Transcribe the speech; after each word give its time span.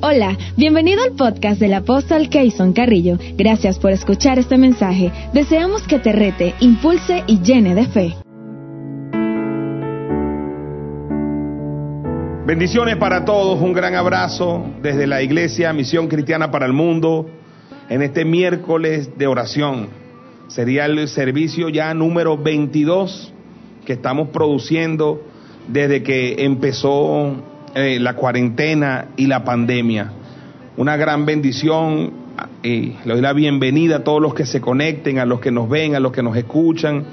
Hola, 0.00 0.38
bienvenido 0.56 1.02
al 1.02 1.12
podcast 1.12 1.60
del 1.60 1.74
apóstol 1.74 2.30
Keyson 2.30 2.72
Carrillo. 2.72 3.18
Gracias 3.36 3.78
por 3.78 3.92
escuchar 3.92 4.38
este 4.38 4.56
mensaje. 4.56 5.12
Deseamos 5.34 5.82
que 5.82 5.98
te 5.98 6.12
rete, 6.12 6.54
impulse 6.60 7.22
y 7.26 7.40
llene 7.42 7.74
de 7.74 7.86
fe. 7.86 8.16
Bendiciones 12.46 12.96
para 12.96 13.26
todos, 13.26 13.60
un 13.60 13.74
gran 13.74 13.94
abrazo 13.94 14.64
desde 14.80 15.06
la 15.06 15.22
Iglesia 15.22 15.74
Misión 15.74 16.08
Cristiana 16.08 16.50
para 16.50 16.64
el 16.64 16.72
Mundo 16.72 17.26
en 17.90 18.00
este 18.00 18.24
miércoles 18.24 19.18
de 19.18 19.26
oración. 19.26 19.88
Sería 20.48 20.86
el 20.86 21.06
servicio 21.06 21.68
ya 21.68 21.92
número 21.92 22.38
22 22.38 23.34
que 23.84 23.92
estamos 23.92 24.30
produciendo 24.30 25.22
desde 25.68 26.02
que 26.02 26.44
empezó 26.44 27.51
eh, 27.74 27.98
la 28.00 28.14
cuarentena 28.14 29.08
y 29.16 29.26
la 29.26 29.44
pandemia. 29.44 30.12
Una 30.76 30.96
gran 30.96 31.26
bendición 31.26 32.12
y 32.62 32.94
le 33.04 33.12
doy 33.14 33.20
la 33.20 33.32
bienvenida 33.32 33.96
a 33.96 34.04
todos 34.04 34.20
los 34.20 34.34
que 34.34 34.46
se 34.46 34.60
conecten, 34.60 35.18
a 35.18 35.24
los 35.24 35.40
que 35.40 35.50
nos 35.50 35.68
ven, 35.68 35.94
a 35.94 36.00
los 36.00 36.12
que 36.12 36.22
nos 36.22 36.36
escuchan 36.36 37.04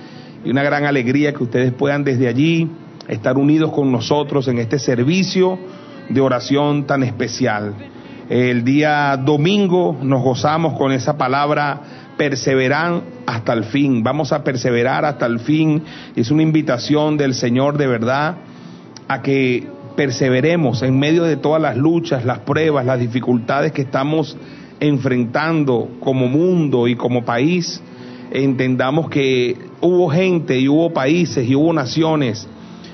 y 0.43 0.49
una 0.49 0.63
gran 0.63 0.85
alegría 0.85 1.33
que 1.33 1.43
ustedes 1.43 1.73
puedan 1.73 2.03
desde 2.03 2.27
allí 2.27 2.69
estar 3.07 3.37
unidos 3.37 3.71
con 3.71 3.91
nosotros 3.91 4.47
en 4.47 4.59
este 4.59 4.79
servicio 4.79 5.59
de 6.09 6.21
oración 6.21 6.85
tan 6.85 7.03
especial. 7.03 7.73
El 8.29 8.63
día 8.63 9.17
domingo 9.17 9.97
nos 10.01 10.21
gozamos 10.23 10.77
con 10.77 10.91
esa 10.91 11.17
palabra 11.17 11.81
perseveran 12.17 13.01
hasta 13.25 13.53
el 13.53 13.63
fin. 13.63 14.03
Vamos 14.03 14.33
a 14.33 14.43
perseverar 14.43 15.05
hasta 15.05 15.25
el 15.25 15.39
fin. 15.39 15.83
Es 16.15 16.31
una 16.31 16.43
invitación 16.43 17.17
del 17.17 17.33
Señor 17.33 17.77
de 17.77 17.87
verdad 17.87 18.35
a 19.07 19.21
que 19.21 19.67
perseveremos 19.99 20.81
en 20.81 20.97
medio 20.97 21.25
de 21.25 21.35
todas 21.35 21.61
las 21.61 21.75
luchas, 21.75 22.23
las 22.23 22.39
pruebas, 22.39 22.85
las 22.85 23.01
dificultades 23.01 23.73
que 23.73 23.81
estamos 23.81 24.37
enfrentando 24.79 25.89
como 25.99 26.29
mundo 26.29 26.87
y 26.87 26.95
como 26.95 27.25
país, 27.25 27.81
entendamos 28.31 29.09
que 29.09 29.57
hubo 29.81 30.07
gente 30.07 30.57
y 30.57 30.69
hubo 30.69 30.93
países 30.93 31.45
y 31.45 31.53
hubo 31.53 31.73
naciones 31.73 32.47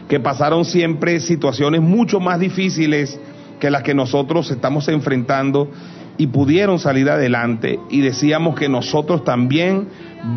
que 0.09 0.19
pasaron 0.19 0.65
siempre 0.65 1.19
situaciones 1.19 1.79
mucho 1.79 2.19
más 2.19 2.39
difíciles 2.39 3.19
que 3.59 3.69
las 3.69 3.83
que 3.83 3.93
nosotros 3.93 4.49
estamos 4.49 4.87
enfrentando 4.87 5.69
y 6.17 6.25
pudieron 6.25 6.79
salir 6.79 7.07
adelante 7.11 7.79
y 7.91 8.01
decíamos 8.01 8.55
que 8.55 8.67
nosotros 8.67 9.23
también 9.23 9.89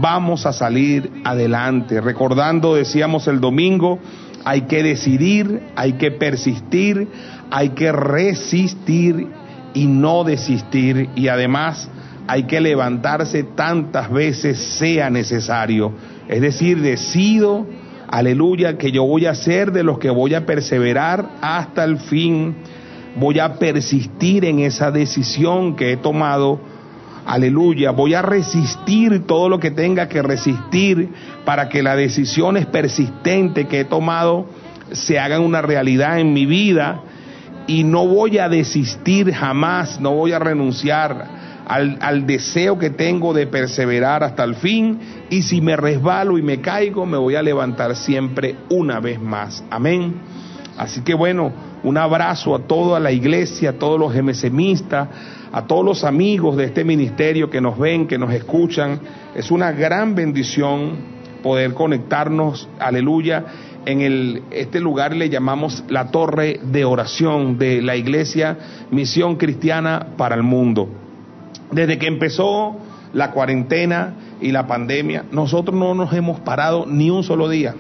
vamos 0.03 0.45
a 0.45 0.53
salir 0.53 1.11
adelante. 1.25 2.03
Recordando, 2.03 2.75
decíamos 2.75 3.27
el 3.27 3.41
domingo, 3.41 4.01
hay 4.45 4.63
que 4.63 4.83
decidir, 4.83 5.61
hay 5.77 5.95
que 5.95 6.11
persistir, 6.11 7.09
hay 7.51 7.71
que 7.71 7.93
resistir 7.93 9.27
y 9.75 9.87
no 9.87 10.25
desistir 10.25 11.11
y 11.15 11.29
además 11.29 11.91
hay 12.27 12.45
que 12.45 12.61
levantarse 12.61 13.43
tantas 13.43 14.11
veces 14.11 14.59
sea 14.59 15.09
necesario. 15.09 15.93
Es 16.29 16.43
decir, 16.43 16.81
decido, 16.83 17.67
aleluya, 18.07 18.77
que 18.77 18.93
yo 18.93 19.05
voy 19.05 19.27
a 19.27 19.35
ser 19.35 19.73
de 19.73 19.83
los 19.83 19.99
que 19.99 20.11
voy 20.11 20.35
a 20.35 20.45
perseverar 20.45 21.31
hasta 21.41 21.85
el 21.85 21.99
fin, 21.99 22.57
voy 23.17 23.39
a 23.39 23.55
persistir 23.55 24.45
en 24.45 24.59
esa 24.61 24.91
decisión 24.91 25.75
que 25.75 25.93
he 25.93 25.97
tomado 25.97 26.61
aleluya, 27.29 27.91
voy 27.91 28.15
a 28.15 28.23
resistir 28.23 29.27
todo 29.27 29.51
lo 29.51 29.61
que 29.61 29.71
tenga 29.71 30.09
que 30.09 30.23
resistir 30.23 31.11
para 31.45 31.69
que 31.69 31.83
las 31.83 31.97
decisiones 31.97 32.65
persistentes 32.65 33.67
que 33.67 33.81
he 33.81 33.85
tomado 33.85 34.47
se 34.93 35.19
hagan 35.19 35.43
una 35.43 35.61
realidad 35.61 36.19
en 36.19 36.33
mi 36.33 36.47
vida 36.47 37.03
y 37.67 37.85
no 37.85 38.07
voy 38.07 38.39
a 38.39 38.49
desistir 38.49 39.31
jamás, 39.31 40.01
no 40.01 40.15
voy 40.15 40.33
a 40.33 40.39
renunciar 40.39 41.39
al, 41.67 42.27
deseo 42.27 42.79
que 42.79 42.89
tengo 42.89 43.35
de 43.35 43.47
perseverar 43.47 44.25
hasta 44.25 44.43
el 44.43 44.55
fin 44.55 44.99
y 45.29 45.43
si 45.43 45.61
me 45.61 45.77
resbalo 45.77 46.39
y 46.39 46.43
me 46.43 46.63
caigo, 46.63 47.05
me 47.05 47.19
voy 47.19 47.35
a 47.35 47.43
levantar 47.43 47.95
siempre 47.95 48.57
una 48.71 49.01
vez 49.01 49.21
más. 49.21 49.63
Amén. 49.71 50.15
Así 50.79 51.03
que 51.03 51.13
bueno, 51.13 51.53
un 51.83 51.99
abrazo 51.99 52.55
a 52.55 52.61
toda 52.61 52.99
la 52.99 53.13
iglesia, 53.13 53.71
a 53.71 53.73
todos 53.75 54.01
los 54.01 54.15
gemesemistas, 54.15 55.09
a 55.53 55.67
todos 55.67 55.85
los 55.85 56.05
amigos 56.05 56.57
de 56.57 56.65
este 56.65 56.85
ministerio 56.85 57.51
que 57.51 57.61
nos 57.61 57.79
ven, 57.79 58.07
que 58.07 58.19
nos 58.19 58.33
escuchan. 58.33 59.01
Es 59.35 59.51
una 59.51 59.73
gran 59.73 60.15
bendición 60.15 61.19
poder 61.43 61.75
conectarnos, 61.75 62.69
aleluya, 62.79 63.45
en 63.87 64.01
el, 64.01 64.43
este 64.51 64.81
lugar 64.81 65.15
le 65.15 65.31
llamamos 65.31 65.85
la 65.89 66.11
torre 66.11 66.61
de 66.63 66.85
oración 66.85 67.59
de 67.59 67.81
la 67.81 67.97
iglesia 67.97 68.59
Misión 68.91 69.37
Cristiana 69.37 70.09
para 70.17 70.35
el 70.35 70.43
Mundo. 70.43 70.89
Desde 71.71 71.99
que 71.99 72.07
empezó 72.07 72.77
la 73.13 73.31
cuarentena 73.31 74.15
y 74.41 74.53
la 74.53 74.67
pandemia, 74.67 75.25
nosotros 75.31 75.75
no 75.75 75.95
nos 75.95 76.13
hemos 76.13 76.41
parado 76.41 76.85
ni 76.87 77.09
un 77.11 77.23
solo 77.23 77.49
día. 77.49 77.75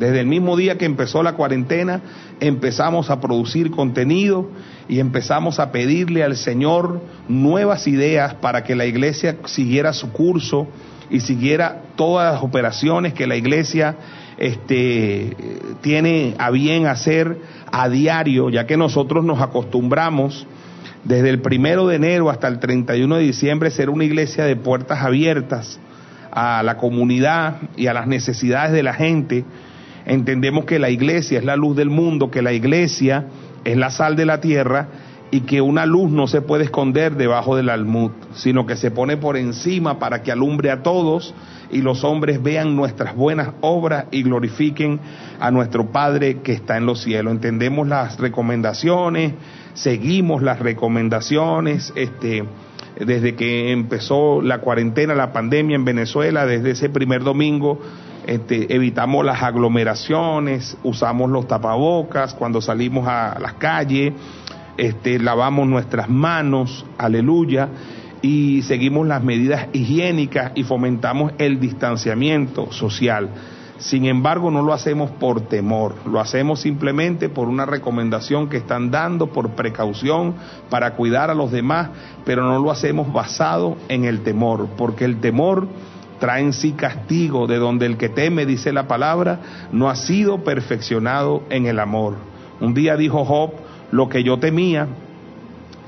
Desde 0.00 0.20
el 0.20 0.26
mismo 0.26 0.56
día 0.56 0.78
que 0.78 0.86
empezó 0.86 1.22
la 1.22 1.34
cuarentena, 1.34 2.00
empezamos 2.40 3.10
a 3.10 3.20
producir 3.20 3.70
contenido 3.70 4.48
y 4.88 4.98
empezamos 4.98 5.60
a 5.60 5.72
pedirle 5.72 6.24
al 6.24 6.36
Señor 6.36 7.02
nuevas 7.28 7.86
ideas 7.86 8.32
para 8.32 8.64
que 8.64 8.74
la 8.74 8.86
iglesia 8.86 9.36
siguiera 9.44 9.92
su 9.92 10.10
curso 10.10 10.68
y 11.10 11.20
siguiera 11.20 11.82
todas 11.96 12.32
las 12.32 12.42
operaciones 12.42 13.12
que 13.12 13.26
la 13.26 13.36
iglesia 13.36 13.96
este, 14.38 15.36
tiene 15.82 16.34
a 16.38 16.50
bien 16.50 16.86
hacer 16.86 17.36
a 17.70 17.90
diario, 17.90 18.48
ya 18.48 18.66
que 18.66 18.78
nosotros 18.78 19.22
nos 19.22 19.42
acostumbramos 19.42 20.46
desde 21.04 21.28
el 21.28 21.42
primero 21.42 21.86
de 21.88 21.96
enero 21.96 22.30
hasta 22.30 22.48
el 22.48 22.58
31 22.58 23.16
de 23.16 23.22
diciembre 23.22 23.70
ser 23.70 23.90
una 23.90 24.04
iglesia 24.04 24.46
de 24.46 24.56
puertas 24.56 25.02
abiertas 25.02 25.78
a 26.32 26.62
la 26.62 26.78
comunidad 26.78 27.56
y 27.76 27.88
a 27.88 27.92
las 27.92 28.06
necesidades 28.06 28.72
de 28.72 28.82
la 28.82 28.94
gente. 28.94 29.44
Entendemos 30.06 30.64
que 30.64 30.78
la 30.78 30.90
iglesia 30.90 31.38
es 31.38 31.44
la 31.44 31.56
luz 31.56 31.76
del 31.76 31.90
mundo, 31.90 32.30
que 32.30 32.42
la 32.42 32.52
iglesia 32.52 33.26
es 33.64 33.76
la 33.76 33.90
sal 33.90 34.16
de 34.16 34.26
la 34.26 34.40
tierra 34.40 34.88
y 35.30 35.42
que 35.42 35.60
una 35.60 35.86
luz 35.86 36.10
no 36.10 36.26
se 36.26 36.42
puede 36.42 36.64
esconder 36.64 37.14
debajo 37.14 37.56
del 37.56 37.68
almud, 37.68 38.10
sino 38.34 38.66
que 38.66 38.76
se 38.76 38.90
pone 38.90 39.16
por 39.16 39.36
encima 39.36 39.98
para 39.98 40.22
que 40.22 40.32
alumbre 40.32 40.70
a 40.70 40.82
todos 40.82 41.34
y 41.70 41.82
los 41.82 42.02
hombres 42.02 42.42
vean 42.42 42.74
nuestras 42.74 43.14
buenas 43.14 43.50
obras 43.60 44.06
y 44.10 44.24
glorifiquen 44.24 44.98
a 45.38 45.50
nuestro 45.50 45.92
Padre 45.92 46.38
que 46.42 46.52
está 46.52 46.76
en 46.76 46.86
los 46.86 47.02
cielos. 47.02 47.32
Entendemos 47.32 47.86
las 47.86 48.18
recomendaciones, 48.18 49.34
seguimos 49.74 50.42
las 50.42 50.58
recomendaciones, 50.58 51.92
este 51.94 52.44
desde 52.98 53.34
que 53.34 53.70
empezó 53.70 54.42
la 54.42 54.58
cuarentena, 54.58 55.14
la 55.14 55.32
pandemia 55.32 55.76
en 55.76 55.84
Venezuela, 55.84 56.44
desde 56.44 56.72
ese 56.72 56.90
primer 56.90 57.22
domingo 57.22 57.80
este, 58.26 58.74
evitamos 58.74 59.24
las 59.24 59.42
aglomeraciones, 59.42 60.76
usamos 60.82 61.30
los 61.30 61.48
tapabocas 61.48 62.34
cuando 62.34 62.60
salimos 62.60 63.06
a 63.08 63.38
las 63.40 63.54
calles, 63.54 64.12
este, 64.76 65.18
lavamos 65.18 65.66
nuestras 65.66 66.08
manos, 66.08 66.84
aleluya, 66.98 67.68
y 68.22 68.62
seguimos 68.62 69.06
las 69.06 69.22
medidas 69.22 69.68
higiénicas 69.72 70.52
y 70.54 70.64
fomentamos 70.64 71.32
el 71.38 71.58
distanciamiento 71.58 72.70
social. 72.72 73.30
Sin 73.78 74.04
embargo, 74.04 74.50
no 74.50 74.60
lo 74.60 74.74
hacemos 74.74 75.10
por 75.10 75.40
temor, 75.40 75.94
lo 76.04 76.20
hacemos 76.20 76.60
simplemente 76.60 77.30
por 77.30 77.48
una 77.48 77.64
recomendación 77.64 78.50
que 78.50 78.58
están 78.58 78.90
dando, 78.90 79.28
por 79.28 79.52
precaución, 79.52 80.34
para 80.68 80.96
cuidar 80.96 81.30
a 81.30 81.34
los 81.34 81.50
demás, 81.50 81.88
pero 82.26 82.44
no 82.44 82.58
lo 82.58 82.70
hacemos 82.70 83.10
basado 83.10 83.78
en 83.88 84.04
el 84.04 84.20
temor, 84.20 84.68
porque 84.76 85.06
el 85.06 85.20
temor 85.20 85.66
trae 86.20 86.42
en 86.42 86.52
sí 86.52 86.72
castigo, 86.72 87.48
de 87.48 87.56
donde 87.56 87.86
el 87.86 87.96
que 87.96 88.08
teme, 88.08 88.46
dice 88.46 88.72
la 88.72 88.86
palabra, 88.86 89.40
no 89.72 89.90
ha 89.90 89.96
sido 89.96 90.44
perfeccionado 90.44 91.42
en 91.50 91.66
el 91.66 91.80
amor. 91.80 92.14
Un 92.60 92.74
día 92.74 92.96
dijo 92.96 93.24
Job, 93.24 93.50
lo 93.90 94.08
que 94.08 94.22
yo 94.22 94.38
temía, 94.38 94.86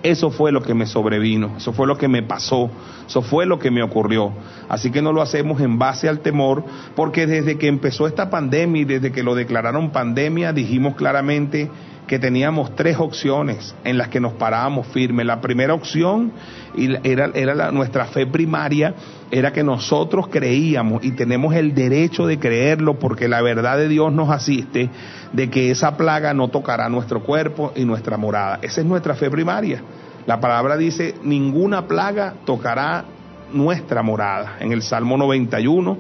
eso 0.03 0.31
fue 0.31 0.51
lo 0.51 0.63
que 0.63 0.75
me 0.75 0.87
sobrevino, 0.87 1.53
eso 1.59 1.73
fue 1.73 1.87
lo 1.87 1.97
que 1.97 2.09
me 2.09 2.23
pasó, 2.23 2.71
eso 3.07 3.23
fue 3.23 3.47
lo 3.47 3.61
que 3.61 3.71
me 3.71 3.83
ocurrió. 3.83 4.33
Así 4.69 4.91
que 4.91 5.03
no 5.03 5.13
lo 5.13 5.23
hacemos 5.23 5.61
en 5.61 5.79
base 5.79 6.09
al 6.09 6.21
temor, 6.21 6.65
porque 6.97 7.27
desde 7.27 7.59
que 7.59 7.69
empezó 7.69 8.09
esta 8.09 8.29
pandemia 8.29 8.83
y 8.83 8.85
desde 8.85 9.13
que 9.13 9.23
lo 9.23 9.37
declararon 9.37 9.91
pandemia, 9.91 10.53
dijimos 10.53 10.97
claramente 10.97 11.71
que 12.07 12.19
teníamos 12.19 12.75
tres 12.75 12.99
opciones 12.99 13.75
en 13.85 13.97
las 13.97 14.09
que 14.09 14.21
nos 14.21 14.35
parábamos 14.35 14.87
firmes. 14.89 15.25
La 15.25 15.41
primera 15.41 15.73
opción 15.75 16.33
era, 16.77 17.31
era 17.35 17.71
nuestra 17.71 18.07
fe 18.07 18.27
primaria, 18.27 18.95
era 19.31 19.53
que 19.53 19.63
nosotros 19.63 20.29
creíamos 20.29 21.05
y 21.05 21.13
tenemos 21.13 21.55
el 21.55 21.75
derecho 21.75 22.27
de 22.27 22.39
creerlo 22.39 22.99
porque 22.99 23.29
la 23.29 23.41
verdad 23.41 23.79
de 23.79 23.89
Dios 23.89 24.13
nos 24.13 24.31
asiste 24.31 24.91
de 25.33 25.51
que 25.51 25.71
esa 25.71 25.97
plaga 25.97 26.35
no 26.35 26.49
tocará 26.49 26.89
nuestro 26.89 27.23
cuerpo 27.23 27.73
y 27.75 27.85
nuestra 27.85 28.17
morada. 28.17 28.59
Esa 28.63 28.81
es 28.81 28.87
nuestra 28.87 29.15
fe 29.15 29.31
primaria. 29.31 29.83
La 30.27 30.41
palabra 30.41 30.77
dice, 30.77 31.15
ninguna 31.23 31.87
plaga 31.87 32.35
tocará 32.45 33.05
nuestra 33.53 34.03
morada. 34.03 34.57
En 34.61 34.73
el 34.73 34.83
Salmo 34.83 35.17
91 35.17 35.99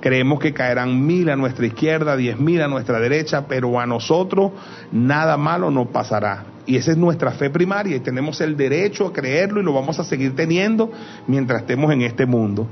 Creemos 0.00 0.38
que 0.40 0.52
caerán 0.52 1.06
mil 1.06 1.30
a 1.30 1.36
nuestra 1.36 1.66
izquierda, 1.66 2.16
diez 2.16 2.38
mil 2.38 2.60
a 2.62 2.68
nuestra 2.68 3.00
derecha, 3.00 3.46
pero 3.48 3.80
a 3.80 3.86
nosotros 3.86 4.52
nada 4.92 5.36
malo 5.36 5.70
nos 5.70 5.88
pasará. 5.88 6.44
Y 6.66 6.76
esa 6.76 6.90
es 6.90 6.96
nuestra 6.96 7.30
fe 7.32 7.48
primaria 7.48 7.96
y 7.96 8.00
tenemos 8.00 8.40
el 8.40 8.56
derecho 8.56 9.06
a 9.06 9.12
creerlo 9.12 9.60
y 9.60 9.64
lo 9.64 9.72
vamos 9.72 9.98
a 9.98 10.04
seguir 10.04 10.34
teniendo 10.34 10.90
mientras 11.26 11.62
estemos 11.62 11.92
en 11.92 12.02
este 12.02 12.26
mundo. 12.26 12.66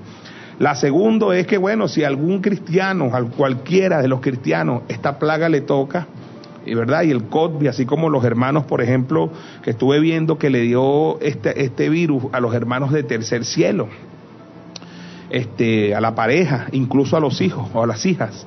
La 0.59 0.75
segunda 0.75 1.37
es 1.37 1.47
que, 1.47 1.59
bueno, 1.59 1.89
si 1.89 2.05
algún 2.05 2.41
cristiano, 2.41 3.11
a 3.13 3.23
cualquiera 3.23 4.01
de 4.01 4.09
los 4.09 4.21
cristianos, 4.21 4.83
esta 4.89 5.19
plaga 5.19 5.49
le 5.49 5.63
toca, 5.63 6.07
y 6.67 6.75
verdad, 6.75 7.03
y 7.03 7.11
el 7.11 7.25
COVID, 7.25 7.67
así 7.67 7.87
como 7.87 8.09
los 8.09 8.25
hermanos, 8.25 8.65
por 8.65 8.81
ejemplo, 8.81 9.31
que 9.63 9.71
estuve 9.71 9.99
viendo 10.01 10.39
que 10.39 10.51
le 10.51 10.61
dio 10.61 11.21
este, 11.21 11.63
este 11.63 11.89
virus 11.89 12.25
a 12.33 12.41
los 12.41 12.55
hermanos 12.55 12.93
de 12.93 13.03
tercer 13.03 13.45
cielo, 13.45 13.89
este, 15.31 15.95
a 15.95 16.01
la 16.01 16.15
pareja, 16.15 16.67
incluso 16.73 17.17
a 17.17 17.21
los 17.21 17.41
hijos 17.41 17.69
o 17.73 17.83
a 17.83 17.87
las 17.87 18.05
hijas. 18.07 18.47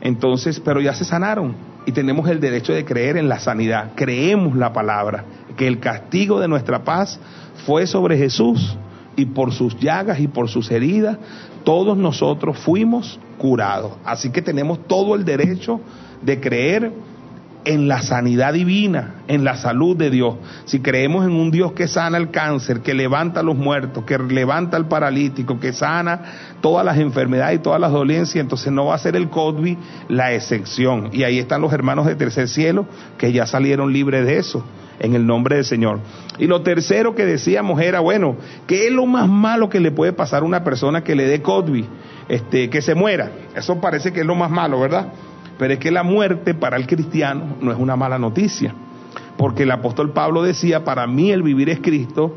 Entonces, 0.00 0.60
pero 0.60 0.80
ya 0.80 0.94
se 0.94 1.04
sanaron 1.04 1.54
y 1.86 1.92
tenemos 1.92 2.28
el 2.28 2.40
derecho 2.40 2.72
de 2.72 2.84
creer 2.84 3.16
en 3.16 3.28
la 3.28 3.38
sanidad. 3.38 3.92
Creemos 3.94 4.56
la 4.56 4.72
palabra, 4.72 5.24
que 5.56 5.66
el 5.66 5.78
castigo 5.78 6.40
de 6.40 6.48
nuestra 6.48 6.84
paz 6.84 7.20
fue 7.66 7.86
sobre 7.86 8.16
Jesús 8.16 8.76
y 9.16 9.26
por 9.26 9.52
sus 9.52 9.78
llagas 9.78 10.20
y 10.20 10.28
por 10.28 10.48
sus 10.48 10.70
heridas, 10.70 11.18
todos 11.64 11.96
nosotros 11.96 12.58
fuimos 12.58 13.18
curados. 13.38 13.92
Así 14.04 14.30
que 14.30 14.42
tenemos 14.42 14.86
todo 14.86 15.14
el 15.14 15.24
derecho 15.24 15.80
de 16.22 16.40
creer 16.40 16.92
en 17.64 17.88
la 17.88 18.02
sanidad 18.02 18.54
divina, 18.54 19.22
en 19.28 19.44
la 19.44 19.56
salud 19.56 19.96
de 19.96 20.10
Dios. 20.10 20.36
Si 20.64 20.80
creemos 20.80 21.26
en 21.26 21.32
un 21.32 21.50
Dios 21.50 21.72
que 21.72 21.88
sana 21.88 22.16
el 22.16 22.30
cáncer, 22.30 22.80
que 22.80 22.94
levanta 22.94 23.40
a 23.40 23.42
los 23.42 23.56
muertos, 23.56 24.04
que 24.04 24.18
levanta 24.18 24.76
al 24.76 24.88
paralítico, 24.88 25.60
que 25.60 25.72
sana 25.72 26.22
todas 26.60 26.84
las 26.84 26.98
enfermedades 26.98 27.58
y 27.58 27.62
todas 27.62 27.80
las 27.80 27.92
dolencias, 27.92 28.42
entonces 28.42 28.72
no 28.72 28.86
va 28.86 28.94
a 28.94 28.98
ser 28.98 29.16
el 29.16 29.28
COVID 29.28 29.76
la 30.08 30.32
excepción. 30.32 31.10
Y 31.12 31.24
ahí 31.24 31.38
están 31.38 31.60
los 31.60 31.72
hermanos 31.72 32.06
de 32.06 32.14
tercer 32.14 32.48
cielo 32.48 32.86
que 33.18 33.32
ya 33.32 33.46
salieron 33.46 33.92
libres 33.92 34.24
de 34.24 34.38
eso, 34.38 34.64
en 34.98 35.14
el 35.14 35.26
nombre 35.26 35.56
del 35.56 35.64
Señor. 35.64 36.00
Y 36.38 36.46
lo 36.46 36.62
tercero 36.62 37.14
que 37.14 37.26
decíamos 37.26 37.80
era, 37.80 38.00
bueno, 38.00 38.36
¿qué 38.66 38.86
es 38.86 38.92
lo 38.92 39.06
más 39.06 39.28
malo 39.28 39.68
que 39.68 39.80
le 39.80 39.90
puede 39.90 40.12
pasar 40.12 40.42
a 40.42 40.46
una 40.46 40.64
persona 40.64 41.04
que 41.04 41.14
le 41.14 41.26
dé 41.26 41.42
COVID? 41.42 41.84
Este, 42.28 42.70
que 42.70 42.80
se 42.80 42.94
muera. 42.94 43.32
Eso 43.56 43.80
parece 43.80 44.12
que 44.12 44.20
es 44.20 44.26
lo 44.26 44.36
más 44.36 44.50
malo, 44.50 44.80
¿verdad? 44.80 45.08
Pero 45.60 45.74
es 45.74 45.78
que 45.78 45.90
la 45.90 46.02
muerte 46.02 46.54
para 46.54 46.78
el 46.78 46.86
cristiano 46.86 47.58
no 47.60 47.70
es 47.70 47.78
una 47.78 47.94
mala 47.94 48.18
noticia, 48.18 48.74
porque 49.36 49.64
el 49.64 49.70
apóstol 49.70 50.10
Pablo 50.14 50.42
decía, 50.42 50.84
para 50.84 51.06
mí 51.06 51.32
el 51.32 51.42
vivir 51.42 51.68
es 51.68 51.80
Cristo 51.80 52.34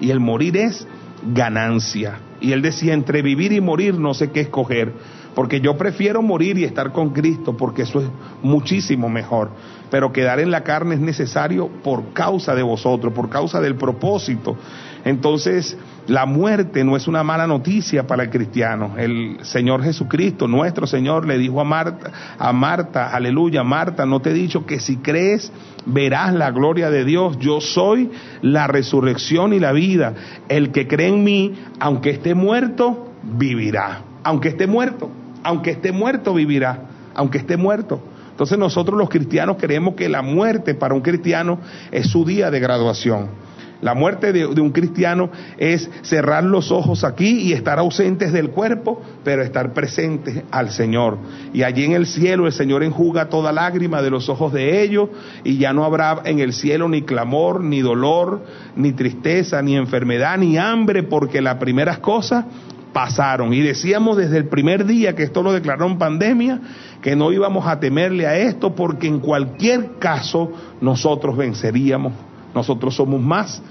y 0.00 0.10
el 0.10 0.18
morir 0.18 0.56
es 0.56 0.84
ganancia. 1.24 2.18
Y 2.40 2.50
él 2.50 2.62
decía, 2.62 2.92
entre 2.92 3.22
vivir 3.22 3.52
y 3.52 3.60
morir 3.60 3.94
no 3.96 4.12
sé 4.12 4.32
qué 4.32 4.40
escoger, 4.40 4.92
porque 5.36 5.60
yo 5.60 5.78
prefiero 5.78 6.20
morir 6.20 6.58
y 6.58 6.64
estar 6.64 6.90
con 6.90 7.10
Cristo, 7.10 7.56
porque 7.56 7.82
eso 7.82 8.00
es 8.00 8.08
muchísimo 8.42 9.08
mejor. 9.08 9.50
Pero 9.88 10.12
quedar 10.12 10.40
en 10.40 10.50
la 10.50 10.64
carne 10.64 10.96
es 10.96 11.00
necesario 11.00 11.68
por 11.68 12.12
causa 12.12 12.56
de 12.56 12.64
vosotros, 12.64 13.12
por 13.12 13.28
causa 13.28 13.60
del 13.60 13.76
propósito. 13.76 14.56
Entonces, 15.04 15.78
la 16.06 16.26
muerte 16.26 16.84
no 16.84 16.96
es 16.96 17.08
una 17.08 17.22
mala 17.22 17.46
noticia 17.46 18.06
para 18.06 18.24
el 18.24 18.30
cristiano. 18.30 18.94
El 18.98 19.38
Señor 19.42 19.82
Jesucristo, 19.82 20.46
nuestro 20.46 20.86
Señor, 20.86 21.26
le 21.26 21.38
dijo 21.38 21.60
a 21.60 21.64
Marta, 21.64 22.10
a 22.38 22.52
Marta, 22.52 23.08
aleluya, 23.14 23.62
Marta, 23.62 24.04
no 24.04 24.20
te 24.20 24.30
he 24.30 24.34
dicho 24.34 24.66
que 24.66 24.80
si 24.80 24.98
crees 24.98 25.50
verás 25.86 26.34
la 26.34 26.50
gloria 26.50 26.90
de 26.90 27.04
Dios. 27.04 27.38
Yo 27.38 27.60
soy 27.60 28.10
la 28.42 28.66
resurrección 28.66 29.52
y 29.52 29.60
la 29.60 29.72
vida. 29.72 30.14
El 30.48 30.72
que 30.72 30.86
cree 30.86 31.08
en 31.08 31.24
mí, 31.24 31.54
aunque 31.80 32.10
esté 32.10 32.34
muerto, 32.34 33.10
vivirá. 33.22 34.02
Aunque 34.22 34.48
esté 34.48 34.66
muerto, 34.66 35.10
aunque 35.42 35.70
esté 35.70 35.92
muerto, 35.92 36.34
vivirá. 36.34 36.82
Aunque 37.14 37.38
esté 37.38 37.56
muerto. 37.56 38.02
Entonces 38.30 38.58
nosotros 38.58 38.98
los 38.98 39.08
cristianos 39.08 39.56
creemos 39.60 39.94
que 39.94 40.08
la 40.08 40.20
muerte 40.20 40.74
para 40.74 40.94
un 40.94 41.02
cristiano 41.02 41.60
es 41.92 42.08
su 42.08 42.24
día 42.24 42.50
de 42.50 42.58
graduación. 42.58 43.43
La 43.84 43.92
muerte 43.92 44.32
de, 44.32 44.46
un 44.46 44.70
cristiano 44.70 45.28
es 45.58 45.90
cerrar 46.00 46.42
los 46.42 46.72
ojos 46.72 47.04
aquí 47.04 47.42
y 47.42 47.52
estar 47.52 47.78
ausentes 47.78 48.32
del 48.32 48.48
cuerpo, 48.48 49.02
pero 49.22 49.42
estar 49.42 49.74
presentes 49.74 50.42
al 50.50 50.70
Señor. 50.70 51.18
Y 51.52 51.64
allí 51.64 51.84
en 51.84 51.92
el 51.92 52.06
cielo 52.06 52.46
el 52.46 52.54
Señor 52.54 52.82
enjuga 52.82 53.28
toda 53.28 53.52
lágrima 53.52 54.00
de 54.00 54.08
los 54.08 54.30
ojos 54.30 54.54
de 54.54 54.82
ellos 54.82 55.10
y 55.44 55.58
ya 55.58 55.74
no 55.74 55.84
habrá 55.84 56.22
en 56.24 56.38
el 56.38 56.54
cielo 56.54 56.88
ni 56.88 57.02
clamor, 57.02 57.62
ni 57.62 57.82
dolor, 57.82 58.46
ni 58.74 58.94
tristeza, 58.94 59.60
ni 59.60 59.76
enfermedad, 59.76 60.38
ni 60.38 60.56
hambre, 60.56 61.02
porque 61.02 61.42
las 61.42 61.56
primeras 61.56 61.98
cosas 61.98 62.46
pasaron. 62.94 63.52
Y 63.52 63.60
decíamos 63.60 64.16
desde 64.16 64.38
el 64.38 64.48
primer 64.48 64.86
día 64.86 65.14
que 65.14 65.24
esto 65.24 65.42
lo 65.42 65.52
declararon 65.52 65.98
pandemia, 65.98 66.58
que 67.02 67.16
no 67.16 67.30
íbamos 67.32 67.66
a 67.66 67.80
temerle 67.80 68.26
a 68.26 68.38
esto 68.38 68.74
porque 68.74 69.08
en 69.08 69.20
cualquier 69.20 69.98
caso 69.98 70.52
nosotros 70.80 71.36
venceríamos. 71.36 72.14
Nosotros 72.54 72.94
somos 72.94 73.20
más 73.20 73.62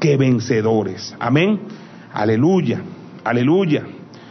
que 0.00 0.16
vencedores. 0.16 1.14
Amén. 1.18 1.60
Aleluya, 2.12 2.80
aleluya. 3.24 3.84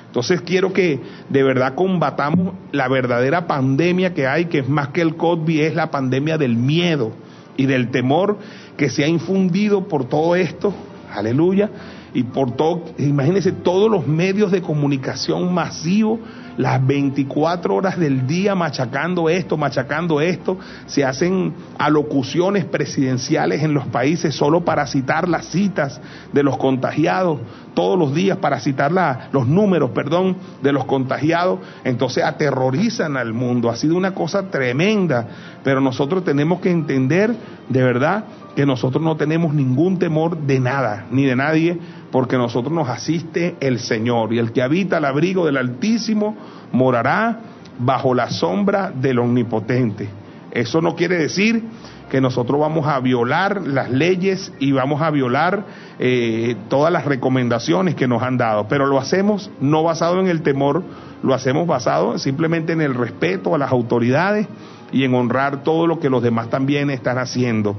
Entonces 0.07 0.41
quiero 0.41 0.71
que 0.71 1.01
de 1.29 1.43
verdad 1.43 1.75
combatamos 1.75 2.55
la 2.71 2.87
verdadera 2.87 3.47
pandemia 3.47 4.13
que 4.13 4.27
hay, 4.27 4.45
que 4.45 4.59
es 4.59 4.69
más 4.69 4.89
que 4.89 5.01
el 5.01 5.17
COVID, 5.17 5.61
es 5.61 5.75
la 5.75 5.91
pandemia 5.91 6.37
del 6.37 6.55
miedo 6.55 7.11
y 7.57 7.65
del 7.65 7.91
temor 7.91 8.37
que 8.77 8.89
se 8.89 9.03
ha 9.03 9.07
infundido 9.07 9.87
por 9.87 10.07
todo 10.07 10.35
esto. 10.35 10.73
Aleluya. 11.13 11.69
Y 12.13 12.23
por 12.23 12.55
todo, 12.55 12.85
imagínense 12.97 13.51
todos 13.51 13.91
los 13.91 14.07
medios 14.07 14.51
de 14.51 14.61
comunicación 14.61 15.53
masivos 15.53 16.19
las 16.57 16.85
24 16.85 17.75
horas 17.75 17.97
del 17.97 18.27
día 18.27 18.55
machacando 18.55 19.29
esto, 19.29 19.57
machacando 19.57 20.21
esto. 20.21 20.57
Se 20.85 21.03
hacen 21.03 21.53
alocuciones 21.77 22.65
presidenciales 22.65 23.63
en 23.63 23.73
los 23.73 23.87
países 23.87 24.35
solo 24.35 24.63
para 24.63 24.87
citar 24.87 25.27
las 25.27 25.45
citas 25.45 25.99
de 26.31 26.43
los 26.43 26.57
contagiados, 26.57 27.39
todos 27.75 27.99
los 27.99 28.15
días 28.15 28.39
para 28.39 28.59
citar 28.59 28.91
los 29.31 29.47
números, 29.47 29.91
perdón, 29.91 30.37
de 30.63 30.71
los 30.71 30.85
contagiados. 30.85 31.59
Entonces 31.83 32.23
aterrorizan 32.23 33.17
al 33.17 33.33
mundo. 33.33 33.69
Ha 33.69 33.75
sido 33.75 33.95
una 33.95 34.15
cosa 34.15 34.49
tremenda, 34.49 35.27
pero 35.63 35.81
nosotros 35.81 36.23
tenemos 36.23 36.59
que 36.61 36.71
entender 36.71 37.35
de 37.69 37.83
verdad 37.83 38.25
que 38.55 38.65
nosotros 38.65 39.03
no 39.03 39.17
tenemos 39.17 39.53
ningún 39.53 39.99
temor 39.99 40.37
de 40.37 40.59
nada, 40.59 41.05
ni 41.11 41.25
de 41.25 41.35
nadie, 41.35 41.77
porque 42.11 42.37
nosotros 42.37 42.73
nos 42.73 42.87
asiste 42.87 43.57
el 43.59 43.79
Señor. 43.79 44.33
Y 44.33 44.39
el 44.39 44.51
que 44.51 44.63
habita 44.63 44.97
el 44.97 45.05
abrigo 45.05 45.45
del 45.45 45.57
Altísimo 45.57 46.35
morará 46.71 47.39
bajo 47.77 48.13
la 48.13 48.29
sombra 48.29 48.91
del 48.91 49.19
Omnipotente. 49.19 50.07
Eso 50.51 50.81
no 50.81 50.95
quiere 50.95 51.17
decir 51.17 51.63
que 52.09 52.21
nosotros 52.21 52.59
vamos 52.59 52.87
a 52.87 52.99
violar 52.99 53.61
las 53.65 53.89
leyes 53.89 54.53
y 54.59 54.71
vamos 54.71 55.01
a 55.01 55.11
violar 55.11 55.65
eh, 55.99 56.55
todas 56.69 56.91
las 56.91 57.05
recomendaciones 57.05 57.95
que 57.95 58.07
nos 58.07 58.21
han 58.21 58.37
dado, 58.37 58.67
pero 58.67 58.85
lo 58.85 58.99
hacemos 58.99 59.51
no 59.59 59.83
basado 59.83 60.19
en 60.19 60.27
el 60.27 60.41
temor, 60.41 60.83
lo 61.23 61.33
hacemos 61.33 61.67
basado 61.67 62.17
simplemente 62.17 62.73
en 62.73 62.81
el 62.81 62.93
respeto 62.93 63.55
a 63.55 63.57
las 63.57 63.71
autoridades 63.71 64.47
y 64.91 65.03
en 65.03 65.13
honrar 65.13 65.63
todo 65.63 65.87
lo 65.87 65.99
que 65.99 66.09
los 66.09 66.21
demás 66.21 66.49
también 66.49 66.89
están 66.89 67.17
haciendo 67.17 67.75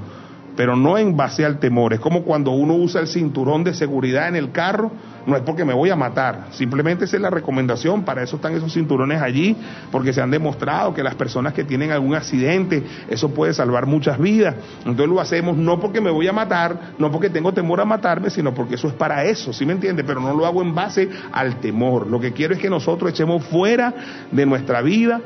pero 0.57 0.75
no 0.75 0.97
en 0.97 1.15
base 1.15 1.45
al 1.45 1.59
temor. 1.59 1.93
Es 1.93 1.99
como 1.99 2.23
cuando 2.23 2.49
uno 2.49 2.73
usa 2.73 2.99
el 2.99 3.07
cinturón 3.07 3.63
de 3.63 3.75
seguridad 3.75 4.27
en 4.27 4.35
el 4.35 4.51
carro, 4.51 4.91
no 5.27 5.35
es 5.35 5.41
porque 5.41 5.65
me 5.65 5.73
voy 5.73 5.89
a 5.89 5.95
matar, 5.97 6.47
simplemente 6.51 7.03
esa 7.03 7.17
es 7.17 7.21
la 7.21 7.29
recomendación, 7.29 8.03
para 8.03 8.23
eso 8.23 8.37
están 8.37 8.55
esos 8.55 8.73
cinturones 8.73 9.21
allí, 9.21 9.57
porque 9.91 10.13
se 10.13 10.21
han 10.21 10.31
demostrado 10.31 10.93
que 10.93 11.03
las 11.03 11.15
personas 11.15 11.53
que 11.53 11.65
tienen 11.65 11.91
algún 11.91 12.15
accidente, 12.15 12.81
eso 13.09 13.29
puede 13.31 13.53
salvar 13.53 13.85
muchas 13.87 14.17
vidas. 14.17 14.55
Entonces 14.79 15.09
lo 15.09 15.19
hacemos 15.19 15.57
no 15.57 15.81
porque 15.81 15.99
me 15.99 16.09
voy 16.09 16.29
a 16.29 16.31
matar, 16.31 16.93
no 16.97 17.11
porque 17.11 17.29
tengo 17.29 17.53
temor 17.53 17.81
a 17.81 17.85
matarme, 17.85 18.29
sino 18.29 18.53
porque 18.53 18.75
eso 18.75 18.87
es 18.87 18.93
para 18.93 19.25
eso, 19.25 19.51
¿sí 19.51 19.65
me 19.65 19.73
entiende? 19.73 20.05
Pero 20.05 20.21
no 20.21 20.33
lo 20.33 20.45
hago 20.45 20.61
en 20.61 20.73
base 20.73 21.09
al 21.33 21.59
temor. 21.59 22.07
Lo 22.07 22.21
que 22.21 22.31
quiero 22.31 22.53
es 22.53 22.59
que 22.61 22.69
nosotros 22.69 23.11
echemos 23.11 23.43
fuera 23.47 23.93
de 24.31 24.45
nuestra 24.45 24.81
vida 24.81 25.19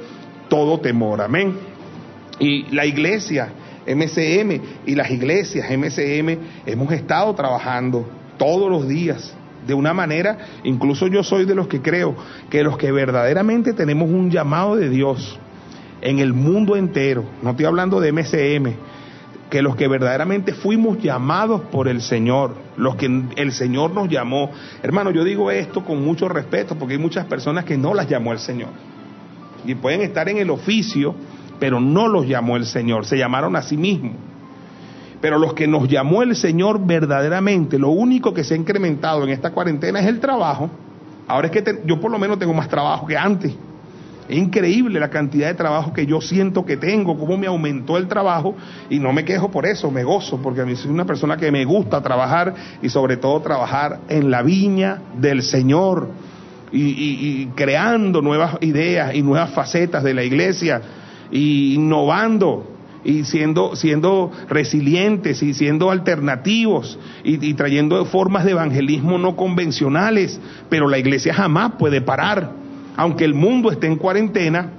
todo 0.49 0.79
temor, 0.79 1.21
amén. 1.21 1.55
Y 2.39 2.63
la 2.73 2.87
iglesia 2.87 3.49
MCM 3.85 4.61
y 4.87 4.95
las 4.95 5.11
iglesias 5.11 5.69
MCM 5.69 6.39
hemos 6.65 6.91
estado 6.91 7.35
trabajando 7.35 8.09
todos 8.39 8.67
los 8.71 8.87
días 8.87 9.35
de 9.65 9.73
una 9.73 9.93
manera, 9.93 10.37
incluso 10.63 11.07
yo 11.07 11.23
soy 11.23 11.45
de 11.45 11.55
los 11.55 11.67
que 11.67 11.81
creo 11.81 12.15
que 12.49 12.63
los 12.63 12.77
que 12.77 12.91
verdaderamente 12.91 13.73
tenemos 13.73 14.09
un 14.09 14.31
llamado 14.31 14.75
de 14.75 14.89
Dios 14.89 15.39
en 16.01 16.19
el 16.19 16.33
mundo 16.33 16.75
entero, 16.75 17.25
no 17.41 17.51
estoy 17.51 17.65
hablando 17.65 17.99
de 17.99 18.11
MCM, 18.11 18.73
que 19.51 19.61
los 19.61 19.75
que 19.75 19.87
verdaderamente 19.87 20.53
fuimos 20.53 20.97
llamados 20.99 21.61
por 21.71 21.87
el 21.89 22.01
Señor, 22.01 22.55
los 22.77 22.95
que 22.95 23.23
el 23.35 23.51
Señor 23.51 23.91
nos 23.91 24.07
llamó. 24.07 24.49
Hermano, 24.81 25.11
yo 25.11 25.25
digo 25.25 25.51
esto 25.51 25.83
con 25.83 26.03
mucho 26.03 26.29
respeto 26.29 26.75
porque 26.75 26.93
hay 26.93 26.99
muchas 26.99 27.25
personas 27.25 27.65
que 27.65 27.77
no 27.77 27.93
las 27.93 28.07
llamó 28.07 28.31
el 28.31 28.39
Señor. 28.39 28.69
Y 29.65 29.75
pueden 29.75 30.01
estar 30.01 30.29
en 30.29 30.37
el 30.37 30.49
oficio, 30.49 31.13
pero 31.59 31.81
no 31.81 32.07
los 32.07 32.25
llamó 32.25 32.55
el 32.55 32.65
Señor, 32.65 33.05
se 33.05 33.17
llamaron 33.17 33.55
a 33.57 33.61
sí 33.61 33.75
mismos. 33.75 34.30
Pero 35.21 35.37
los 35.37 35.53
que 35.53 35.67
nos 35.67 35.87
llamó 35.87 36.23
el 36.23 36.35
Señor 36.35 36.85
verdaderamente, 36.85 37.77
lo 37.77 37.89
único 37.89 38.33
que 38.33 38.43
se 38.43 38.55
ha 38.55 38.57
incrementado 38.57 39.23
en 39.23 39.29
esta 39.29 39.51
cuarentena 39.51 39.99
es 39.99 40.07
el 40.07 40.19
trabajo. 40.19 40.69
Ahora 41.27 41.47
es 41.47 41.53
que 41.53 41.81
yo 41.85 41.99
por 41.99 42.11
lo 42.11 42.17
menos 42.19 42.39
tengo 42.39 42.53
más 42.53 42.67
trabajo 42.67 43.05
que 43.05 43.15
antes. 43.15 43.53
Es 44.27 44.37
increíble 44.37 44.99
la 44.99 45.09
cantidad 45.09 45.47
de 45.47 45.55
trabajo 45.55 45.93
que 45.93 46.05
yo 46.05 46.21
siento 46.21 46.65
que 46.65 46.77
tengo, 46.77 47.17
cómo 47.17 47.37
me 47.37 47.47
aumentó 47.47 47.97
el 47.97 48.07
trabajo 48.07 48.55
y 48.89 48.97
no 48.97 49.11
me 49.11 49.25
quejo 49.25 49.51
por 49.51 49.65
eso, 49.65 49.91
me 49.91 50.03
gozo, 50.03 50.41
porque 50.41 50.61
a 50.61 50.65
mí 50.65 50.75
soy 50.75 50.89
una 50.89 51.05
persona 51.05 51.37
que 51.37 51.51
me 51.51 51.65
gusta 51.65 52.01
trabajar 52.01 52.53
y 52.81 52.89
sobre 52.89 53.17
todo 53.17 53.41
trabajar 53.41 53.99
en 54.07 54.31
la 54.31 54.41
viña 54.41 55.01
del 55.17 55.43
Señor 55.43 56.09
y, 56.71 57.47
creando 57.55 58.21
nuevas 58.21 58.57
ideas 58.61 59.13
y 59.13 59.21
nuevas 59.21 59.51
facetas 59.51 60.03
de 60.03 60.13
la 60.13 60.23
iglesia 60.23 60.81
y 61.29 61.75
innovando 61.75 62.65
y 63.03 63.23
siendo, 63.25 63.75
siendo 63.75 64.31
resilientes 64.49 65.41
y 65.43 65.53
siendo 65.53 65.91
alternativos 65.91 66.99
y, 67.23 67.45
y, 67.45 67.53
trayendo 67.53 68.03
formas 68.05 68.45
de 68.45 68.51
evangelismo 68.51 69.17
no 69.17 69.35
convencionales, 69.35 70.39
pero 70.69 70.87
la 70.87 70.97
iglesia 70.97 71.33
jamás 71.33 71.73
puede 71.79 72.01
parar. 72.01 72.51
Aunque 72.97 73.25
el 73.25 73.33
mundo 73.33 73.71
esté 73.71 73.87
en 73.87 73.95
cuarentena 73.95 74.71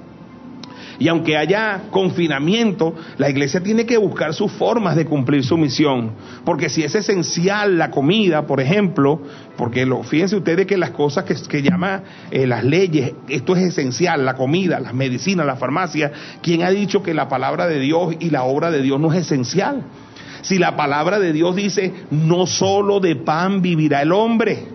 y 0.99 1.09
aunque 1.09 1.37
haya 1.37 1.83
confinamiento, 1.91 2.95
la 3.19 3.31
iglesia 3.31 3.63
tiene 3.63 3.87
que 3.87 3.97
buscar 3.97 4.35
sus 4.35 4.53
formas 4.53 4.97
de 4.97 5.05
cumplir 5.05 5.45
su 5.45 5.57
misión. 5.57 6.13
Porque 6.45 6.69
si 6.69 6.83
es 6.83 6.95
esencial 6.95 7.79
la 7.79 7.91
comida, 7.91 8.47
por 8.47 8.61
ejemplo, 8.61 9.21
porque 9.57 9.87
lo, 9.87 10.03
fíjense 10.03 10.37
ustedes 10.37 10.67
que 10.67 10.77
las 10.77 10.91
cosas 10.91 11.25
que, 11.25 11.35
que 11.49 11.63
llama 11.63 12.03
eh, 12.31 12.47
las 12.47 12.65
leyes, 12.65 13.13
esto 13.29 13.57
es 13.57 13.65
esencial, 13.65 14.25
la 14.25 14.35
comida, 14.35 14.81
las 14.81 14.95
medicinas, 14.95 15.47
la 15.47 15.57
farmacia, 15.57 16.13
¿quién 16.43 16.63
ha 16.63 16.71
dicho 16.71 17.03
que 17.03 17.15
la 17.15 17.29
palabra 17.29 17.67
de 17.67 17.79
Dios 17.79 18.15
y 18.21 18.31
la 18.31 18.45
obra 18.45 18.71
de 18.71 18.83
Dios 18.83 19.01
no 19.01 19.13
es 19.13 19.21
esencial? 19.21 19.83
Si 20.43 20.59
la 20.59 20.77
palabra 20.77 21.21
de 21.21 21.33
Dios 21.33 21.55
dice, 21.55 21.93
no 22.11 22.47
solo 22.47 22.99
de 22.99 23.17
pan 23.17 23.63
vivirá 23.63 24.03
el 24.03 24.13
hombre, 24.13 24.67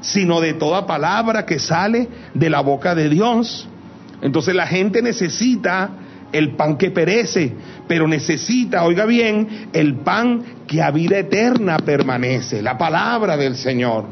sino 0.00 0.40
de 0.40 0.54
toda 0.54 0.86
palabra 0.86 1.44
que 1.44 1.58
sale 1.58 2.08
de 2.34 2.50
la 2.50 2.60
boca 2.60 2.94
de 2.94 3.08
Dios. 3.08 3.68
Entonces 4.22 4.54
la 4.54 4.66
gente 4.66 5.02
necesita 5.02 5.90
el 6.32 6.56
pan 6.56 6.76
que 6.76 6.90
perece, 6.90 7.52
pero 7.86 8.06
necesita, 8.06 8.84
oiga 8.84 9.06
bien, 9.06 9.68
el 9.72 9.96
pan 9.96 10.42
que 10.66 10.82
a 10.82 10.90
vida 10.90 11.18
eterna 11.18 11.78
permanece, 11.78 12.60
la 12.62 12.76
palabra 12.76 13.36
del 13.36 13.56
Señor. 13.56 14.04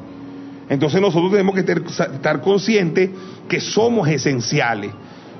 Entonces 0.68 1.00
nosotros 1.00 1.30
tenemos 1.30 1.54
que 1.54 1.60
estar 1.60 2.40
conscientes 2.40 3.10
que 3.48 3.60
somos 3.60 4.08
esenciales. 4.08 4.92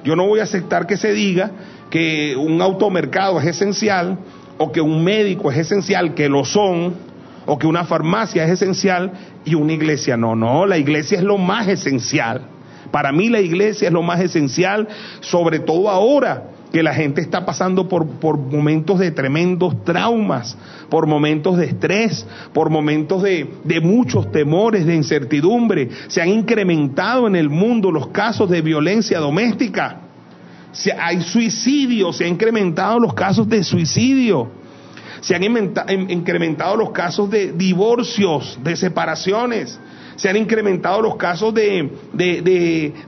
Yo 0.05 0.15
no 0.15 0.27
voy 0.27 0.41
a 0.41 0.45
aceptar 0.45 0.87
que 0.87 0.97
se 0.97 1.13
diga 1.13 1.51
que 1.91 2.37
un 2.37 2.61
automercado 2.61 3.41
es 3.41 3.47
esencial 3.47 4.19
o 4.59 4.71
que 4.71 4.81
un 4.81 5.03
médico 5.03 5.51
es 5.51 5.59
esencial, 5.59 6.15
que 6.15 6.29
lo 6.29 6.45
son, 6.45 6.95
o 7.47 7.59
que 7.59 7.67
una 7.67 7.85
farmacia 7.85 8.45
es 8.45 8.51
esencial 8.51 9.13
y 9.45 9.55
una 9.55 9.73
iglesia 9.73 10.17
no. 10.17 10.35
No, 10.35 10.67
la 10.67 10.79
iglesia 10.79 11.19
es 11.19 11.25
lo 11.25 11.39
más 11.39 11.69
esencial. 11.69 12.43
Para 12.97 13.13
mí 13.13 13.29
la 13.29 13.43
iglesia 13.43 13.89
es 13.89 13.93
lo 13.93 14.03
más 14.03 14.21
esencial, 14.21 14.89
sobre 15.21 15.59
todo 15.59 15.91
ahora 15.91 16.45
que 16.73 16.83
la 16.83 16.95
gente 16.95 17.21
está 17.21 17.45
pasando 17.45 17.91
por, 17.91 18.07
por 18.07 18.39
momentos 18.39 18.99
de 18.99 19.11
tremendos 19.11 19.85
traumas, 19.85 20.57
por 20.89 21.07
momentos 21.07 21.59
de 21.59 21.67
estrés, 21.67 22.27
por 22.55 22.71
momentos 22.71 23.23
de, 23.23 23.51
de 23.65 23.83
muchos 23.83 24.33
temores, 24.33 24.87
de 24.87 24.95
incertidumbre. 24.95 25.91
Se 26.09 26.23
han 26.23 26.31
incrementado 26.31 27.27
en 27.27 27.37
el 27.37 27.51
mundo 27.51 27.93
los 27.93 28.07
casos 28.07 28.49
de 28.49 28.63
violencia 28.63 29.19
doméstica. 29.19 30.01
Se, 30.73 30.91
hay 30.91 31.21
suicidio, 31.21 32.15
se 32.15 32.25
han 32.25 32.31
incrementado 32.31 32.99
los 32.99 33.13
casos 33.13 33.47
de 33.47 33.63
suicidio 33.63 34.65
se 35.21 35.35
han 35.35 35.43
incrementado 36.09 36.77
los 36.77 36.93
casos 36.93 37.29
de 37.31 37.51
divorcios, 37.51 38.59
de 38.63 38.77
separaciones, 38.77 39.77
se 40.17 40.29
han 40.29 40.37
incrementado 40.37 41.01
los 41.01 41.17
casos 41.17 41.55
de, 41.55 41.91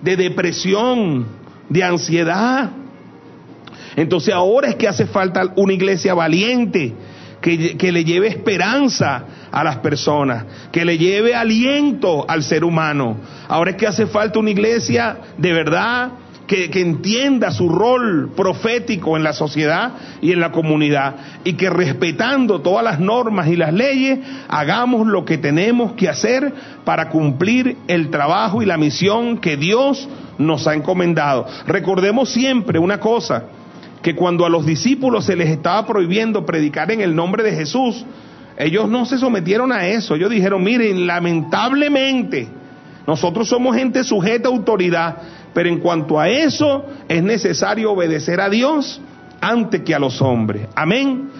depresión, 0.01 1.27
de 1.69 1.85
ansiedad. 1.85 2.71
Entonces 3.97 4.33
ahora 4.33 4.69
es 4.69 4.77
que 4.77 4.87
hace 4.87 5.07
falta 5.07 5.53
una 5.57 5.73
iglesia 5.73 6.15
valiente, 6.15 6.95
que, 7.41 7.77
que, 7.77 7.93
le 7.93 8.05
lleve 8.05 8.29
esperanza 8.29 9.25
a 9.51 9.63
las 9.65 9.77
personas, 9.79 10.45
que 10.73 10.85
le 10.85 10.99
lleve 10.99 11.35
aliento 11.35 12.25
al 12.29 12.43
ser 12.43 12.65
humano. 12.65 13.17
Ahora 13.49 13.71
es 13.73 13.77
que 13.77 13.87
hace 13.87 14.07
falta 14.07 14.39
una 14.39 14.51
iglesia 14.51 15.19
de 15.37 15.53
verdad 15.53 16.11
que, 16.49 16.81
entienda 16.81 17.53
su 17.53 17.69
rol 17.69 18.33
profético 18.35 19.17
en 19.17 19.23
la 19.23 19.35
sociedad 19.35 19.93
y 20.23 20.33
en 20.33 20.41
la 20.41 20.51
comunidad 20.51 21.15
y 21.45 21.53
que 21.53 21.69
respetando 21.69 22.61
todas 22.63 22.83
las 22.83 22.99
normas 22.99 23.49
y 23.49 23.57
las 23.57 23.73
leyes 23.73 24.19
hagamos 24.49 25.07
lo 25.07 25.25
que 25.25 25.39
tenemos 25.39 25.93
que 25.93 26.09
hacer 26.09 26.53
para 26.85 27.11
cumplir 27.11 27.77
el 27.87 28.11
trabajo 28.11 28.63
y 28.63 28.67
la 28.67 28.79
misión 28.79 29.39
que 29.39 29.57
Dios 29.59 30.09
nos 30.39 30.67
ha 30.67 30.75
encomendado. 30.75 31.47
Recordemos 31.67 32.31
siempre 32.31 32.79
una 32.79 32.99
cosa, 32.99 33.45
que 34.03 34.15
cuando 34.15 34.47
a 34.47 34.49
los 34.49 34.65
discípulos 34.65 35.27
se 35.27 35.37
les 35.37 35.51
estaba 35.51 35.87
prohibiendo 35.87 36.47
predicar 36.47 36.91
en 36.91 37.03
el 37.03 37.15
nombre 37.15 37.43
de 37.43 37.53
Jesús, 37.53 38.07
ellos 38.57 38.89
no 38.89 39.05
se 39.05 39.19
sometieron 39.19 39.71
a 39.71 39.87
eso, 39.87 40.15
ellos 40.15 40.31
dijeron, 40.31 40.63
miren, 40.65 41.07
lamentablemente, 41.07 42.49
nosotros 43.09 43.49
somos 43.49 43.75
gente 43.75 44.05
sujeta 44.05 44.49
a 44.49 44.53
autoridad, 44.53 45.17
pero 45.59 45.71
en 45.71 45.81
cuanto 45.81 46.21
a 46.21 46.29
eso, 46.29 46.87
es 47.09 47.21
necesario 47.21 47.91
obedecer 47.91 48.41
a 48.41 48.49
Dios 48.49 49.01
antes 49.41 49.81
que 49.81 49.93
a 49.93 49.99
los 49.99 50.23
hombres. 50.23 50.69
Amén. 50.77 51.31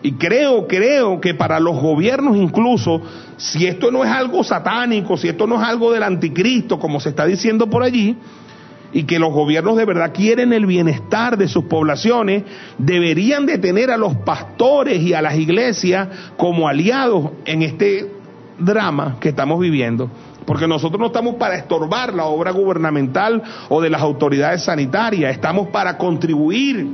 Y 0.00 0.12
creo, 0.12 0.68
creo 0.68 1.20
que 1.20 1.34
para 1.34 1.58
los 1.58 1.82
gobiernos 1.82 2.36
incluso, 2.36 3.02
si 3.36 3.66
esto 3.66 3.90
no 3.90 4.04
es 4.04 4.10
algo 4.12 4.44
satánico, 4.44 5.16
si 5.16 5.26
esto 5.26 5.48
no 5.48 5.60
es 5.60 5.66
algo 5.66 5.92
del 5.92 6.04
anticristo, 6.04 6.78
como 6.78 7.00
se 7.00 7.08
está 7.08 7.26
diciendo 7.26 7.68
por 7.68 7.82
allí, 7.82 8.16
y 8.92 9.02
que 9.02 9.18
los 9.18 9.32
gobiernos 9.32 9.76
de 9.76 9.86
verdad 9.86 10.12
quieren 10.14 10.52
el 10.52 10.66
bienestar 10.66 11.36
de 11.36 11.48
sus 11.48 11.64
poblaciones, 11.64 12.44
deberían 12.78 13.44
de 13.44 13.58
tener 13.58 13.90
a 13.90 13.96
los 13.96 14.14
pastores 14.18 15.02
y 15.02 15.14
a 15.14 15.20
las 15.20 15.34
iglesias 15.34 16.06
como 16.36 16.68
aliados 16.68 17.32
en 17.44 17.62
este 17.62 18.08
drama 18.56 19.16
que 19.18 19.30
estamos 19.30 19.58
viviendo. 19.58 20.08
Porque 20.44 20.66
nosotros 20.66 21.00
no 21.00 21.06
estamos 21.06 21.36
para 21.36 21.56
estorbar 21.56 22.12
la 22.12 22.24
obra 22.24 22.50
gubernamental 22.50 23.42
o 23.68 23.80
de 23.80 23.90
las 23.90 24.02
autoridades 24.02 24.64
sanitarias, 24.64 25.32
estamos 25.32 25.68
para 25.68 25.96
contribuir, 25.96 26.88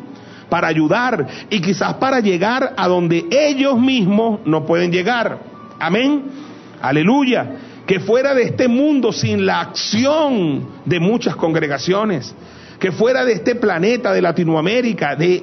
para 0.49 0.69
ayudar 0.69 1.27
y 1.49 1.61
quizás 1.61 1.95
para 1.95 2.21
llegar 2.21 2.75
a 2.77 2.89
donde 2.89 3.27
ellos 3.31 3.79
mismos 3.79 4.41
no 4.45 4.65
pueden 4.65 4.93
llegar. 4.93 5.39
Amén. 5.79 6.25
Aleluya. 6.81 7.57
Que 7.87 7.99
fuera 7.99 8.35
de 8.35 8.43
este 8.43 8.69
mundo 8.69 9.13
sin 9.13 9.45
la 9.45 9.61
acción 9.61 10.69
de 10.85 11.01
muchas 11.01 11.35
congregaciones 11.35 12.35
que 12.81 12.93
fuera 12.93 13.27
de 13.27 13.35
este 13.35 13.55
planeta, 13.55 14.13
de 14.13 14.23
Latinoamérica, 14.23 15.15
de, 15.15 15.43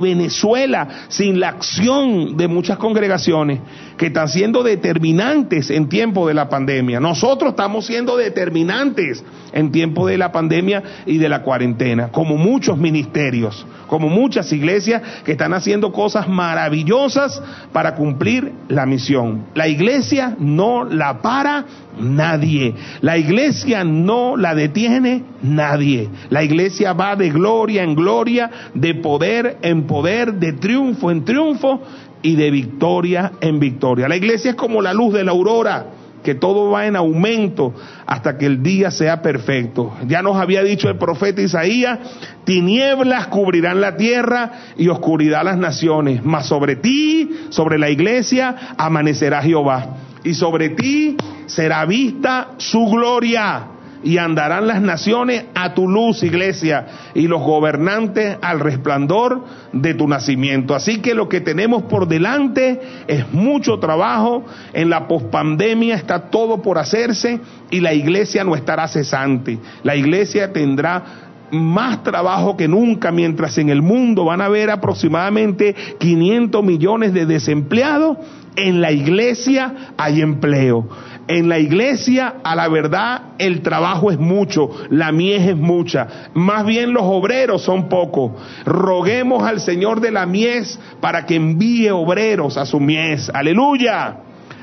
Venezuela, 0.00 1.06
sin 1.08 1.40
la 1.40 1.48
acción 1.48 2.36
de 2.36 2.46
muchas 2.46 2.78
congregaciones 2.78 3.58
que 3.96 4.06
están 4.06 4.28
siendo 4.28 4.62
determinantes 4.62 5.68
en 5.70 5.88
tiempo 5.88 6.28
de 6.28 6.34
la 6.34 6.48
pandemia. 6.48 7.00
Nosotros 7.00 7.50
estamos 7.50 7.86
siendo 7.86 8.16
determinantes 8.16 9.24
en 9.52 9.72
tiempo 9.72 10.06
de 10.06 10.16
la 10.16 10.30
pandemia 10.30 10.82
y 11.06 11.18
de 11.18 11.28
la 11.28 11.42
cuarentena, 11.42 12.08
como 12.12 12.36
muchos 12.36 12.78
ministerios, 12.78 13.66
como 13.88 14.08
muchas 14.08 14.52
iglesias 14.52 15.02
que 15.24 15.32
están 15.32 15.54
haciendo 15.54 15.92
cosas 15.92 16.28
maravillosas 16.28 17.42
para 17.72 17.96
cumplir 17.96 18.52
la 18.68 18.86
misión. 18.86 19.46
La 19.54 19.66
iglesia 19.66 20.36
no 20.38 20.84
la 20.84 21.20
para 21.20 21.64
nadie. 21.98 22.74
La 23.00 23.16
iglesia 23.16 23.82
no 23.82 24.36
la 24.36 24.54
detiene 24.54 25.24
nadie. 25.42 26.08
La 26.30 26.42
iglesia 26.44 26.75
va 26.84 27.16
de 27.16 27.30
gloria 27.30 27.82
en 27.82 27.94
gloria, 27.94 28.50
de 28.74 28.94
poder 28.94 29.58
en 29.62 29.86
poder, 29.86 30.34
de 30.34 30.52
triunfo 30.52 31.10
en 31.10 31.24
triunfo 31.24 31.82
y 32.22 32.36
de 32.36 32.50
victoria 32.50 33.32
en 33.40 33.58
victoria. 33.58 34.08
La 34.08 34.16
iglesia 34.16 34.50
es 34.50 34.56
como 34.56 34.82
la 34.82 34.92
luz 34.92 35.14
de 35.14 35.24
la 35.24 35.32
aurora 35.32 35.86
que 36.26 36.34
todo 36.34 36.70
va 36.70 36.86
en 36.86 36.96
aumento 36.96 37.72
hasta 38.04 38.36
que 38.36 38.46
el 38.46 38.60
día 38.60 38.90
sea 38.90 39.22
perfecto. 39.22 39.94
Ya 40.08 40.22
nos 40.22 40.36
había 40.36 40.64
dicho 40.64 40.88
el 40.88 40.98
profeta 40.98 41.40
Isaías, 41.40 42.00
tinieblas 42.44 43.28
cubrirán 43.28 43.80
la 43.80 43.96
tierra 43.96 44.50
y 44.76 44.88
oscuridad 44.88 45.44
las 45.44 45.56
naciones, 45.56 46.24
mas 46.24 46.46
sobre 46.46 46.74
ti, 46.74 47.30
sobre 47.50 47.78
la 47.78 47.90
iglesia, 47.90 48.74
amanecerá 48.76 49.40
Jehová, 49.40 49.98
y 50.24 50.34
sobre 50.34 50.70
ti 50.70 51.16
será 51.46 51.84
vista 51.86 52.54
su 52.56 52.86
gloria 52.86 53.75
y 54.06 54.18
andarán 54.18 54.68
las 54.68 54.80
naciones 54.80 55.46
a 55.56 55.74
tu 55.74 55.88
luz, 55.88 56.22
iglesia, 56.22 56.86
y 57.12 57.26
los 57.26 57.42
gobernantes 57.42 58.38
al 58.40 58.60
resplandor 58.60 59.44
de 59.72 59.94
tu 59.94 60.06
nacimiento. 60.06 60.76
Así 60.76 61.00
que 61.00 61.12
lo 61.12 61.28
que 61.28 61.40
tenemos 61.40 61.82
por 61.82 62.06
delante 62.06 62.80
es 63.08 63.32
mucho 63.32 63.80
trabajo, 63.80 64.44
en 64.72 64.90
la 64.90 65.08
pospandemia 65.08 65.96
está 65.96 66.30
todo 66.30 66.62
por 66.62 66.78
hacerse 66.78 67.40
y 67.68 67.80
la 67.80 67.94
iglesia 67.94 68.44
no 68.44 68.54
estará 68.54 68.86
cesante. 68.86 69.58
La 69.82 69.96
iglesia 69.96 70.52
tendrá 70.52 71.02
más 71.50 72.04
trabajo 72.04 72.56
que 72.56 72.68
nunca, 72.68 73.10
mientras 73.10 73.58
en 73.58 73.70
el 73.70 73.82
mundo 73.82 74.24
van 74.24 74.40
a 74.40 74.44
haber 74.44 74.70
aproximadamente 74.70 75.74
500 75.98 76.62
millones 76.62 77.12
de 77.12 77.26
desempleados 77.26 78.18
En 78.54 78.80
la 78.80 78.90
iglesia 78.90 79.92
hay 79.98 80.22
empleo. 80.22 80.88
En 81.28 81.48
la 81.48 81.58
iglesia, 81.58 82.36
a 82.44 82.54
la 82.54 82.68
verdad, 82.68 83.34
el 83.38 83.60
trabajo 83.62 84.12
es 84.12 84.18
mucho, 84.18 84.70
la 84.90 85.10
mies 85.10 85.48
es 85.48 85.56
mucha. 85.56 86.30
Más 86.34 86.64
bien 86.64 86.92
los 86.92 87.02
obreros 87.04 87.62
son 87.62 87.88
pocos. 87.88 88.32
Roguemos 88.64 89.42
al 89.42 89.60
Señor 89.60 90.00
de 90.00 90.12
la 90.12 90.24
mies 90.24 90.78
para 91.00 91.26
que 91.26 91.34
envíe 91.34 91.90
obreros 91.90 92.56
a 92.56 92.64
su 92.64 92.78
mies. 92.78 93.30
Aleluya. 93.34 94.18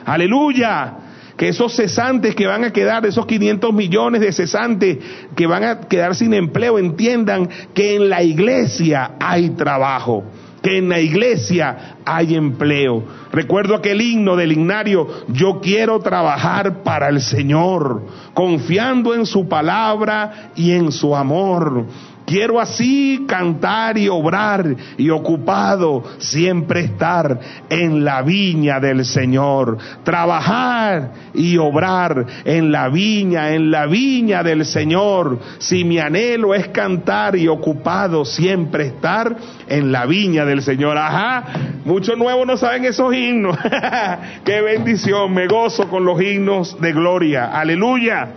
Aleluya 0.06 1.00
que 1.38 1.50
esos 1.50 1.76
cesantes 1.76 2.36
que 2.36 2.46
van 2.48 2.64
a 2.64 2.72
quedar, 2.72 3.06
esos 3.06 3.26
500 3.26 3.74
millones 3.74 4.22
de 4.22 4.32
cesantes 4.32 5.00
que 5.36 5.48
van 5.48 5.64
a 5.64 5.80
quedar 5.82 6.16
sin 6.16 6.34
empleo, 6.34 6.78
entiendan 6.78 7.50
que 7.74 7.96
en 7.96 8.10
la 8.10 8.24
iglesia 8.24 9.14
hay 9.20 9.50
trabajo 9.50 10.24
que 10.64 10.78
en 10.78 10.90
la 10.90 11.00
iglesia 11.00 11.98
hay 12.06 12.36
empleo. 12.36 13.04
Recuerdo 13.34 13.76
aquel 13.76 14.02
himno 14.02 14.38
del 14.38 14.54
himnario, 14.54 15.08
yo 15.28 15.60
quiero 15.62 16.00
trabajar 16.00 16.84
para 16.84 17.10
el 17.10 17.22
Señor, 17.22 18.08
confiando 18.34 19.14
en 19.14 19.26
su 19.26 19.48
palabra 19.50 20.52
y 20.56 20.72
en 20.72 20.92
su 20.94 21.16
amor. 21.16 21.86
Quiero 22.26 22.60
así 22.60 23.26
cantar 23.28 23.98
y 23.98 24.08
obrar 24.08 24.76
y 24.98 25.10
ocupado 25.10 26.04
siempre 26.20 26.82
estar 26.82 27.40
en 27.70 28.06
la 28.06 28.22
viña 28.22 28.80
del 28.80 29.06
Señor. 29.06 29.78
Trabajar 30.04 31.12
y 31.34 31.58
obrar 31.58 32.26
en 32.46 32.72
la 32.72 32.88
viña, 32.88 33.52
en 33.52 33.72
la 33.72 33.88
viña 33.88 34.42
del 34.42 34.66
Señor. 34.66 35.40
Si 35.58 35.84
mi 35.84 36.00
anhelo 36.00 36.56
es 36.56 36.70
cantar 36.70 37.36
y 37.36 37.48
ocupado 37.48 38.24
siempre 38.24 38.88
estar 38.88 39.36
en 39.68 39.92
la 39.92 40.06
viña 40.06 40.46
del 40.46 40.62
Señor. 40.62 40.98
Ajá, 40.98 41.44
muchos 41.84 42.18
nuevos 42.18 42.48
no 42.48 42.56
saben 42.56 42.86
esos 42.86 43.14
himnos. 43.14 43.58
Qué 44.46 44.62
bendición, 44.62 45.34
me 45.34 45.48
gozo 45.48 45.90
con 45.90 46.06
los 46.06 46.22
himnos 46.22 46.80
de 46.80 46.94
gloria. 46.94 47.46
Aleluya. 47.46 48.30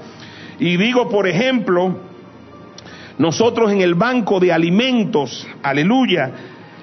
Y 0.58 0.76
digo, 0.76 1.08
por 1.08 1.28
ejemplo, 1.28 2.05
nosotros 3.18 3.72
en 3.72 3.80
el 3.80 3.94
banco 3.94 4.38
de 4.40 4.52
alimentos, 4.52 5.46
aleluya, 5.62 6.30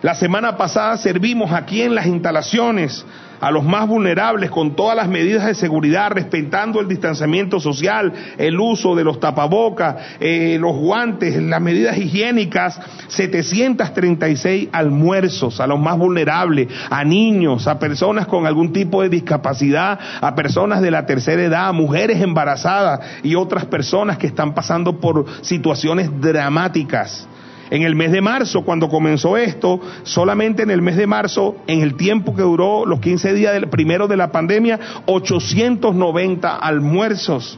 la 0.01 0.15
semana 0.15 0.57
pasada 0.57 0.97
servimos 0.97 1.51
aquí 1.51 1.81
en 1.81 1.95
las 1.95 2.05
instalaciones 2.07 3.05
a 3.43 3.51
los 3.51 3.65
más 3.65 3.89
vulnerables 3.89 4.49
con 4.49 4.73
todas 4.73 4.95
las 4.95 5.09
medidas 5.09 5.45
de 5.45 5.53
seguridad, 5.53 6.11
respetando 6.11 6.79
el 6.79 6.87
distanciamiento 6.87 7.59
social, 7.59 8.13
el 8.37 8.57
uso 8.57 8.95
de 8.95 9.03
los 9.03 9.19
tapabocas, 9.19 9.97
eh, 10.21 10.55
los 10.61 10.77
guantes, 10.77 11.35
las 11.35 11.59
medidas 11.59 11.97
higiénicas, 11.97 12.79
736 13.09 14.69
almuerzos 14.71 15.59
a 15.59 15.67
los 15.67 15.77
más 15.77 15.97
vulnerables, 15.97 16.69
a 16.89 17.03
niños, 17.03 17.67
a 17.67 17.79
personas 17.79 18.27
con 18.27 18.47
algún 18.47 18.71
tipo 18.71 19.01
de 19.01 19.09
discapacidad, 19.09 19.99
a 20.21 20.35
personas 20.35 20.81
de 20.81 20.91
la 20.91 21.05
tercera 21.05 21.43
edad, 21.43 21.67
a 21.67 21.73
mujeres 21.73 22.21
embarazadas 22.21 23.01
y 23.23 23.35
otras 23.35 23.65
personas 23.65 24.17
que 24.17 24.27
están 24.27 24.53
pasando 24.53 25.01
por 25.01 25.25
situaciones 25.41 26.09
dramáticas. 26.21 27.27
En 27.73 27.81
el 27.81 27.95
mes 27.95 28.11
de 28.11 28.21
marzo, 28.21 28.61
cuando 28.61 28.87
comenzó 28.87 29.35
esto, 29.35 29.81
solamente 30.03 30.61
en 30.61 30.69
el 30.69 30.83
mes 30.83 30.95
de 30.95 31.07
marzo, 31.07 31.55
en 31.65 31.81
el 31.81 31.95
tiempo 31.95 32.35
que 32.35 32.43
duró 32.43 32.85
los 32.85 32.99
15 32.99 33.33
días 33.33 33.53
del 33.53 33.67
primero 33.67 34.07
de 34.07 34.15
la 34.15 34.31
pandemia, 34.31 34.79
890 35.07 36.55
almuerzos. 36.55 37.57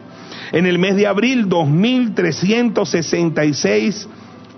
En 0.53 0.67
el 0.67 0.79
mes 0.79 0.95
de 0.95 1.07
abril, 1.07 1.49
2.366 1.49 4.07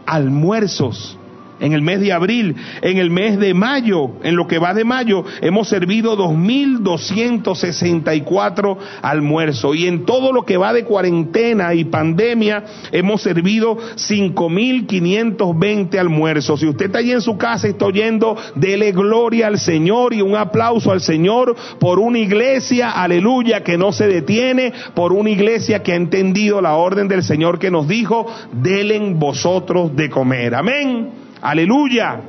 almuerzos 0.05 1.17
en 1.59 1.73
el 1.73 1.81
mes 1.81 1.99
de 1.99 2.13
abril, 2.13 2.55
en 2.81 2.97
el 2.97 3.09
mes 3.09 3.39
de 3.39 3.53
mayo, 3.53 4.11
en 4.23 4.35
lo 4.35 4.47
que 4.47 4.59
va 4.59 4.73
de 4.73 4.83
mayo, 4.83 5.23
hemos 5.41 5.67
servido 5.67 6.17
2.264 6.17 8.77
almuerzos 9.01 9.75
y 9.75 9.87
en 9.87 10.05
todo 10.05 10.31
lo 10.31 10.45
que 10.45 10.57
va 10.57 10.73
de 10.73 10.83
cuarentena 10.83 11.73
y 11.73 11.85
pandemia 11.85 12.65
hemos 12.91 13.21
servido 13.21 13.77
5.520 13.77 15.97
almuerzos. 15.97 16.59
Si 16.59 16.67
usted 16.67 16.87
está 16.87 16.99
allí 16.99 17.11
en 17.11 17.21
su 17.21 17.37
casa 17.37 17.67
y 17.67 17.71
está 17.71 17.85
oyendo, 17.85 18.37
dele 18.55 18.91
gloria 18.91 19.47
al 19.47 19.59
Señor 19.59 20.13
y 20.13 20.21
un 20.21 20.35
aplauso 20.35 20.91
al 20.91 21.01
Señor 21.01 21.55
por 21.79 21.99
una 21.99 22.19
iglesia, 22.19 22.91
aleluya, 22.91 23.63
que 23.63 23.77
no 23.77 23.91
se 23.91 24.07
detiene, 24.07 24.73
por 24.93 25.13
una 25.13 25.29
iglesia 25.29 25.83
que 25.83 25.93
ha 25.93 25.95
entendido 25.95 26.61
la 26.61 26.75
orden 26.75 27.07
del 27.07 27.23
Señor 27.23 27.59
que 27.59 27.71
nos 27.71 27.87
dijo, 27.87 28.27
delen 28.51 29.19
vosotros 29.19 29.95
de 29.95 30.09
comer. 30.09 30.55
Amén. 30.55 31.26
Aleluya, 31.41 32.21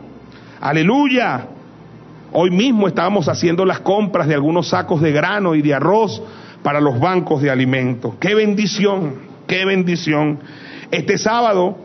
aleluya. 0.61 1.49
Hoy 2.33 2.51
mismo 2.51 2.89
estábamos 2.89 3.29
haciendo 3.29 3.65
las 3.65 3.81
compras 3.81 4.29
de 4.29 4.35
algunos 4.35 4.69
sacos 4.69 5.01
de 5.01 5.13
grano 5.13 5.55
y 5.55 5.63
de 5.63 5.75
arroz 5.75 6.23
para 6.63 6.81
los 6.81 7.01
bancos 7.01 7.41
de 7.41 7.51
alimentos. 7.51 8.15
Qué 8.21 8.35
bendición, 8.35 9.15
qué 9.47 9.65
bendición. 9.65 10.39
Este 10.91 11.17
sábado 11.17 11.79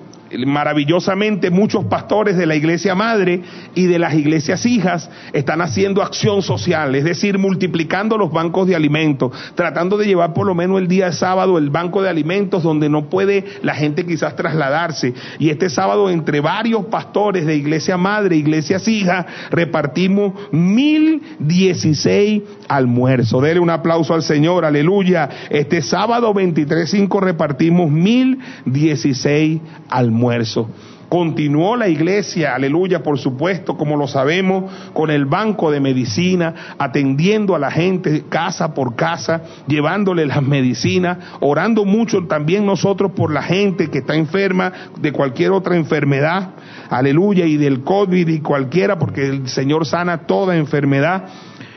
maravillosamente 0.45 1.49
muchos 1.49 1.85
pastores 1.85 2.37
de 2.37 2.45
la 2.45 2.55
iglesia 2.55 2.95
madre 2.95 3.41
y 3.75 3.85
de 3.85 3.99
las 3.99 4.13
iglesias 4.13 4.65
hijas 4.65 5.09
están 5.33 5.61
haciendo 5.61 6.01
acción 6.01 6.41
social, 6.41 6.95
es 6.95 7.03
decir, 7.03 7.37
multiplicando 7.37 8.17
los 8.17 8.31
bancos 8.31 8.67
de 8.67 8.75
alimentos, 8.75 9.31
tratando 9.55 9.97
de 9.97 10.07
llevar 10.07 10.33
por 10.33 10.47
lo 10.47 10.55
menos 10.55 10.79
el 10.79 10.87
día 10.87 11.11
sábado 11.11 11.57
el 11.57 11.69
banco 11.69 12.01
de 12.01 12.09
alimentos 12.09 12.63
donde 12.63 12.89
no 12.89 13.09
puede 13.09 13.45
la 13.61 13.75
gente 13.75 14.05
quizás 14.05 14.35
trasladarse. 14.35 15.13
Y 15.39 15.49
este 15.49 15.69
sábado 15.69 16.09
entre 16.09 16.39
varios 16.41 16.85
pastores 16.85 17.45
de 17.45 17.55
iglesia 17.55 17.97
madre, 17.97 18.35
iglesias 18.35 18.87
hijas, 18.87 19.25
repartimos 19.51 20.33
mil 20.51 21.21
dieciséis 21.39 22.43
almuerzos. 22.67 23.41
Dele 23.43 23.59
un 23.59 23.69
aplauso 23.69 24.13
al 24.13 24.23
Señor, 24.23 24.65
aleluya. 24.65 25.29
Este 25.49 25.81
sábado 25.81 26.33
23.5 26.33 27.21
repartimos 27.21 27.91
mil 27.91 28.39
dieciséis 28.65 29.61
almuerzos 29.89 30.22
almuerzo. 30.23 30.69
Continuó 31.09 31.75
la 31.75 31.89
iglesia, 31.89 32.55
aleluya, 32.55 33.03
por 33.03 33.19
supuesto, 33.19 33.77
como 33.77 33.97
lo 33.97 34.07
sabemos, 34.07 34.71
con 34.93 35.11
el 35.11 35.25
banco 35.25 35.69
de 35.69 35.79
medicina, 35.79 36.75
atendiendo 36.79 37.53
a 37.53 37.59
la 37.59 37.69
gente 37.69 38.23
casa 38.29 38.73
por 38.73 38.95
casa, 38.95 39.43
llevándole 39.67 40.25
las 40.25 40.41
medicinas, 40.41 41.19
orando 41.39 41.85
mucho 41.85 42.25
también 42.25 42.65
nosotros 42.65 43.11
por 43.11 43.31
la 43.31 43.43
gente 43.43 43.91
que 43.91 43.99
está 43.99 44.15
enferma 44.15 44.73
de 44.99 45.11
cualquier 45.11 45.51
otra 45.51 45.75
enfermedad, 45.75 46.55
aleluya, 46.89 47.45
y 47.45 47.57
del 47.57 47.83
COVID 47.83 48.27
y 48.27 48.39
cualquiera, 48.39 48.97
porque 48.97 49.27
el 49.27 49.47
Señor 49.49 49.85
sana 49.85 50.25
toda 50.25 50.57
enfermedad. 50.57 51.25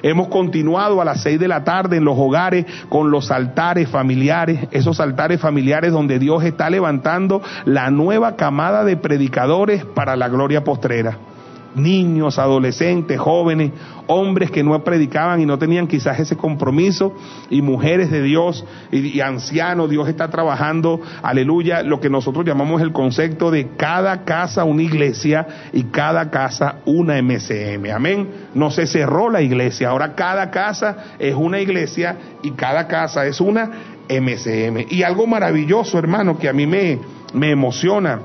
Hemos 0.03 0.29
continuado 0.29 1.01
a 1.01 1.05
las 1.05 1.23
seis 1.23 1.39
de 1.41 1.49
la 1.49 1.65
tarde 1.65 1.97
en 1.97 2.05
los 2.05 2.17
hogares 2.19 2.67
con 2.89 3.11
los 3.11 3.31
altares 3.31 3.89
familiares, 3.89 4.69
esos 4.71 5.01
altares 5.01 5.41
familiares 5.41 5.93
donde 5.93 6.19
Dios 6.19 6.45
está 6.45 6.71
levantando 6.71 7.43
la 7.65 7.91
nueva 7.91 8.37
camada 8.37 8.85
de 8.85 8.97
predicadores 8.97 9.85
para 9.85 10.17
la 10.17 10.29
gloria 10.29 10.65
postrera 10.65 11.19
niños, 11.77 12.39
adolescentes, 12.39 13.19
jóvenes, 13.21 13.71
hombres 14.07 14.51
que 14.51 14.63
no 14.63 14.83
predicaban 14.83 15.41
y 15.41 15.47
no 15.47 15.59
tenían 15.59 15.87
quizás 15.87 16.19
ese 16.19 16.37
compromiso, 16.37 17.15
y 17.51 17.63
mujeres 17.63 18.11
de 18.11 18.23
Dios 18.23 18.65
y, 18.91 19.21
ancianos. 19.21 19.91
Dios 19.91 20.09
está 20.09 20.29
trabajando, 20.29 21.01
aleluya, 21.23 21.83
lo 21.83 22.01
que 22.01 22.11
nosotros 22.11 22.45
llamamos 22.45 22.83
el 22.83 22.93
concepto 22.93 23.51
de 23.51 23.69
cada 23.77 24.25
casa 24.25 24.65
una 24.65 24.83
iglesia 24.83 25.47
y 25.73 25.85
cada 25.85 26.31
casa 26.31 26.77
una 26.87 27.21
MCM. 27.23 27.91
Amén. 27.95 28.29
No 28.55 28.71
se 28.71 28.87
cerró 28.87 29.31
la 29.31 29.43
iglesia, 29.43 29.91
ahora 29.91 30.15
cada 30.15 30.51
casa 30.51 31.17
es 31.19 31.35
una 31.35 31.61
iglesia 31.61 32.17
y 32.43 32.53
cada 32.53 32.89
casa 32.89 33.27
es 33.27 33.41
una 33.41 33.71
MCM. 34.09 34.87
Y 34.91 35.03
algo 35.03 35.27
maravilloso, 35.27 35.99
hermano, 35.99 36.39
que 36.39 36.49
a 36.49 36.53
mí 36.53 36.67
me, 36.67 36.99
me 37.35 37.51
emociona 37.51 38.21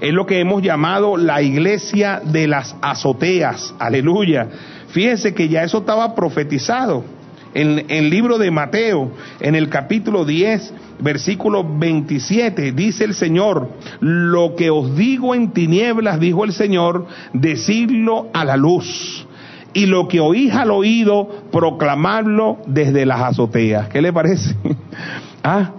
es 0.00 0.12
lo 0.14 0.26
que 0.26 0.40
hemos 0.40 0.62
llamado 0.62 1.16
la 1.16 1.42
iglesia 1.42 2.22
de 2.24 2.46
las 2.46 2.74
azoteas. 2.80 3.74
Aleluya. 3.78 4.48
Fíjense 4.88 5.34
que 5.34 5.48
ya 5.48 5.62
eso 5.62 5.78
estaba 5.78 6.14
profetizado. 6.14 7.04
En, 7.52 7.86
el 7.88 8.10
libro 8.10 8.38
de 8.38 8.50
Mateo, 8.50 9.10
en 9.40 9.54
el 9.56 9.68
capítulo 9.68 10.24
10, 10.24 10.72
versículo 11.00 11.64
27, 11.64 12.72
dice 12.72 13.04
el 13.04 13.14
Señor, 13.14 13.70
lo 14.00 14.54
que 14.54 14.70
os 14.70 14.96
digo 14.96 15.34
en 15.34 15.50
tinieblas, 15.50 16.20
dijo 16.20 16.44
el 16.44 16.52
Señor, 16.52 17.06
decirlo 17.32 18.28
a 18.32 18.44
la 18.44 18.56
luz. 18.56 19.26
Y 19.72 19.86
lo 19.86 20.08
que 20.08 20.20
oís 20.20 20.52
al 20.54 20.70
oído, 20.70 21.28
proclamarlo 21.52 22.58
desde 22.66 23.06
las 23.06 23.20
azoteas. 23.20 23.88
¿Qué 23.88 24.00
le 24.00 24.12
parece? 24.12 24.56
ah, 25.44 25.72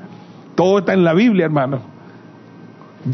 todo 0.55 0.79
está 0.79 0.93
en 0.93 1.03
la 1.03 1.13
Biblia, 1.13 1.45
hermano. 1.45 1.90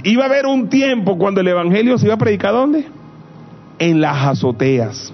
Iba 0.04 0.24
a 0.24 0.28
haber 0.28 0.46
un 0.46 0.70
tiempo 0.70 1.18
cuando 1.18 1.42
el 1.42 1.48
Evangelio 1.48 1.98
se 1.98 2.06
iba 2.06 2.16
a 2.16 2.18
predicar 2.18 2.54
¿dónde? 2.54 2.86
En 3.80 4.02
las 4.02 4.18
azoteas. 4.28 5.14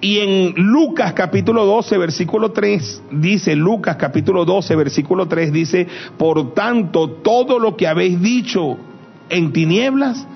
Y 0.00 0.18
en 0.18 0.54
Lucas 0.56 1.14
capítulo 1.14 1.64
12, 1.64 1.96
versículo 1.96 2.52
3, 2.52 3.04
dice, 3.12 3.56
Lucas 3.56 3.96
capítulo 3.96 4.44
12, 4.44 4.76
versículo 4.76 5.26
3, 5.28 5.50
dice, 5.52 5.86
por 6.18 6.52
tanto, 6.52 7.08
todo 7.08 7.58
lo 7.58 7.74
que 7.76 7.86
habéis 7.88 8.20
dicho 8.20 8.76
en 9.30 9.52
tinieblas, 9.52 10.26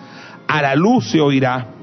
a 0.47 0.63
la 0.63 0.75
luz 0.75 1.11
se 1.11 1.21
oirá. 1.21 1.75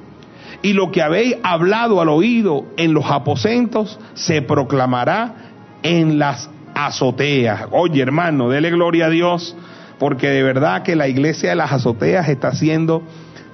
y 0.62 0.74
lo 0.74 0.92
que 0.92 1.04
habéis 1.04 1.36
hablado 1.44 2.02
al 2.02 2.10
oído 2.10 2.66
en 2.76 2.92
los 2.92 3.06
aposentos 3.06 4.00
se 4.16 4.42
proclamará 4.42 5.36
en 5.84 6.18
las 6.18 6.50
azoteas. 6.74 7.68
Oye, 7.70 8.02
hermano, 8.02 8.50
dele 8.50 8.72
gloria 8.72 9.06
a 9.06 9.10
Dios, 9.10 9.56
porque 10.00 10.30
de 10.30 10.44
verdad 10.44 10.84
que 10.84 10.96
la 10.96 11.08
iglesia 11.08 11.50
de 11.50 11.56
las 11.56 11.72
azoteas 11.72 12.30
está 12.30 12.50
haciendo 12.50 13.04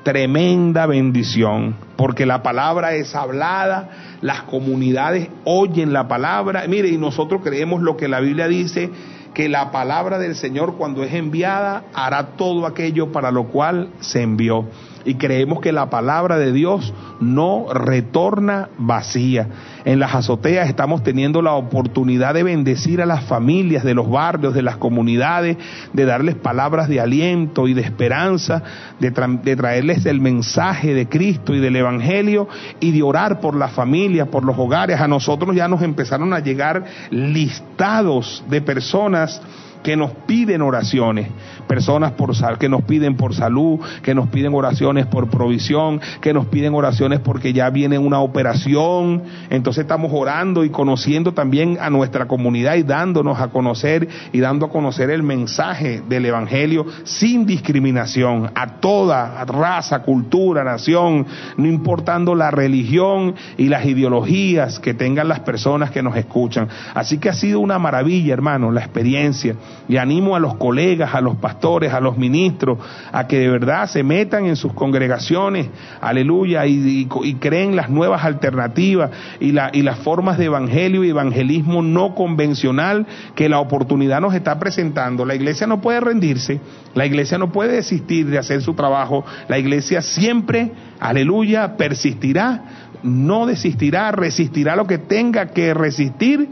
tremenda 0.03 0.87
bendición, 0.87 1.75
porque 1.95 2.25
la 2.25 2.41
palabra 2.41 2.93
es 2.95 3.13
hablada, 3.15 4.17
las 4.21 4.43
comunidades 4.43 5.29
oyen 5.43 5.93
la 5.93 6.07
palabra. 6.07 6.65
Mire, 6.67 6.89
y 6.89 6.97
nosotros 6.97 7.41
creemos 7.43 7.81
lo 7.81 7.97
que 7.97 8.07
la 8.07 8.19
Biblia 8.19 8.47
dice, 8.47 8.89
que 9.33 9.47
la 9.47 9.71
palabra 9.71 10.19
del 10.19 10.35
Señor 10.35 10.75
cuando 10.77 11.03
es 11.03 11.13
enviada 11.13 11.83
hará 11.93 12.35
todo 12.35 12.65
aquello 12.65 13.11
para 13.11 13.31
lo 13.31 13.45
cual 13.45 13.89
se 14.01 14.21
envió 14.21 14.65
y 15.05 15.15
creemos 15.15 15.61
que 15.61 15.71
la 15.71 15.89
palabra 15.89 16.37
de 16.37 16.51
Dios 16.51 16.93
no 17.19 17.67
retorna 17.73 18.69
vacía. 18.77 19.47
En 19.83 19.99
las 19.99 20.13
azoteas 20.13 20.69
estamos 20.69 21.03
teniendo 21.03 21.41
la 21.41 21.53
oportunidad 21.53 22.33
de 22.33 22.43
bendecir 22.43 23.01
a 23.01 23.05
las 23.05 23.23
familias 23.23 23.83
de 23.83 23.95
los 23.95 24.09
barrios, 24.09 24.53
de 24.53 24.61
las 24.61 24.77
comunidades, 24.77 25.57
de 25.93 26.05
darles 26.05 26.35
palabras 26.35 26.87
de 26.87 26.99
aliento 26.99 27.67
y 27.67 27.73
de 27.73 27.81
esperanza, 27.81 28.61
de, 28.99 29.11
traerles 29.55 30.05
el 30.05 30.21
mensaje 30.21 30.93
de 30.93 31.09
Cristo 31.09 31.55
y 31.55 31.59
del 31.59 31.75
Evangelio 31.75 32.47
y 32.79 32.91
de 32.91 33.01
orar 33.01 33.39
por 33.39 33.55
las 33.55 33.71
familias, 33.71 34.27
por 34.27 34.45
los 34.45 34.57
hogares. 34.57 35.01
A 35.01 35.07
nosotros 35.07 35.55
ya 35.55 35.67
nos 35.67 35.81
empezaron 35.81 36.33
a 36.33 36.39
llegar 36.39 36.85
listados 37.09 38.43
de 38.49 38.61
personas 38.61 39.41
que 39.83 39.95
nos 39.95 40.11
piden 40.11 40.61
oraciones, 40.61 41.29
personas 41.67 42.11
por, 42.13 42.31
que 42.57 42.69
nos 42.69 42.83
piden 42.83 43.15
por 43.17 43.33
salud, 43.33 43.79
que 44.03 44.13
nos 44.15 44.29
piden 44.29 44.53
oraciones 44.53 45.05
por 45.05 45.29
provisión, 45.29 46.01
que 46.21 46.33
nos 46.33 46.45
piden 46.47 46.73
oraciones 46.73 47.19
porque 47.19 47.53
ya 47.53 47.69
viene 47.69 47.97
una 47.97 48.19
operación, 48.19 49.23
entonces 49.49 49.83
estamos 49.83 50.11
orando 50.13 50.63
y 50.63 50.69
conociendo 50.69 51.33
también 51.33 51.77
a 51.79 51.89
nuestra 51.89 52.27
comunidad 52.27 52.75
y 52.75 52.83
dándonos 52.83 53.39
a 53.39 53.49
conocer 53.49 54.07
y 54.31 54.39
dando 54.39 54.67
a 54.67 54.69
conocer 54.69 55.09
el 55.09 55.23
mensaje 55.23 56.01
del 56.07 56.25
Evangelio 56.25 56.85
sin 57.03 57.45
discriminación 57.45 58.51
a 58.55 58.79
toda 58.79 59.43
raza, 59.45 60.03
cultura, 60.03 60.63
nación, 60.63 61.25
no 61.57 61.67
importando 61.67 62.35
la 62.35 62.51
religión 62.51 63.35
y 63.57 63.69
las 63.69 63.85
ideologías 63.85 64.79
que 64.79 64.93
tengan 64.93 65.27
las 65.27 65.41
personas 65.41 65.91
que 65.91 66.03
nos 66.03 66.15
escuchan. 66.15 66.67
Así 66.93 67.17
que 67.17 67.29
ha 67.29 67.33
sido 67.33 67.59
una 67.59 67.79
maravilla, 67.79 68.33
hermano, 68.33 68.71
la 68.71 68.81
experiencia 68.81 69.55
y 69.87 69.97
animo 69.97 70.35
a 70.35 70.39
los 70.39 70.55
colegas, 70.55 71.13
a 71.13 71.21
los 71.21 71.35
pastores, 71.35 71.93
a 71.93 71.99
los 71.99 72.17
ministros, 72.17 72.79
a 73.11 73.27
que 73.27 73.39
de 73.39 73.49
verdad 73.49 73.87
se 73.87 74.03
metan 74.03 74.45
en 74.45 74.55
sus 74.55 74.73
congregaciones, 74.73 75.67
aleluya, 75.99 76.65
y, 76.65 77.07
creen 77.39 77.75
las 77.75 77.89
nuevas 77.89 78.23
alternativas 78.23 79.11
y, 79.39 79.51
la, 79.51 79.69
y 79.73 79.81
las 79.81 79.99
formas 79.99 80.37
de 80.37 80.45
evangelio 80.45 81.03
y 81.03 81.09
evangelismo 81.09 81.81
no 81.81 82.15
convencional 82.15 83.05
que 83.35 83.49
la 83.49 83.59
oportunidad 83.59 84.21
nos 84.21 84.33
está 84.33 84.59
presentando. 84.59 85.25
La 85.25 85.35
iglesia 85.35 85.67
no 85.67 85.81
puede 85.81 85.99
rendirse, 85.99 86.61
la 86.93 87.05
iglesia 87.05 87.37
no 87.37 87.51
puede 87.51 87.73
desistir 87.73 88.27
de 88.27 88.37
hacer 88.37 88.61
su 88.61 88.73
trabajo, 88.73 89.25
la 89.47 89.59
iglesia 89.59 90.01
siempre, 90.01 90.71
aleluya, 90.99 91.75
persistirá, 91.77 92.63
no 93.03 93.45
desistirá, 93.45 94.11
resistirá 94.11 94.75
lo 94.75 94.85
que 94.85 94.99
tenga 94.99 95.47
que 95.47 95.73
resistir 95.73 96.49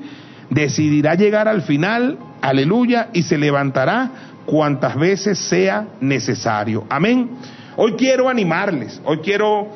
decidirá 0.50 1.16
llegar 1.16 1.48
al 1.48 1.62
final, 1.62 2.18
aleluya, 2.42 3.10
y 3.14 3.24
se 3.24 3.38
levantará 3.38 4.12
cuantas 4.46 4.96
veces 4.96 5.38
sea 5.38 5.88
necesario. 6.02 6.86
Amén. 6.90 7.30
Hoy 7.76 7.94
quiero 7.94 8.30
animarles, 8.30 9.02
hoy 9.06 9.20
quiero, 9.20 9.68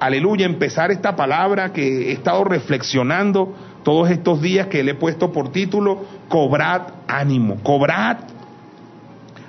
aleluya, 0.00 0.46
empezar 0.46 0.90
esta 0.90 1.14
palabra 1.14 1.72
que 1.72 2.10
he 2.10 2.12
estado 2.12 2.42
reflexionando 2.44 3.54
todos 3.84 4.10
estos 4.10 4.40
días 4.40 4.68
que 4.68 4.82
le 4.82 4.92
he 4.92 4.94
puesto 4.94 5.32
por 5.32 5.52
título, 5.52 6.04
cobrad 6.28 6.82
ánimo, 7.06 7.56
cobrad 7.62 8.16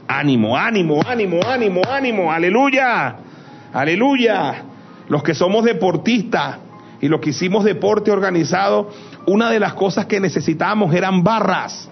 ánimo, 0.08 0.58
ánimo, 0.58 1.02
ánimo, 1.06 1.40
ánimo, 1.46 1.82
ánimo, 1.90 2.32
aleluya, 2.32 3.16
aleluya. 3.74 4.64
Los 5.08 5.24
que 5.24 5.34
somos 5.34 5.64
deportistas 5.66 6.58
y 7.02 7.08
los 7.08 7.20
que 7.20 7.32
hicimos 7.32 7.64
deporte 7.64 8.12
organizado, 8.12 8.90
una 9.26 9.50
de 9.50 9.60
las 9.60 9.74
cosas 9.74 10.06
que 10.06 10.20
necesitábamos 10.20 10.94
eran 10.94 11.24
barras. 11.24 11.90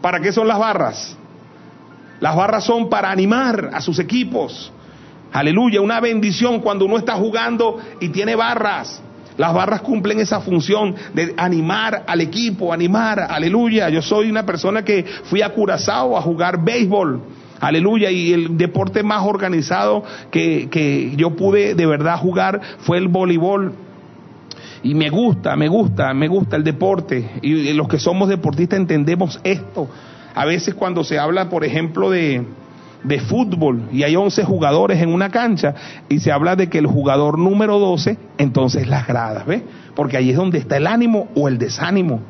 ¿Para 0.00 0.20
qué 0.20 0.32
son 0.32 0.46
las 0.48 0.58
barras? 0.58 1.16
Las 2.20 2.36
barras 2.36 2.64
son 2.64 2.88
para 2.88 3.10
animar 3.10 3.70
a 3.72 3.80
sus 3.80 3.98
equipos. 3.98 4.72
Aleluya, 5.32 5.80
una 5.80 6.00
bendición 6.00 6.60
cuando 6.60 6.86
uno 6.86 6.96
está 6.96 7.14
jugando 7.14 7.78
y 8.00 8.08
tiene 8.08 8.34
barras. 8.34 9.02
Las 9.36 9.54
barras 9.54 9.82
cumplen 9.82 10.18
esa 10.18 10.40
función 10.40 10.96
de 11.14 11.32
animar 11.36 12.04
al 12.08 12.20
equipo, 12.20 12.72
animar, 12.72 13.20
aleluya. 13.20 13.88
Yo 13.88 14.02
soy 14.02 14.28
una 14.28 14.44
persona 14.44 14.84
que 14.84 15.04
fui 15.24 15.42
a 15.42 15.50
Curazao 15.50 16.16
a 16.16 16.22
jugar 16.22 16.64
béisbol. 16.64 17.22
Aleluya, 17.60 18.10
y 18.10 18.32
el 18.32 18.56
deporte 18.56 19.02
más 19.02 19.24
organizado 19.24 20.04
que, 20.30 20.68
que 20.70 21.14
yo 21.16 21.34
pude 21.36 21.74
de 21.74 21.86
verdad 21.86 22.18
jugar 22.18 22.60
fue 22.80 22.98
el 22.98 23.08
voleibol. 23.08 23.74
Y 24.82 24.94
me 24.94 25.10
gusta, 25.10 25.56
me 25.56 25.68
gusta, 25.68 26.14
me 26.14 26.28
gusta 26.28 26.56
el 26.56 26.64
deporte. 26.64 27.30
Y 27.42 27.72
los 27.72 27.88
que 27.88 27.98
somos 27.98 28.28
deportistas 28.28 28.78
entendemos 28.78 29.40
esto. 29.44 29.88
A 30.34 30.44
veces 30.44 30.74
cuando 30.74 31.04
se 31.04 31.18
habla, 31.18 31.48
por 31.48 31.64
ejemplo, 31.64 32.10
de, 32.10 32.44
de 33.04 33.20
fútbol 33.20 33.88
y 33.92 34.02
hay 34.02 34.16
11 34.16 34.44
jugadores 34.44 35.00
en 35.00 35.12
una 35.12 35.30
cancha 35.30 35.74
y 36.08 36.20
se 36.20 36.32
habla 36.32 36.56
de 36.56 36.68
que 36.68 36.78
el 36.78 36.86
jugador 36.86 37.38
número 37.38 37.78
12, 37.78 38.18
entonces 38.38 38.88
las 38.88 39.06
gradas, 39.06 39.46
¿ves? 39.46 39.62
Porque 39.94 40.16
ahí 40.16 40.30
es 40.30 40.36
donde 40.36 40.58
está 40.58 40.76
el 40.76 40.86
ánimo 40.86 41.28
o 41.34 41.48
el 41.48 41.58
desánimo. 41.58 42.20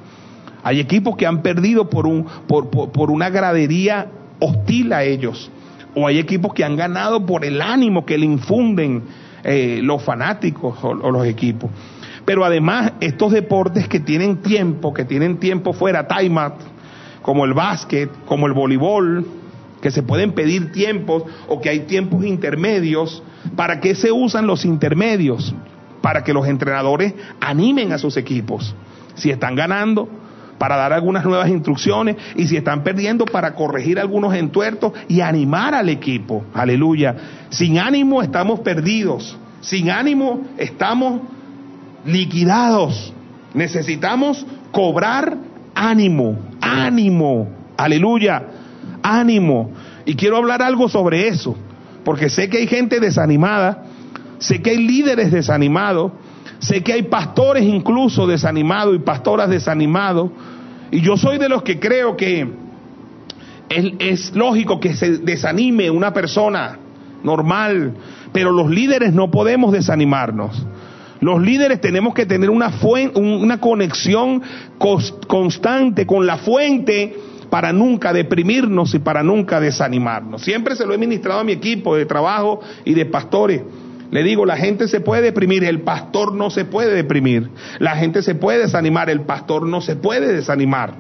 Hay 0.63 0.81
equipos 0.81 1.17
que 1.17 1.27
han 1.27 1.43
perdido 1.43 1.89
por, 1.89 2.07
un, 2.07 2.27
por, 2.47 2.69
por, 2.71 3.11
una 3.11 3.31
gradería 3.31 4.09
hostil 4.41 4.93
a 4.93 5.05
ellos. 5.05 5.51
O 5.95 6.07
hay 6.07 6.19
equipos 6.19 6.53
que 6.53 6.65
han 6.65 6.77
ganado 6.77 7.25
por 7.25 7.45
el 7.45 7.63
ánimo 7.63 8.05
que 8.05 8.19
le 8.19 8.27
infunden 8.27 9.05
eh, 9.45 9.81
los 9.83 10.03
fanáticos 10.03 10.79
o 10.83 10.95
los 10.95 11.27
equipos. 11.27 11.71
Pero 12.29 12.45
además, 12.45 12.93
estos 13.01 13.33
deportes 13.33 13.89
que 13.89 14.01
tienen 14.01 14.43
tiempo, 14.43 14.93
que 14.93 15.07
tienen 15.07 15.39
tiempo 15.39 15.73
fuera, 15.73 16.07
time 16.07 16.39
out, 16.39 16.57
como 17.23 17.47
el 17.47 17.55
básquet, 17.55 18.11
como 18.27 18.47
el 18.47 18.53
voleibol, 18.53 19.27
que 19.81 19.91
se 19.91 20.03
pueden 20.03 20.33
pedir 20.33 20.71
tiempos 20.71 21.23
o 21.49 21.59
que 21.63 21.71
hay 21.71 21.81
tiempos 21.87 22.27
intermedios, 22.27 23.23
¿para 23.57 23.81
qué 23.81 23.95
se 23.95 24.13
usan 24.13 24.47
los 24.47 24.67
intermedios? 24.67 25.55
Para 26.03 26.23
que 26.23 26.35
los 26.35 26.47
entrenadores 26.47 27.15
animen 27.41 27.93
a 27.93 27.99
sus 27.99 28.19
equipos. 28.19 28.75
Si 29.15 29.31
están 29.31 29.55
ganando, 29.55 30.07
para 30.59 30.77
dar 30.77 30.93
algunas 30.93 31.25
nuevas 31.25 31.49
instrucciones 31.49 32.17
y 32.37 32.47
si 32.47 32.59
están 32.59 32.85
perdiendo 32.85 33.25
para 33.25 33.55
corregir 33.55 33.99
algunos 33.99 34.35
entuertos 34.35 34.93
y 35.09 35.23
animar 35.23 35.75
al 35.75 35.89
equipo. 35.89 36.45
Aleluya. 36.53 37.17
Sin 37.49 37.79
ánimo 37.79 38.21
estamos 38.21 38.61
perdidos. 38.61 39.39
Sin 39.63 39.89
ánimo 39.91 40.43
estamos 40.59 41.23
liquidados. 42.09 43.13
Necesitamos 43.55 44.47
cobrar 44.73 45.37
ánimo, 45.75 46.39
ánimo, 46.61 47.49
aleluya, 47.77 48.43
ánimo. 49.03 49.71
Y 50.05 50.15
quiero 50.15 50.39
hablar 50.39 50.63
algo 50.63 50.89
sobre 50.89 51.29
eso, 51.29 51.57
porque 52.05 52.31
sé 52.31 52.49
que 52.49 52.59
hay 52.59 52.67
gente 52.67 52.99
desanimada, 53.01 53.85
sé 54.39 54.63
que 54.63 54.71
hay 54.71 54.79
líderes 54.79 55.31
desanimados, 55.31 56.13
sé 56.59 56.83
que 56.83 56.95
hay 56.95 57.03
pastores 57.03 57.65
incluso 57.65 58.27
desanimados 58.27 58.97
y 58.97 59.01
pastoras 59.01 59.51
desanimados, 59.51 60.31
y 60.91 61.03
yo 61.03 61.17
soy 61.17 61.39
de 61.39 61.51
los 61.51 61.63
que 61.63 61.79
creo 61.79 62.17
que 62.17 62.49
es, 63.69 63.93
es 63.99 64.35
lógico 64.35 64.81
que 64.81 64.95
se 64.95 65.19
desanime 65.19 65.91
una 65.91 66.15
persona 66.15 66.79
normal, 67.23 67.95
pero 68.33 68.51
los 68.51 68.71
líderes 68.71 69.13
no 69.13 69.31
podemos 69.31 69.73
desanimarnos. 69.73 70.65
Los 71.21 71.43
líderes 71.43 71.81
tenemos 71.81 72.15
que 72.15 72.27
tener 72.27 72.51
una, 72.51 72.71
conexión 73.61 74.43
constante 74.79 76.07
con 76.07 76.27
la 76.27 76.39
fuente 76.39 77.17
para 77.51 77.73
nunca 77.73 78.13
deprimirnos 78.13 78.95
y 78.95 78.99
para 78.99 79.23
nunca 79.23 79.61
desanimarnos. 79.61 80.43
Siempre 80.43 80.77
se 80.77 80.87
lo 80.87 80.95
he 80.95 80.99
ministrado 80.99 81.41
a 81.41 81.45
mi 81.45 81.53
equipo 81.53 81.97
de 81.97 82.07
trabajo 82.07 82.61
y 82.85 82.95
de 82.95 83.07
pastores. 83.07 83.63
Le 84.11 84.23
digo, 84.23 84.47
la 84.47 84.57
gente 84.57 84.89
se 84.89 85.01
puede 85.01 85.23
deprimir, 85.23 85.65
el 85.65 85.83
pastor 85.83 86.35
no 86.35 86.51
se 86.51 86.65
puede 86.65 86.95
deprimir. 86.95 87.51
La 87.79 87.97
gente 87.97 88.23
se 88.23 88.35
puede 88.35 88.61
desanimar, 88.61 89.11
el 89.11 89.23
pastor 89.23 89.67
no 89.67 89.81
se 89.81 89.97
puede 89.97 90.33
desanimar. 90.33 90.95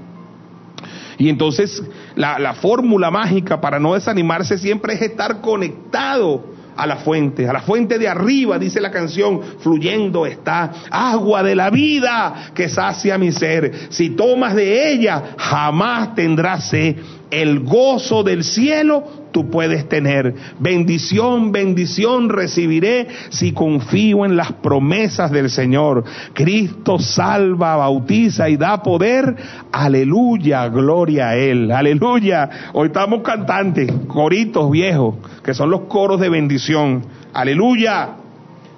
Y 1.16 1.28
entonces 1.28 1.82
la 2.16 2.54
fórmula 2.54 3.10
mágica 3.10 3.60
para 3.60 3.78
no 3.78 3.94
desanimarse 3.94 4.58
siempre 4.58 4.94
es 4.94 5.02
estar 5.02 5.40
conectado 5.40 6.57
a 6.78 6.86
la 6.86 6.96
fuente, 6.96 7.48
a 7.48 7.52
la 7.52 7.60
fuente 7.60 7.98
de 7.98 8.06
arriba, 8.06 8.58
dice 8.58 8.80
la 8.80 8.92
canción, 8.92 9.42
fluyendo 9.58 10.24
está 10.26 10.72
agua 10.90 11.42
de 11.42 11.56
la 11.56 11.70
vida 11.70 12.52
que 12.54 12.68
sacia 12.68 13.18
mi 13.18 13.32
ser. 13.32 13.88
Si 13.90 14.10
tomas 14.10 14.54
de 14.54 14.92
ella, 14.92 15.34
jamás 15.36 16.14
tendrás 16.14 16.68
sed. 16.68 16.96
el 17.30 17.60
gozo 17.60 18.22
del 18.22 18.44
cielo 18.44 19.27
tú 19.38 19.48
puedes 19.50 19.88
tener. 19.88 20.34
Bendición, 20.58 21.52
bendición 21.52 22.28
recibiré 22.28 23.06
si 23.28 23.52
confío 23.52 24.24
en 24.24 24.36
las 24.36 24.50
promesas 24.50 25.30
del 25.30 25.48
Señor. 25.48 26.02
Cristo 26.32 26.98
salva, 26.98 27.76
bautiza 27.76 28.48
y 28.48 28.56
da 28.56 28.82
poder. 28.82 29.36
Aleluya, 29.70 30.66
gloria 30.70 31.28
a 31.28 31.36
Él. 31.36 31.70
Aleluya. 31.70 32.50
Hoy 32.72 32.88
estamos 32.88 33.22
cantantes, 33.22 33.92
coritos 34.08 34.72
viejos, 34.72 35.14
que 35.44 35.54
son 35.54 35.70
los 35.70 35.82
coros 35.82 36.18
de 36.18 36.30
bendición. 36.30 37.04
Aleluya, 37.32 38.16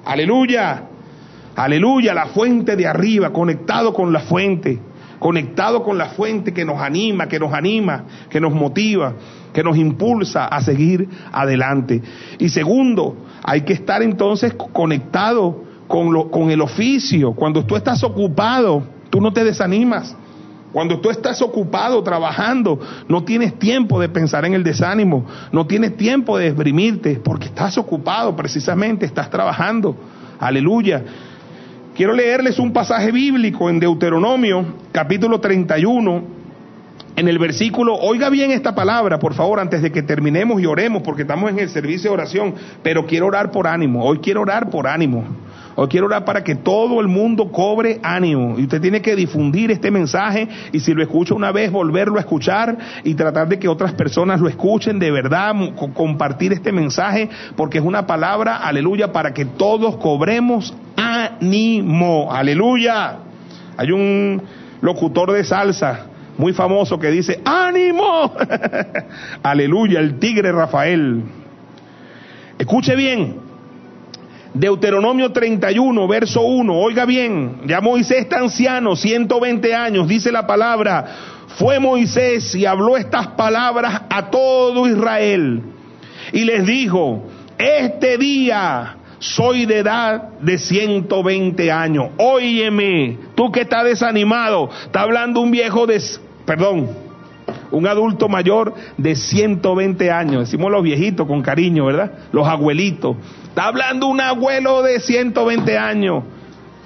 aleluya, 0.05 0.83
aleluya, 1.57 2.13
la 2.13 2.27
fuente 2.27 2.77
de 2.77 2.87
arriba, 2.87 3.33
conectado 3.33 3.95
con 3.95 4.13
la 4.13 4.21
fuente 4.21 4.79
conectado 5.21 5.85
con 5.85 5.99
la 5.99 6.07
fuente 6.07 6.53
que 6.53 6.65
nos 6.65 6.81
anima, 6.81 7.29
que 7.29 7.39
nos 7.39 7.53
anima, 7.53 8.05
que 8.29 8.41
nos 8.41 8.53
motiva, 8.53 9.15
que 9.53 9.63
nos 9.63 9.77
impulsa 9.77 10.47
a 10.47 10.61
seguir 10.63 11.09
adelante. 11.31 12.03
Y 12.39 12.49
segundo, 12.49 13.17
hay 13.45 13.61
que 13.61 13.75
estar 13.75 14.03
entonces 14.03 14.55
conectado 14.55 15.63
con, 15.87 16.13
lo, 16.13 16.31
con 16.31 16.51
el 16.51 16.63
oficio. 16.63 17.35
Cuando 17.35 17.65
tú 17.65 17.77
estás 17.77 18.03
ocupado, 18.03 18.83
tú 19.11 19.21
no 19.21 19.33
te 19.33 19.45
desanimas. 19.45 20.17
Cuando 20.73 21.01
tú 21.01 21.11
estás 21.11 21.43
ocupado 21.43 22.03
trabajando, 22.03 22.81
no 23.09 23.25
tienes 23.25 23.59
tiempo 23.59 24.01
de 24.01 24.09
pensar 24.09 24.45
en 24.47 24.55
el 24.55 24.65
desánimo, 24.65 25.27
no 25.53 25.67
tienes 25.67 25.97
tiempo 25.97 26.39
de 26.39 26.47
exprimirte, 26.47 27.21
porque 27.23 27.47
estás 27.47 27.77
ocupado 27.77 28.35
precisamente, 28.37 29.05
estás 29.05 29.29
trabajando. 29.29 29.97
Aleluya. 30.39 31.05
Quiero 31.95 32.13
leerles 32.13 32.59
un 32.59 32.73
pasaje 32.73 33.11
bíblico 33.11 33.69
en 33.69 33.81
Deuteronomio, 33.81 34.65
capítulo 34.93 35.41
31, 35.41 36.23
en 37.17 37.29
el 37.29 37.39
versículo, 37.39 37.97
oiga 37.97 38.31
bien 38.31 38.53
esta 38.53 38.75
palabra, 38.75 39.19
por 39.19 39.35
favor, 39.35 39.59
antes 39.59 39.83
de 39.83 39.91
que 39.91 40.03
terminemos 40.03 40.63
y 40.63 40.67
oremos, 40.67 41.03
porque 41.03 41.23
estamos 41.23 41.51
en 41.51 41.59
el 41.59 41.69
servicio 41.69 42.11
de 42.11 42.15
oración, 42.15 42.55
pero 42.83 43.07
quiero 43.07 43.27
orar 43.27 43.51
por 43.51 43.67
ánimo, 43.67 44.05
hoy 44.05 44.19
quiero 44.19 44.43
orar 44.43 44.71
por 44.71 44.87
ánimo. 44.87 45.25
Hoy 45.83 45.89
quiero 45.89 46.09
orar 46.09 46.27
para 46.27 46.45
que 46.45 46.57
todo 46.57 47.01
el 47.01 47.09
mundo 47.09 47.51
cobre 47.51 48.01
ánimo. 48.03 48.59
Y 48.59 48.65
usted 48.65 48.83
tiene 48.83 49.01
que 49.01 49.17
difundir 49.17 49.71
este 49.71 49.91
mensaje 49.91 50.47
y 50.73 50.81
si 50.81 50.93
lo 50.93 51.03
escucha 51.03 51.33
una 51.33 51.53
vez, 51.53 51.73
volverlo 51.73 52.19
a 52.19 52.21
escuchar 52.21 52.77
y 53.03 53.15
tratar 53.15 53.49
de 53.49 53.59
que 53.59 53.67
otras 53.67 53.95
personas 53.95 54.43
lo 54.43 54.49
escuchen 54.51 54.99
de 54.99 55.11
verdad, 55.11 55.55
compartir 55.95 56.53
este 56.53 56.71
mensaje, 56.71 57.31
porque 57.57 57.79
es 57.79 57.85
una 57.85 58.07
palabra, 58.07 58.59
aleluya, 58.59 59.11
para 59.11 59.33
que 59.33 59.47
todos 59.47 59.97
cobremos 59.97 60.77
ánimo. 60.97 62.31
Aleluya. 62.31 63.17
Hay 63.79 63.91
un 63.91 64.43
locutor 64.83 65.33
de 65.33 65.45
salsa 65.45 66.09
muy 66.37 66.53
famoso 66.53 66.99
que 66.99 67.11
dice, 67.11 67.41
ánimo. 67.43 68.35
aleluya, 69.43 70.01
el 70.01 70.19
tigre 70.19 70.53
Rafael. 70.53 71.23
Escuche 72.59 72.95
bien. 72.97 73.50
Deuteronomio 74.55 75.31
31, 75.31 76.09
verso 76.09 76.41
1, 76.43 76.75
oiga 76.75 77.05
bien, 77.05 77.61
ya 77.67 77.81
Moisés 77.81 78.23
está 78.23 78.39
anciano, 78.41 78.97
120 78.97 79.75
años, 79.75 80.09
dice 80.09 80.33
la 80.33 80.47
palabra, 80.47 81.07
fue 81.59 81.79
Moisés 81.79 82.55
y 82.55 82.67
habló 82.67 82.97
estas 82.97 83.29
palabras 83.29 84.03
a 84.11 84.31
todo 84.31 84.89
Israel. 84.89 85.63
Y 86.33 86.45
les 86.45 86.67
dijo, 86.67 87.25
este 87.59 88.19
día 88.19 88.97
soy 89.21 89.67
de 89.67 89.79
edad 89.79 90.31
de 90.41 90.59
120 90.59 91.71
años, 91.71 92.09
óyeme, 92.17 93.19
tú 93.37 93.53
que 93.53 93.61
estás 93.61 93.85
desanimado, 93.85 94.71
está 94.85 95.03
hablando 95.03 95.41
un 95.41 95.53
viejo 95.53 95.87
de, 95.87 96.03
perdón, 96.45 97.10
un 97.71 97.87
adulto 97.87 98.29
mayor 98.29 98.75
de 98.97 99.15
120 99.15 100.11
años, 100.11 100.41
decimos 100.41 100.71
los 100.71 100.83
viejitos 100.83 101.27
con 101.27 101.43
cariño, 101.43 101.87
¿verdad? 101.87 102.13
Los 102.33 102.47
abuelitos. 102.47 103.17
Está 103.49 103.67
hablando 103.67 104.07
un 104.07 104.21
abuelo 104.21 104.83
de 104.83 105.01
120 105.01 105.79
años. 105.79 106.25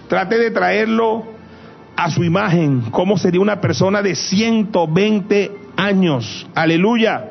Trate 0.08 0.38
de 0.38 0.50
traerlo 0.50 1.24
a 1.96 2.10
su 2.10 2.24
imagen, 2.24 2.82
cómo 2.90 3.16
sería 3.16 3.40
una 3.40 3.60
persona 3.60 4.02
de 4.02 4.14
120 4.14 5.52
años. 5.76 6.46
Aleluya. 6.54 7.30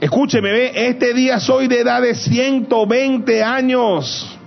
Escúcheme, 0.00 0.50
ve, 0.50 0.72
este 0.74 1.14
día 1.14 1.38
soy 1.38 1.68
de 1.68 1.80
edad 1.80 2.02
de 2.02 2.14
120 2.14 3.42
años. 3.42 4.38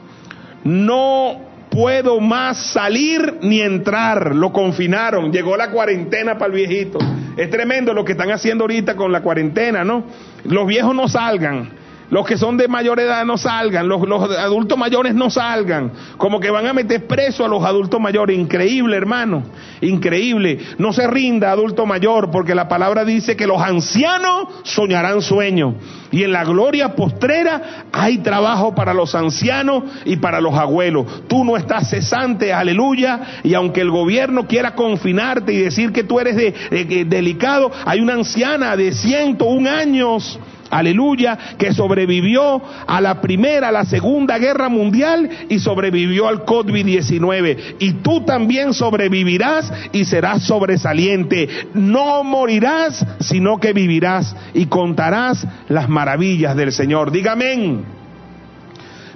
No 0.63 1.44
puedo 1.75 2.21
más 2.21 2.71
salir 2.71 3.39
ni 3.41 3.61
entrar. 3.61 4.33
Lo 4.33 4.51
confinaron. 4.53 5.31
Llegó 5.31 5.57
la 5.57 5.69
cuarentena 5.69 6.37
para 6.37 6.47
el 6.47 6.53
viejito. 6.53 6.99
Es 7.35 7.49
tremendo 7.49 7.93
lo 7.93 8.05
que 8.05 8.13
están 8.13 8.31
haciendo 8.31 8.63
ahorita 8.63 8.95
con 8.95 9.11
la 9.11 9.21
cuarentena, 9.21 9.83
¿no? 9.83 10.05
Los 10.45 10.65
viejos 10.65 10.95
no 10.95 11.09
salgan. 11.09 11.84
Los 12.09 12.25
que 12.25 12.37
son 12.37 12.55
de 12.57 12.67
mayor 12.67 12.99
edad 12.99 13.25
no 13.25 13.37
salgan, 13.37 13.87
los, 13.87 14.01
adultos 14.37 14.77
mayores 14.77 15.15
no 15.15 15.29
salgan, 15.29 15.91
como 16.17 16.39
que 16.39 16.51
van 16.51 16.67
a 16.67 16.73
meter 16.73 17.07
preso 17.07 17.43
a 17.43 17.47
los 17.47 17.63
adultos 17.63 17.99
mayores. 17.99 18.37
Increíble, 18.37 18.95
hermano, 18.95 19.43
increíble. 19.81 20.59
No 20.77 20.93
se 20.93 21.07
rinda, 21.07 21.51
adulto 21.51 21.85
mayor, 21.85 22.29
porque 22.29 22.53
la 22.53 22.67
palabra 22.67 23.05
dice 23.05 23.35
que 23.35 23.47
los 23.47 23.61
ancianos 23.61 24.49
soñarán 24.63 25.21
sueños. 25.21 25.75
Y 26.11 26.23
en 26.23 26.31
la 26.31 26.45
gloria 26.45 26.95
postrera 26.95 27.87
hay 27.91 28.19
trabajo 28.19 28.75
para 28.75 28.93
los 28.93 29.15
ancianos 29.15 29.83
y 30.05 30.17
para 30.17 30.39
los 30.39 30.53
abuelos. 30.53 31.27
Tú 31.27 31.43
no 31.43 31.57
estás 31.57 31.89
cesante, 31.89 32.53
aleluya. 32.53 33.41
Y 33.43 33.53
aunque 33.53 33.81
el 33.81 33.91
gobierno 33.91 34.47
quiera 34.47 34.75
confinarte 34.75 35.53
y 35.53 35.57
decir 35.57 35.91
que 35.91 36.03
tú 36.03 36.19
eres 36.19 36.35
de, 36.35 37.05
delicado, 37.05 37.71
hay 37.85 37.99
una 37.99 38.13
anciana 38.13 38.77
de 38.77 38.93
101 38.93 39.69
años 39.69 40.39
aleluya, 40.69 41.37
que 41.57 41.73
sobrevivió 41.73 42.61
a 42.87 43.01
la 43.01 43.21
primera, 43.21 43.69
a 43.69 43.71
la 43.71 43.85
segunda 43.85 44.37
guerra 44.37 44.69
mundial 44.69 45.29
y 45.49 45.59
sobrevivió 45.59 46.27
al 46.27 46.45
COVID-19. 46.45 47.75
Y 47.79 47.93
tú 47.93 48.21
también 48.21 48.73
sobrevivirás 48.73 49.71
y 49.91 50.05
serás 50.05 50.43
sobresaliente. 50.43 51.47
No 51.73 52.23
morirás, 52.23 53.05
sino 53.19 53.59
que 53.59 53.73
vivirás 53.73 54.35
y 54.53 54.65
contarás 54.65 55.45
las 55.69 55.89
maravillas 55.89 56.55
del 56.55 56.71
Señor. 56.71 57.11
Dígame. 57.11 57.45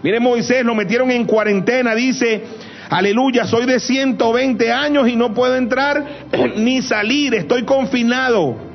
Mire 0.02 0.20
Moisés, 0.20 0.64
lo 0.64 0.76
metieron 0.76 1.12
en 1.12 1.26
cuarentena, 1.26 1.94
dice, 1.94 2.44
aleluya, 2.90 3.46
soy 3.46 3.66
de 3.66 3.80
120 3.80 4.72
años 4.72 5.10
y 5.10 5.16
no 5.16 5.34
puedo 5.34 5.56
entrar 5.56 6.06
ni 6.56 6.82
salir, 6.82 7.36
estoy 7.36 7.64
confinado. 7.64 8.69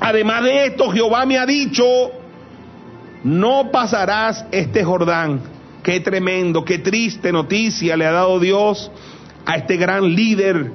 Además 0.00 0.44
de 0.44 0.66
esto, 0.66 0.90
Jehová 0.90 1.26
me 1.26 1.38
ha 1.38 1.44
dicho, 1.44 1.84
no 3.22 3.70
pasarás 3.70 4.46
este 4.50 4.82
Jordán. 4.82 5.42
Qué 5.82 6.00
tremendo, 6.00 6.64
qué 6.64 6.78
triste 6.78 7.32
noticia 7.32 7.96
le 7.96 8.06
ha 8.06 8.12
dado 8.12 8.40
Dios 8.40 8.90
a 9.44 9.56
este 9.56 9.76
gran 9.76 10.14
líder. 10.14 10.72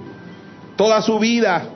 Toda 0.75 1.01
su 1.01 1.17
vida 1.19 1.69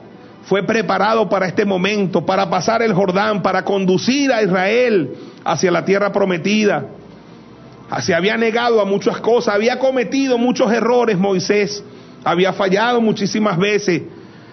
fue 0.44 0.62
preparado 0.62 1.28
para 1.28 1.46
este 1.46 1.64
momento, 1.64 2.24
para 2.24 2.48
pasar 2.48 2.82
el 2.82 2.94
Jordán, 2.94 3.42
para 3.42 3.64
conducir 3.64 4.32
a 4.32 4.42
Israel 4.42 5.10
hacia 5.44 5.72
la 5.72 5.84
tierra 5.84 6.12
prometida. 6.12 6.86
Se 8.00 8.14
había 8.14 8.36
negado 8.36 8.80
a 8.80 8.84
muchas 8.84 9.20
cosas, 9.20 9.56
había 9.56 9.80
cometido 9.80 10.38
muchos 10.38 10.72
errores 10.72 11.18
Moisés, 11.18 11.82
había 12.22 12.52
fallado 12.52 13.00
muchísimas 13.00 13.58
veces 13.58 14.02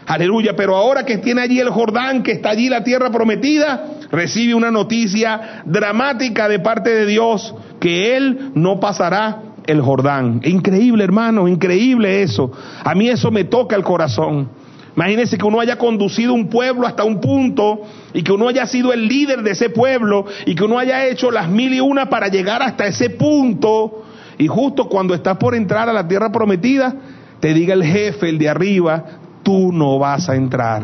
Aleluya, 0.08 0.56
pero 0.56 0.78
ahora 0.78 1.04
que 1.04 1.17
tiene 1.17 1.41
allí 1.41 1.60
el 1.60 1.70
Jordán, 1.70 2.24
que 2.24 2.32
está 2.32 2.52
allí 2.52 2.70
la 2.70 2.82
tierra 2.82 3.12
prometida, 3.12 3.88
recibe 4.10 4.56
una 4.56 4.72
noticia 4.72 5.63
dramática 5.65 6.48
de 6.48 6.60
parte 6.60 6.91
de 6.91 7.06
Dios, 7.06 7.54
que 7.82 8.15
Él 8.15 8.52
no 8.56 8.80
pasará 8.80 9.43
el 9.65 9.82
Jordán. 9.82 10.39
Increíble, 10.46 11.04
hermano, 11.04 11.50
increíble 11.50 12.22
eso. 12.22 12.50
A 12.86 12.96
mí 12.96 13.10
eso 13.10 13.32
me 13.32 13.43
toca 13.43 13.76
el 13.76 13.84
corazón. 13.84 14.50
Imagínense 14.96 15.38
que 15.38 15.46
uno 15.46 15.60
haya 15.60 15.78
conducido 15.78 16.34
un 16.34 16.48
pueblo 16.48 16.88
hasta 16.88 17.04
un 17.04 17.20
punto 17.20 17.82
y 18.13 18.24
que 18.24 18.32
uno 18.32 18.48
haya 18.48 18.65
sido 18.65 18.93
el 18.93 19.10
líder 19.10 19.43
de 19.43 19.52
ese 19.52 19.70
pueblo 19.70 20.26
y 20.46 20.56
que 20.56 20.63
uno 20.63 20.80
haya 20.80 21.06
hecho 21.06 21.32
las 21.32 21.50
mil 21.50 21.74
y 21.74 21.82
una 21.82 22.10
para 22.10 22.30
llegar 22.30 22.63
hasta 22.63 22.88
ese 22.88 23.10
punto 23.10 24.06
y 24.38 24.48
justo 24.48 24.88
cuando 24.88 25.13
estás 25.13 25.36
por 25.36 25.54
entrar 25.54 25.89
a 25.89 25.93
la 25.93 26.08
tierra 26.08 26.32
prometida, 26.32 26.96
te 27.41 27.54
diga 27.54 27.74
el 27.74 27.84
jefe, 27.84 28.30
el 28.30 28.38
de 28.38 28.50
arriba, 28.50 29.06
tú 29.47 29.71
no 29.71 29.97
vas 29.97 30.27
a 30.27 30.36
entrar. 30.36 30.83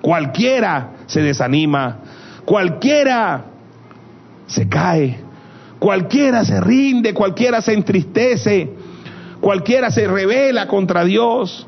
Cualquiera 0.00 0.94
se 1.06 1.22
desanima, 1.22 1.98
cualquiera 2.44 3.44
se 4.48 4.68
cae, 4.68 5.20
cualquiera 5.78 6.44
se 6.44 6.60
rinde, 6.60 7.14
cualquiera 7.14 7.62
se 7.62 7.74
entristece, 7.74 8.70
cualquiera 9.40 9.92
se 9.92 10.08
revela 10.08 10.66
contra 10.66 11.04
Dios, 11.04 11.64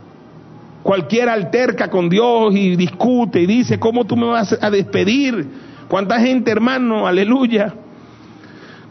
cualquiera 0.82 1.34
alterca 1.34 1.88
con 1.88 2.08
Dios 2.08 2.52
y 2.52 2.74
discute 2.74 3.42
y 3.42 3.46
dice, 3.46 3.78
¿cómo 3.78 4.04
tú 4.04 4.16
me 4.16 4.26
vas 4.26 4.58
a 4.60 4.70
despedir? 4.72 5.46
¿Cuánta 5.86 6.18
gente, 6.18 6.50
hermano? 6.50 7.06
Aleluya. 7.06 7.72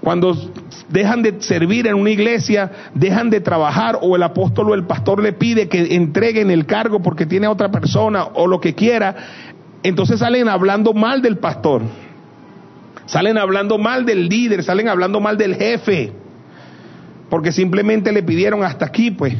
Cuando 0.02 0.38
dejan 0.90 1.22
de 1.22 1.42
servir 1.42 1.88
en 1.88 1.96
una 1.96 2.12
iglesia, 2.12 2.72
dejan 2.94 3.30
de 3.30 3.42
trabajar 3.42 3.98
o 4.02 4.16
el 4.16 4.24
apóstol 4.24 4.70
o 4.70 4.74
el 4.74 4.86
pastor 4.86 5.22
le 5.22 5.34
pide 5.34 5.68
que 5.68 5.96
entreguen 5.96 6.52
el 6.52 6.66
cargo 6.66 7.02
porque 7.02 7.26
tiene 7.26 7.48
a 7.48 7.52
otra 7.52 7.72
persona 7.72 8.26
o 8.26 8.48
lo 8.48 8.62
que 8.62 8.76
quiera, 8.76 9.16
entonces 9.84 10.20
salen 10.20 10.48
hablando 10.50 10.94
mal 10.94 11.22
del 11.22 11.38
pastor, 11.38 11.82
salen 13.06 13.38
hablando 13.38 13.78
mal 13.78 14.06
del 14.06 14.30
líder, 14.30 14.64
salen 14.64 14.88
hablando 14.88 15.20
mal 15.20 15.38
del 15.38 15.56
jefe, 15.56 16.12
porque 17.30 17.52
simplemente 17.52 18.12
le 18.12 18.24
pidieron 18.24 18.64
hasta 18.64 18.86
aquí, 18.86 19.12
pues. 19.12 19.36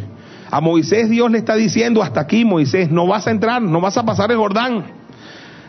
A 0.50 0.62
Moisés 0.62 1.10
Dios 1.10 1.30
le 1.30 1.38
está 1.38 1.56
diciendo 1.56 2.02
hasta 2.02 2.22
aquí, 2.22 2.46
Moisés, 2.46 2.90
no 2.90 3.06
vas 3.06 3.28
a 3.28 3.32
entrar, 3.32 3.62
no 3.62 3.82
vas 3.82 3.98
a 3.98 4.06
pasar 4.06 4.32
el 4.32 4.38
Jordán. 4.38 4.86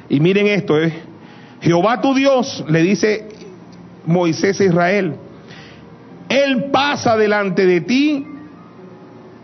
Y 0.09 0.21
miren 0.21 0.47
esto, 0.47 0.81
¿eh? 0.81 0.93
Jehová 1.61 2.01
tu 2.01 2.15
Dios 2.15 2.65
le 2.69 2.83
dice 2.83 3.28
Moisés 4.09 4.59
a 4.61 4.65
Israel, 4.65 5.15
Él 6.29 6.71
pasa 6.73 7.17
delante 7.17 7.67
de 7.67 7.83
ti 7.83 8.27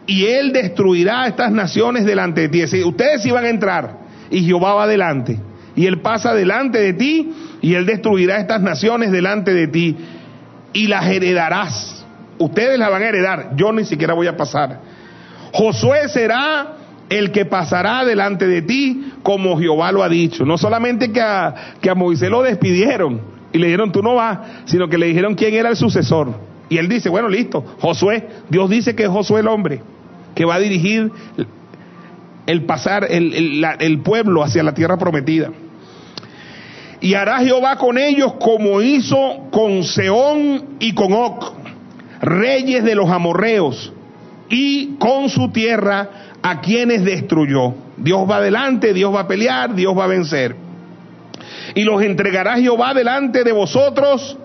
y 0.07 0.25
Él 0.25 0.53
destruirá 0.53 1.27
estas 1.27 1.53
naciones 1.53 2.05
delante 2.05 2.41
de 2.41 2.49
ti. 2.49 2.63
Es 2.63 2.73
ustedes 2.85 3.25
iban 3.27 3.45
a 3.45 3.51
entrar 3.51 3.99
y 4.31 4.43
Jehová 4.43 4.75
va 4.75 4.87
delante 4.87 5.39
y 5.77 5.87
Él 5.87 6.01
pasa 6.01 6.35
delante 6.35 6.79
de 6.79 6.95
ti 6.95 7.33
y 7.61 7.75
Él 7.75 7.85
destruirá 7.85 8.39
estas 8.39 8.63
naciones 8.63 9.13
delante 9.13 9.53
de 9.53 9.69
ti 9.69 9.97
y 10.73 10.87
las 10.87 11.07
heredarás. 11.07 12.05
Ustedes 12.39 12.79
las 12.79 12.91
van 12.91 13.03
a 13.03 13.09
heredar, 13.09 13.51
yo 13.57 13.71
ni 13.71 13.85
siquiera 13.85 14.15
voy 14.15 14.27
a 14.27 14.37
pasar. 14.37 14.81
Josué 15.53 16.09
será 16.09 16.77
el 17.11 17.33
que 17.33 17.45
pasará 17.45 18.05
delante 18.05 18.47
de 18.47 18.63
ti 18.63 19.13
como 19.23 19.59
Jehová 19.59 19.93
lo 19.93 20.03
ha 20.03 20.09
dicho. 20.09 20.47
No 20.47 20.57
solamente 20.57 21.13
que 21.13 21.21
a, 21.21 21.55
que 21.83 21.91
a 21.91 21.95
Moisés 21.95 22.31
lo 22.31 22.43
despidieron 22.43 23.34
y 23.55 23.59
le 23.59 23.67
dijeron 23.69 23.93
tú 23.93 24.03
no 24.03 24.17
vas, 24.17 24.41
sino 24.65 24.89
que 24.89 24.99
le 24.99 25.07
dijeron 25.07 25.37
quién 25.37 25.55
era 25.55 25.71
el 25.71 25.77
sucesor. 25.77 26.35
Y 26.69 26.79
él 26.79 26.89
dice, 26.89 27.09
bueno, 27.09 27.29
listo, 27.29 27.65
Josué, 27.81 28.27
Dios 28.51 28.69
dice 28.69 28.97
que 28.97 29.05
es 29.05 29.09
Josué 29.09 29.41
el 29.41 29.49
hombre 29.49 29.81
que 30.35 30.45
va 30.45 30.57
a 30.57 30.59
dirigir 30.59 31.13
el 32.47 32.65
pasar 32.65 33.07
el, 33.09 33.65
el 33.79 34.01
pueblo 34.01 34.43
hacia 34.43 34.65
la 34.65 34.75
tierra 34.75 34.97
prometida. 34.97 35.53
Y 37.01 37.15
hará 37.15 37.39
Jehová 37.39 37.77
con 37.77 37.97
ellos 37.97 38.35
como 38.41 38.83
hizo 38.83 39.49
con 39.53 39.85
Seón 39.85 40.77
y 40.81 40.93
con 40.93 41.13
Oc, 41.13 41.55
reyes 42.23 42.83
de 42.83 42.97
los 42.97 43.09
amorreos 43.09 43.93
y 44.49 44.97
con 44.97 45.29
su 45.29 45.51
tierra 45.51 46.09
a 46.43 46.61
quienes 46.61 47.05
destruyó. 47.05 47.75
Dios 47.99 48.29
va 48.29 48.39
adelante, 48.39 48.93
Dios 48.93 49.15
va 49.15 49.21
a 49.21 49.29
pelear, 49.29 49.77
Dios 49.77 49.97
va 49.97 50.05
a 50.05 50.09
vencer. 50.09 50.64
Y 51.75 51.83
los 51.83 52.03
entregará 52.03 52.57
Jehová 52.57 52.95
delante 52.95 53.45
de 53.45 53.53
vosotros 53.53 54.37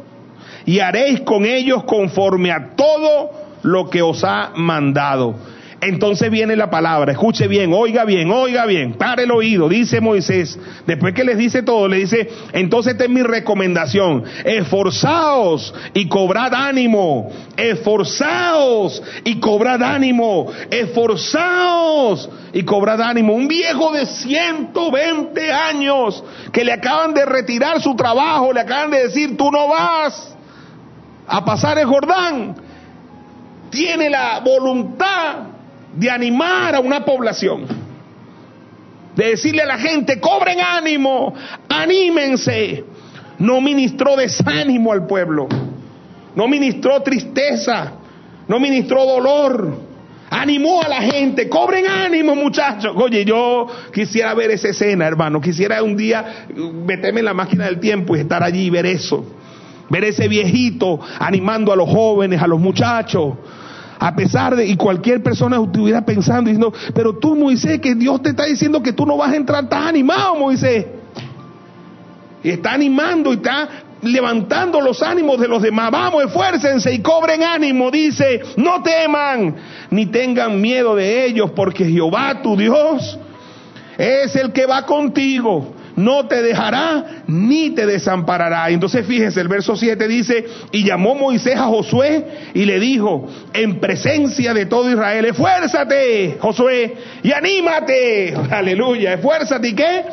y 0.66 0.80
haréis 0.80 1.22
con 1.22 1.46
ellos 1.46 1.84
conforme 1.84 2.52
a 2.52 2.76
todo 2.76 3.32
lo 3.64 3.90
que 3.90 4.02
os 4.02 4.24
ha 4.24 4.52
mandado. 4.56 5.36
Entonces 5.82 6.30
viene 6.30 6.56
la 6.58 6.70
palabra, 6.70 7.14
escuche 7.14 7.48
bien, 7.48 7.72
oiga 7.74 8.04
bien, 8.04 8.30
oiga 8.32 8.66
bien, 8.66 8.94
pare 8.94 9.24
el 9.24 9.32
oído, 9.32 9.70
dice 9.70 10.02
Moisés, 10.02 10.60
después 10.86 11.14
que 11.14 11.24
les 11.24 11.38
dice 11.38 11.64
todo, 11.64 11.88
le 11.88 11.98
dice, 11.98 12.30
entonces 12.52 12.94
esta 12.94 13.06
es 13.06 13.10
mi 13.10 13.22
recomendación, 13.22 14.26
esforzaos 14.44 15.74
y 15.94 16.10
cobrad 16.10 16.54
ánimo, 16.54 17.32
esforzaos 17.56 19.02
y 19.24 19.40
cobrad 19.40 19.82
ánimo, 19.82 20.52
esforzaos 20.70 22.30
y 22.54 22.64
cobrad 22.64 23.02
ánimo. 23.02 23.34
Un 23.34 23.48
viejo 23.48 23.92
de 23.92 24.06
120 24.06 25.52
años 25.52 26.24
que 26.52 26.64
le 26.64 26.74
acaban 26.74 27.14
de 27.14 27.26
retirar 27.26 27.82
su 27.82 27.96
trabajo, 27.96 28.54
le 28.54 28.62
acaban 28.62 28.92
de 28.92 29.04
decir, 29.04 29.38
tú 29.38 29.52
no 29.52 29.68
vas 29.68 30.36
a 31.28 31.46
pasar 31.46 31.78
el 31.78 31.86
Jordán, 31.86 32.56
tiene 33.70 34.10
la 34.10 34.40
voluntad 34.40 35.36
de 35.94 36.10
animar 36.10 36.76
a 36.76 36.80
una 36.80 37.06
población, 37.06 37.68
de 39.16 39.26
decirle 39.26 39.62
a 39.62 39.68
la 39.68 39.78
gente, 39.78 40.20
cobren 40.20 40.60
ánimo, 40.60 41.34
anímense. 41.68 42.86
No 43.38 43.62
ministró 43.62 44.18
desánimo 44.18 44.92
al 44.92 45.08
pueblo, 45.08 45.48
no 46.36 46.48
ministró 46.50 47.02
tristeza, 47.02 47.94
no 48.50 48.60
ministró 48.60 49.06
dolor, 49.06 49.89
animó 50.30 50.82
a 50.82 50.88
la 50.88 51.02
gente, 51.02 51.50
cobren 51.50 51.88
ánimo 51.88 52.36
muchachos. 52.36 52.94
Oye, 52.96 53.26
yo 53.26 53.68
quisiera 53.94 54.34
ver 54.34 54.52
esa 54.52 54.70
escena, 54.70 55.08
hermano, 55.08 55.42
quisiera 55.42 55.82
un 55.84 55.96
día 55.96 56.46
meterme 56.86 57.20
en 57.20 57.26
la 57.26 57.34
máquina 57.34 57.66
del 57.66 57.80
tiempo 57.80 58.16
y 58.16 58.20
estar 58.20 58.44
allí 58.44 58.66
y 58.66 58.70
ver 58.70 58.86
eso. 58.86 59.26
Ver 59.90 60.04
ese 60.04 60.28
viejito 60.28 61.00
animando 61.20 61.74
a 61.74 61.76
los 61.76 61.90
jóvenes, 61.90 62.42
a 62.42 62.48
los 62.48 62.60
muchachos, 62.60 63.34
a 64.00 64.16
pesar 64.16 64.56
de, 64.56 64.66
y 64.66 64.76
cualquier 64.76 65.22
persona 65.22 65.62
estuviera 65.62 66.06
pensando, 66.06 66.50
diciendo, 66.50 66.72
pero 66.94 67.18
tú 67.18 67.36
Moisés, 67.36 67.80
que 67.82 67.96
Dios 67.96 68.22
te 68.22 68.30
está 68.30 68.46
diciendo 68.46 68.82
que 68.82 68.94
tú 68.94 69.06
no 69.06 69.18
vas 69.18 69.34
a 69.34 69.36
entrar, 69.36 69.64
estás 69.64 69.88
animado 69.88 70.36
Moisés. 70.36 70.86
Y 72.42 72.52
está 72.52 72.74
animando 72.74 73.34
y 73.34 73.36
está 73.36 73.68
levantando 74.02 74.82
los 74.82 75.02
ánimos 75.02 75.40
de 75.40 75.48
los 75.48 75.62
demás. 75.62 75.92
Vamos, 75.92 76.26
esfuércense 76.26 76.94
y 76.94 77.00
cobren 77.02 77.44
ánimo. 77.44 77.92
Dice, 77.92 78.42
no 78.58 78.82
teman 78.82 79.56
ni 79.90 80.06
tengan 80.08 80.60
miedo 80.60 80.96
de 80.96 81.26
ellos, 81.26 81.52
porque 81.52 81.86
Jehová 81.86 82.42
tu 82.42 82.56
Dios 82.56 83.18
es 83.98 84.36
el 84.36 84.52
que 84.52 84.66
va 84.66 84.86
contigo 84.86 85.74
no 86.00 86.28
te 86.28 86.42
dejará 86.42 87.24
ni 87.28 87.72
te 87.72 87.86
desamparará. 87.86 88.70
Entonces 88.70 89.06
fíjense, 89.06 89.42
el 89.42 89.48
verso 89.48 89.76
7 89.76 90.08
dice, 90.08 90.46
y 90.72 90.86
llamó 90.86 91.14
Moisés 91.14 91.58
a 91.58 91.66
Josué 91.66 92.26
y 92.54 92.66
le 92.66 92.80
dijo, 92.80 93.28
en 93.54 93.80
presencia 93.80 94.54
de 94.54 94.66
todo 94.66 94.90
Israel, 94.90 95.26
esfuérzate, 95.26 96.38
Josué, 96.40 96.96
y 97.22 97.32
anímate, 97.32 98.34
aleluya, 98.50 99.14
esfuérzate 99.14 99.68
y 99.68 99.74
qué, 99.74 100.04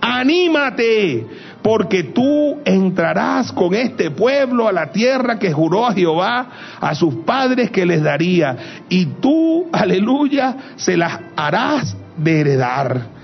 anímate, 0.00 1.26
porque 1.62 2.04
tú 2.04 2.58
entrarás 2.64 3.50
con 3.52 3.74
este 3.74 4.10
pueblo 4.10 4.68
a 4.68 4.72
la 4.72 4.92
tierra 4.92 5.38
que 5.38 5.52
juró 5.52 5.86
a 5.86 5.92
Jehová 5.92 6.46
a 6.80 6.94
sus 6.94 7.14
padres 7.16 7.70
que 7.70 7.84
les 7.84 8.02
daría, 8.02 8.84
y 8.88 9.06
tú, 9.06 9.66
aleluya, 9.72 10.56
se 10.76 10.96
las 10.96 11.18
harás 11.36 11.96
de 12.16 12.40
heredar. 12.40 13.16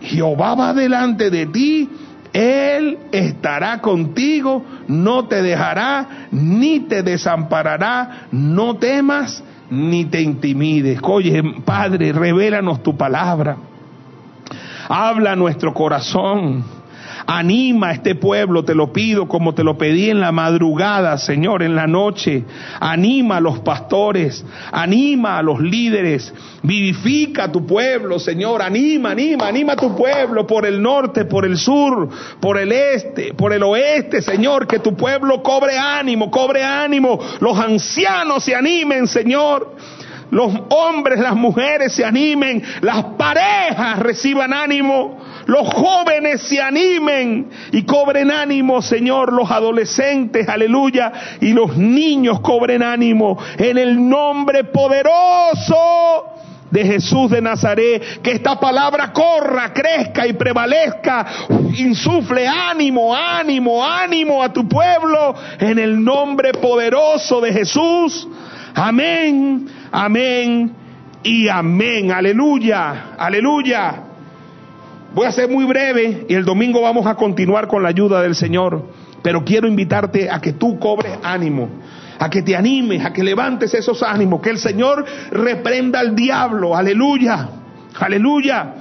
Jehová 0.00 0.54
va 0.54 0.72
delante 0.72 1.30
de 1.30 1.46
ti, 1.46 1.88
Él 2.32 2.98
estará 3.12 3.80
contigo, 3.80 4.64
no 4.86 5.26
te 5.26 5.42
dejará, 5.42 6.28
ni 6.30 6.80
te 6.80 7.02
desamparará, 7.02 8.28
no 8.30 8.76
temas, 8.76 9.42
ni 9.70 10.06
te 10.06 10.22
intimides. 10.22 11.00
Oye, 11.02 11.42
Padre, 11.64 12.12
revélanos 12.12 12.82
tu 12.82 12.96
palabra. 12.96 13.56
Habla 14.88 15.36
nuestro 15.36 15.74
corazón. 15.74 16.77
Anima 17.30 17.88
a 17.88 17.92
este 17.92 18.14
pueblo, 18.14 18.64
te 18.64 18.74
lo 18.74 18.90
pido 18.90 19.28
como 19.28 19.52
te 19.52 19.62
lo 19.62 19.76
pedí 19.76 20.08
en 20.08 20.18
la 20.18 20.32
madrugada, 20.32 21.18
Señor, 21.18 21.62
en 21.62 21.76
la 21.76 21.86
noche. 21.86 22.44
Anima 22.80 23.36
a 23.36 23.40
los 23.40 23.58
pastores, 23.58 24.42
anima 24.72 25.36
a 25.36 25.42
los 25.42 25.60
líderes, 25.60 26.32
vivifica 26.62 27.44
a 27.44 27.52
tu 27.52 27.66
pueblo, 27.66 28.18
Señor. 28.18 28.62
Anima, 28.62 29.10
anima, 29.10 29.46
anima 29.46 29.74
a 29.74 29.76
tu 29.76 29.94
pueblo 29.94 30.46
por 30.46 30.64
el 30.64 30.80
norte, 30.80 31.26
por 31.26 31.44
el 31.44 31.58
sur, 31.58 32.08
por 32.40 32.56
el 32.56 32.72
este, 32.72 33.34
por 33.34 33.52
el 33.52 33.62
oeste, 33.62 34.22
Señor. 34.22 34.66
Que 34.66 34.78
tu 34.78 34.96
pueblo 34.96 35.42
cobre 35.42 35.76
ánimo, 35.76 36.30
cobre 36.30 36.64
ánimo. 36.64 37.20
Los 37.40 37.58
ancianos 37.58 38.42
se 38.42 38.54
animen, 38.54 39.06
Señor 39.06 39.76
los 40.30 40.52
hombres, 40.70 41.18
las 41.20 41.34
mujeres 41.34 41.92
se 41.92 42.04
animen, 42.04 42.62
las 42.80 43.04
parejas 43.16 43.98
reciban 43.98 44.52
ánimo, 44.52 45.18
los 45.46 45.66
jóvenes 45.72 46.42
se 46.42 46.60
animen 46.60 47.48
y 47.72 47.84
cobren 47.84 48.30
ánimo, 48.30 48.82
Señor, 48.82 49.32
los 49.32 49.50
adolescentes, 49.50 50.48
aleluya, 50.48 51.12
y 51.40 51.52
los 51.52 51.76
niños 51.76 52.40
cobren 52.40 52.82
ánimo 52.82 53.38
en 53.56 53.78
el 53.78 54.08
nombre 54.08 54.64
poderoso 54.64 56.34
de 56.70 56.84
Jesús 56.84 57.30
de 57.30 57.40
Nazaret, 57.40 58.20
que 58.22 58.32
esta 58.32 58.60
palabra 58.60 59.12
corra, 59.12 59.72
crezca 59.72 60.26
y 60.26 60.34
prevalezca, 60.34 61.26
insufle 61.76 62.46
ánimo, 62.46 63.14
ánimo, 63.14 63.84
ánimo 63.84 64.42
a 64.42 64.52
tu 64.52 64.68
pueblo 64.68 65.34
en 65.58 65.78
el 65.78 66.02
nombre 66.02 66.52
poderoso 66.52 67.40
de 67.40 67.52
Jesús. 67.52 68.28
Amén, 68.74 69.66
amén 69.92 70.72
y 71.22 71.48
amén. 71.48 72.12
Aleluya, 72.12 73.14
aleluya. 73.16 74.02
Voy 75.14 75.26
a 75.26 75.32
ser 75.32 75.48
muy 75.48 75.64
breve 75.64 76.26
y 76.28 76.34
el 76.34 76.44
domingo 76.44 76.82
vamos 76.82 77.06
a 77.06 77.14
continuar 77.14 77.66
con 77.66 77.82
la 77.82 77.88
ayuda 77.88 78.22
del 78.22 78.34
Señor. 78.34 78.82
Pero 79.22 79.44
quiero 79.44 79.66
invitarte 79.66 80.30
a 80.30 80.40
que 80.40 80.52
tú 80.52 80.78
cobres 80.78 81.18
ánimo, 81.22 81.68
a 82.18 82.30
que 82.30 82.42
te 82.42 82.54
animes, 82.54 83.04
a 83.04 83.12
que 83.12 83.24
levantes 83.24 83.74
esos 83.74 84.02
ánimos, 84.02 84.40
que 84.40 84.50
el 84.50 84.58
Señor 84.58 85.04
reprenda 85.30 86.00
al 86.00 86.14
diablo. 86.14 86.76
Aleluya, 86.76 87.48
aleluya. 87.98 88.74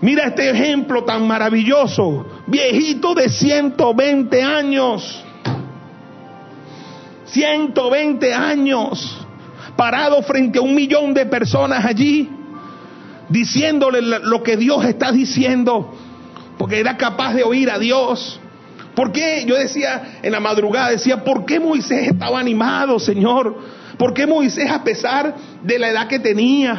Mira 0.00 0.28
este 0.28 0.50
ejemplo 0.50 1.04
tan 1.04 1.26
maravilloso. 1.26 2.26
Viejito 2.46 3.14
de 3.14 3.28
120 3.28 4.42
años. 4.42 5.24
120 7.26 8.34
años. 8.34 9.19
Parado 9.80 10.20
frente 10.20 10.58
a 10.58 10.60
un 10.60 10.74
millón 10.74 11.14
de 11.14 11.24
personas 11.24 11.86
allí 11.86 12.28
diciéndole 13.30 14.02
lo 14.02 14.42
que 14.42 14.58
Dios 14.58 14.84
está 14.84 15.10
diciendo. 15.10 15.94
porque 16.58 16.78
era 16.78 16.98
capaz 16.98 17.32
de 17.32 17.44
oír 17.44 17.70
a 17.70 17.78
Dios. 17.78 18.38
¿Por 18.94 19.10
qué? 19.10 19.42
Yo 19.46 19.54
decía 19.54 20.18
en 20.22 20.32
la 20.32 20.40
madrugada, 20.40 20.90
decía, 20.90 21.24
¿por 21.24 21.46
qué 21.46 21.58
Moisés 21.58 22.08
estaba 22.08 22.38
animado, 22.38 22.98
Señor? 22.98 23.56
¿Por 23.96 24.12
qué 24.12 24.26
Moisés, 24.26 24.70
a 24.70 24.84
pesar 24.84 25.34
de 25.62 25.78
la 25.78 25.88
edad 25.88 26.08
que 26.08 26.18
tenía, 26.18 26.78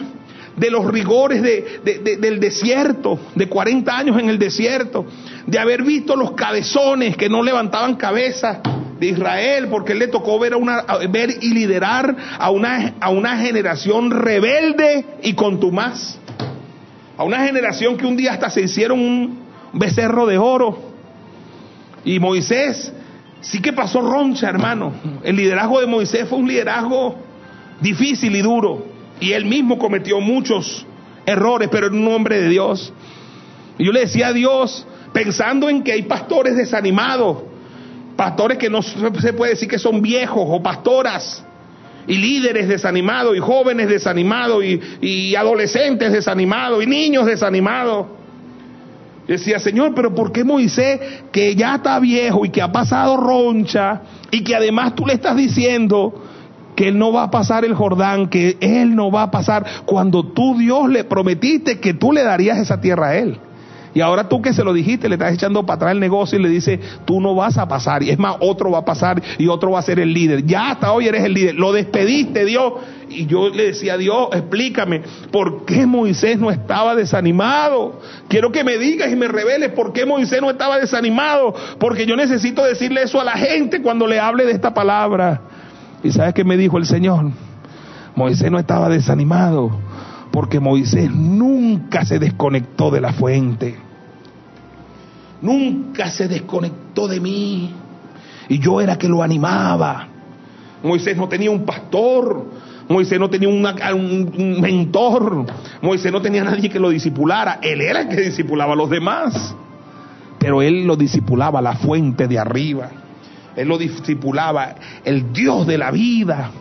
de 0.55 0.69
los 0.69 0.85
rigores 0.85 1.41
del 1.41 2.39
desierto, 2.39 3.19
de 3.33 3.49
40 3.49 3.97
años 3.97 4.19
en 4.19 4.29
el 4.29 4.37
desierto, 4.37 5.07
de 5.47 5.57
haber 5.57 5.81
visto 5.81 6.15
los 6.15 6.33
cabezones 6.33 7.17
que 7.17 7.29
no 7.29 7.41
levantaban 7.41 7.95
cabeza 7.95 8.61
de 9.01 9.07
Israel, 9.07 9.67
porque 9.67 9.95
le 9.95 10.09
tocó 10.09 10.37
ver, 10.37 10.53
a 10.53 10.57
una, 10.57 10.85
ver 11.09 11.31
y 11.41 11.49
liderar 11.55 12.15
a 12.37 12.51
una, 12.51 12.93
a 12.99 13.09
una 13.09 13.35
generación 13.35 14.11
rebelde 14.11 15.05
y 15.23 15.33
contumaz, 15.33 16.19
a 17.17 17.23
una 17.23 17.43
generación 17.43 17.97
que 17.97 18.05
un 18.05 18.15
día 18.15 18.33
hasta 18.33 18.51
se 18.51 18.61
hicieron 18.61 18.99
un 18.99 19.39
becerro 19.73 20.27
de 20.27 20.37
oro. 20.37 20.77
Y 22.05 22.19
Moisés 22.19 22.93
sí 23.41 23.59
que 23.59 23.73
pasó 23.73 24.01
roncha, 24.01 24.47
hermano. 24.47 24.93
El 25.23 25.35
liderazgo 25.35 25.81
de 25.81 25.87
Moisés 25.87 26.29
fue 26.29 26.37
un 26.37 26.47
liderazgo 26.47 27.15
difícil 27.81 28.35
y 28.35 28.41
duro. 28.43 28.85
Y 29.19 29.31
él 29.31 29.45
mismo 29.45 29.79
cometió 29.79 30.21
muchos 30.21 30.85
errores, 31.25 31.69
pero 31.71 31.87
en 31.87 31.95
un 31.95 32.13
hombre 32.13 32.39
de 32.39 32.49
Dios. 32.49 32.93
Yo 33.79 33.91
le 33.91 34.01
decía 34.01 34.27
a 34.27 34.33
Dios, 34.33 34.85
pensando 35.11 35.69
en 35.69 35.81
que 35.81 35.91
hay 35.91 36.03
pastores 36.03 36.55
desanimados, 36.55 37.49
pastores 38.21 38.59
que 38.59 38.69
no 38.69 38.83
se 38.83 39.33
puede 39.33 39.53
decir 39.53 39.67
que 39.67 39.79
son 39.79 39.99
viejos, 39.99 40.43
o 40.47 40.61
pastoras, 40.61 41.43
y 42.05 42.17
líderes 42.17 42.67
desanimados, 42.67 43.35
y 43.35 43.39
jóvenes 43.39 43.89
desanimados, 43.89 44.63
y, 44.63 45.33
adolescentes 45.33 46.13
desanimados, 46.13 46.83
y 46.83 46.85
niños 46.85 47.25
desanimados. 47.25 48.05
Decía, 49.27 49.57
Señor, 49.57 49.95
pero 49.95 50.13
¿por 50.13 50.31
qué 50.31 50.43
Moisés, 50.43 50.99
que 51.31 51.55
ya 51.55 51.77
está 51.77 51.99
viejo 51.99 52.45
y 52.45 52.51
que 52.51 52.61
ha 52.61 52.71
pasado 52.71 53.17
roncha, 53.17 54.01
y 54.29 54.43
que 54.43 54.55
además 54.55 54.93
tú 54.93 55.07
le 55.07 55.13
estás 55.13 55.35
diciendo 55.35 56.13
que 56.75 56.89
él 56.89 56.99
no 56.99 57.11
va 57.11 57.23
a 57.23 57.31
pasar 57.31 57.65
el 57.65 57.73
Jordán, 57.73 58.29
que 58.29 58.55
él 58.61 58.95
no 58.95 59.09
va 59.09 59.23
a 59.23 59.31
pasar 59.31 59.65
cuando 59.87 60.27
tú 60.27 60.59
Dios 60.59 60.87
le 60.91 61.05
prometiste 61.05 61.79
que 61.79 61.95
tú 61.95 62.11
le 62.11 62.21
darías 62.21 62.59
esa 62.59 62.79
tierra 62.79 63.07
a 63.07 63.15
él. 63.17 63.39
Y 63.93 64.01
ahora 64.01 64.29
tú 64.29 64.41
que 64.41 64.53
se 64.53 64.63
lo 64.63 64.73
dijiste, 64.73 65.09
le 65.09 65.15
estás 65.15 65.33
echando 65.33 65.65
para 65.65 65.75
atrás 65.75 65.91
el 65.91 65.99
negocio 65.99 66.39
y 66.39 66.41
le 66.41 66.49
dice, 66.49 66.79
tú 67.05 67.19
no 67.19 67.35
vas 67.35 67.57
a 67.57 67.67
pasar. 67.67 68.03
Y 68.03 68.09
es 68.09 68.17
más, 68.17 68.37
otro 68.39 68.71
va 68.71 68.79
a 68.79 68.85
pasar 68.85 69.21
y 69.37 69.47
otro 69.47 69.71
va 69.71 69.79
a 69.79 69.81
ser 69.81 69.99
el 69.99 70.13
líder. 70.13 70.45
Ya 70.45 70.71
hasta 70.71 70.91
hoy 70.93 71.07
eres 71.07 71.23
el 71.23 71.33
líder. 71.33 71.55
Lo 71.55 71.73
despediste, 71.73 72.45
Dios. 72.45 72.73
Y 73.09 73.25
yo 73.25 73.49
le 73.49 73.67
decía, 73.67 73.97
Dios, 73.97 74.29
explícame, 74.31 75.01
¿por 75.31 75.65
qué 75.65 75.85
Moisés 75.85 76.39
no 76.39 76.49
estaba 76.49 76.95
desanimado? 76.95 77.99
Quiero 78.29 78.51
que 78.53 78.63
me 78.63 78.77
digas 78.77 79.11
y 79.11 79.17
me 79.17 79.27
reveles 79.27 79.71
por 79.71 79.91
qué 79.91 80.05
Moisés 80.05 80.41
no 80.41 80.49
estaba 80.49 80.79
desanimado. 80.79 81.53
Porque 81.77 82.05
yo 82.05 82.15
necesito 82.15 82.63
decirle 82.63 83.03
eso 83.03 83.19
a 83.19 83.25
la 83.25 83.33
gente 83.33 83.81
cuando 83.81 84.07
le 84.07 84.19
hable 84.19 84.45
de 84.45 84.53
esta 84.53 84.73
palabra. 84.73 85.41
¿Y 86.03 86.11
sabes 86.11 86.33
qué 86.33 86.45
me 86.45 86.55
dijo 86.55 86.77
el 86.77 86.85
Señor? 86.85 87.31
Moisés 88.15 88.49
no 88.49 88.59
estaba 88.59 88.87
desanimado 88.87 89.90
porque 90.31 90.59
Moisés 90.59 91.11
nunca 91.11 92.05
se 92.05 92.17
desconectó 92.19 92.89
de 92.89 93.01
la 93.01 93.13
fuente. 93.13 93.75
Nunca 95.41 96.09
se 96.09 96.27
desconectó 96.27 97.07
de 97.07 97.19
mí. 97.19 97.73
Y 98.47 98.59
yo 98.59 98.79
era 98.81 98.97
que 98.97 99.09
lo 99.09 99.23
animaba. 99.23 100.07
Moisés 100.83 101.17
no 101.17 101.27
tenía 101.27 101.51
un 101.51 101.65
pastor. 101.65 102.45
Moisés 102.87 103.19
no 103.19 103.29
tenía 103.29 103.49
un 103.49 104.61
mentor. 104.61 105.45
Moisés 105.81 106.11
no 106.11 106.21
tenía 106.21 106.43
nadie 106.43 106.69
que 106.69 106.79
lo 106.79 106.89
disipulara. 106.89 107.59
Él 107.61 107.81
era 107.81 108.01
el 108.01 108.09
que 108.09 108.21
disipulaba 108.21 108.73
a 108.73 108.75
los 108.75 108.89
demás. 108.89 109.55
Pero 110.39 110.61
él 110.61 110.85
lo 110.85 110.95
disipulaba 110.95 111.61
la 111.61 111.75
fuente 111.75 112.27
de 112.27 112.39
arriba. 112.39 112.89
Él 113.55 113.67
lo 113.67 113.77
discipulaba, 113.77 114.75
el 115.03 115.33
Dios 115.33 115.67
de 115.67 115.77
la 115.77 115.91
vida. 115.91 116.51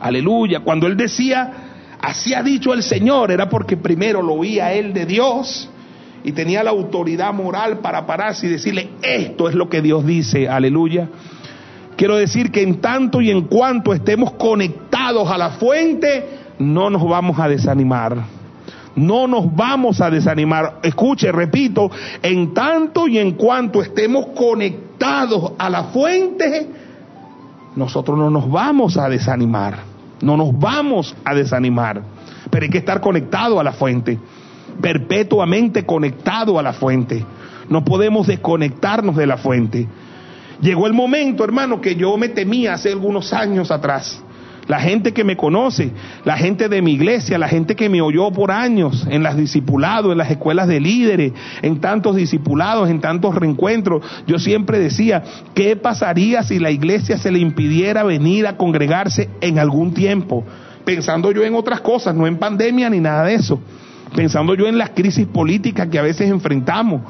Aleluya. 0.00 0.60
Cuando 0.60 0.86
él 0.86 0.96
decía, 0.96 1.67
así 2.00 2.34
ha 2.34 2.42
dicho 2.42 2.72
el 2.72 2.82
Señor, 2.82 3.30
era 3.30 3.48
porque 3.48 3.76
primero 3.76 4.22
lo 4.22 4.34
oía 4.34 4.72
él 4.72 4.92
de 4.92 5.06
Dios 5.06 5.70
y 6.24 6.32
tenía 6.32 6.62
la 6.62 6.70
autoridad 6.70 7.32
moral 7.32 7.78
para 7.78 8.06
pararse 8.06 8.46
y 8.46 8.50
decirle, 8.50 8.90
esto 9.02 9.48
es 9.48 9.54
lo 9.54 9.68
que 9.68 9.82
Dios 9.82 10.04
dice. 10.04 10.48
Aleluya. 10.48 11.08
Quiero 11.96 12.16
decir 12.16 12.52
que 12.52 12.62
en 12.62 12.80
tanto 12.80 13.20
y 13.20 13.30
en 13.30 13.42
cuanto 13.42 13.92
estemos 13.92 14.32
conectados 14.32 15.30
a 15.30 15.38
la 15.38 15.50
fuente, 15.50 16.24
no 16.58 16.90
nos 16.90 17.02
vamos 17.08 17.38
a 17.38 17.48
desanimar. 17.48 18.16
No 18.94 19.26
nos 19.26 19.54
vamos 19.54 20.00
a 20.00 20.10
desanimar. 20.10 20.80
Escuche, 20.82 21.30
repito, 21.30 21.90
en 22.22 22.52
tanto 22.52 23.06
y 23.08 23.18
en 23.18 23.32
cuanto 23.32 23.82
estemos 23.82 24.26
conectados 24.28 25.52
a 25.58 25.70
la 25.70 25.84
fuente, 25.84 26.68
nosotros 27.76 28.18
no 28.18 28.28
nos 28.28 28.50
vamos 28.50 28.96
a 28.96 29.08
desanimar, 29.08 29.78
no 30.22 30.36
nos 30.36 30.58
vamos 30.58 31.14
a 31.24 31.34
desanimar, 31.34 32.02
pero 32.50 32.64
hay 32.64 32.70
que 32.70 32.78
estar 32.78 33.00
conectado 33.00 33.60
a 33.60 33.64
la 33.64 33.72
fuente, 33.72 34.18
perpetuamente 34.80 35.84
conectado 35.84 36.58
a 36.58 36.62
la 36.62 36.72
fuente. 36.72 37.24
No 37.68 37.84
podemos 37.84 38.26
desconectarnos 38.26 39.16
de 39.16 39.26
la 39.26 39.36
fuente. 39.36 39.86
Llegó 40.60 40.86
el 40.86 40.92
momento, 40.92 41.44
hermano, 41.44 41.80
que 41.80 41.94
yo 41.94 42.16
me 42.16 42.28
temía 42.28 42.74
hace 42.74 42.90
algunos 42.90 43.32
años 43.32 43.70
atrás 43.70 44.22
la 44.68 44.80
gente 44.80 45.12
que 45.12 45.24
me 45.24 45.36
conoce, 45.36 45.90
la 46.24 46.36
gente 46.36 46.68
de 46.68 46.82
mi 46.82 46.92
iglesia, 46.92 47.38
la 47.38 47.48
gente 47.48 47.74
que 47.74 47.88
me 47.88 48.02
oyó 48.02 48.30
por 48.30 48.52
años 48.52 49.06
en 49.10 49.22
las 49.22 49.36
discipulados, 49.36 50.12
en 50.12 50.18
las 50.18 50.30
escuelas 50.30 50.68
de 50.68 50.78
líderes, 50.78 51.32
en 51.62 51.80
tantos 51.80 52.14
discipulados, 52.14 52.90
en 52.90 53.00
tantos 53.00 53.34
reencuentros. 53.34 54.04
Yo 54.26 54.38
siempre 54.38 54.78
decía, 54.78 55.24
¿qué 55.54 55.74
pasaría 55.74 56.42
si 56.42 56.58
la 56.58 56.70
iglesia 56.70 57.16
se 57.16 57.32
le 57.32 57.38
impidiera 57.38 58.04
venir 58.04 58.46
a 58.46 58.56
congregarse 58.56 59.30
en 59.40 59.58
algún 59.58 59.94
tiempo? 59.94 60.44
Pensando 60.84 61.32
yo 61.32 61.44
en 61.44 61.54
otras 61.54 61.80
cosas, 61.80 62.14
no 62.14 62.26
en 62.26 62.36
pandemia 62.36 62.90
ni 62.90 63.00
nada 63.00 63.24
de 63.24 63.34
eso. 63.34 63.60
Pensando 64.14 64.54
yo 64.54 64.66
en 64.66 64.78
las 64.78 64.90
crisis 64.90 65.26
políticas 65.26 65.88
que 65.88 65.98
a 65.98 66.02
veces 66.02 66.30
enfrentamos 66.30 67.02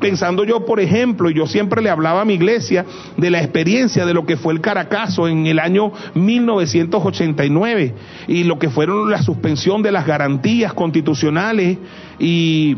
Pensando 0.00 0.44
yo, 0.44 0.66
por 0.66 0.80
ejemplo, 0.80 1.30
yo 1.30 1.46
siempre 1.46 1.82
le 1.82 1.90
hablaba 1.90 2.22
a 2.22 2.24
mi 2.24 2.34
iglesia 2.34 2.84
de 3.16 3.30
la 3.30 3.40
experiencia 3.40 4.04
de 4.04 4.14
lo 4.14 4.26
que 4.26 4.36
fue 4.36 4.52
el 4.52 4.60
Caracazo 4.60 5.28
en 5.28 5.46
el 5.46 5.58
año 5.58 5.92
1989 6.14 7.94
y 8.28 8.44
lo 8.44 8.58
que 8.58 8.68
fueron 8.68 9.10
la 9.10 9.22
suspensión 9.22 9.82
de 9.82 9.92
las 9.92 10.06
garantías 10.06 10.74
constitucionales 10.74 11.78
y 12.18 12.76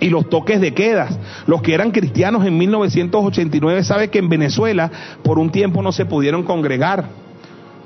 y 0.00 0.10
los 0.10 0.28
toques 0.28 0.60
de 0.60 0.74
quedas. 0.74 1.18
Los 1.46 1.62
que 1.62 1.74
eran 1.74 1.90
cristianos 1.90 2.46
en 2.46 2.56
1989 2.56 3.82
saben 3.84 4.10
que 4.10 4.18
en 4.18 4.28
Venezuela 4.28 4.90
por 5.22 5.38
un 5.38 5.50
tiempo 5.50 5.82
no 5.82 5.92
se 5.92 6.06
pudieron 6.06 6.42
congregar. 6.44 7.06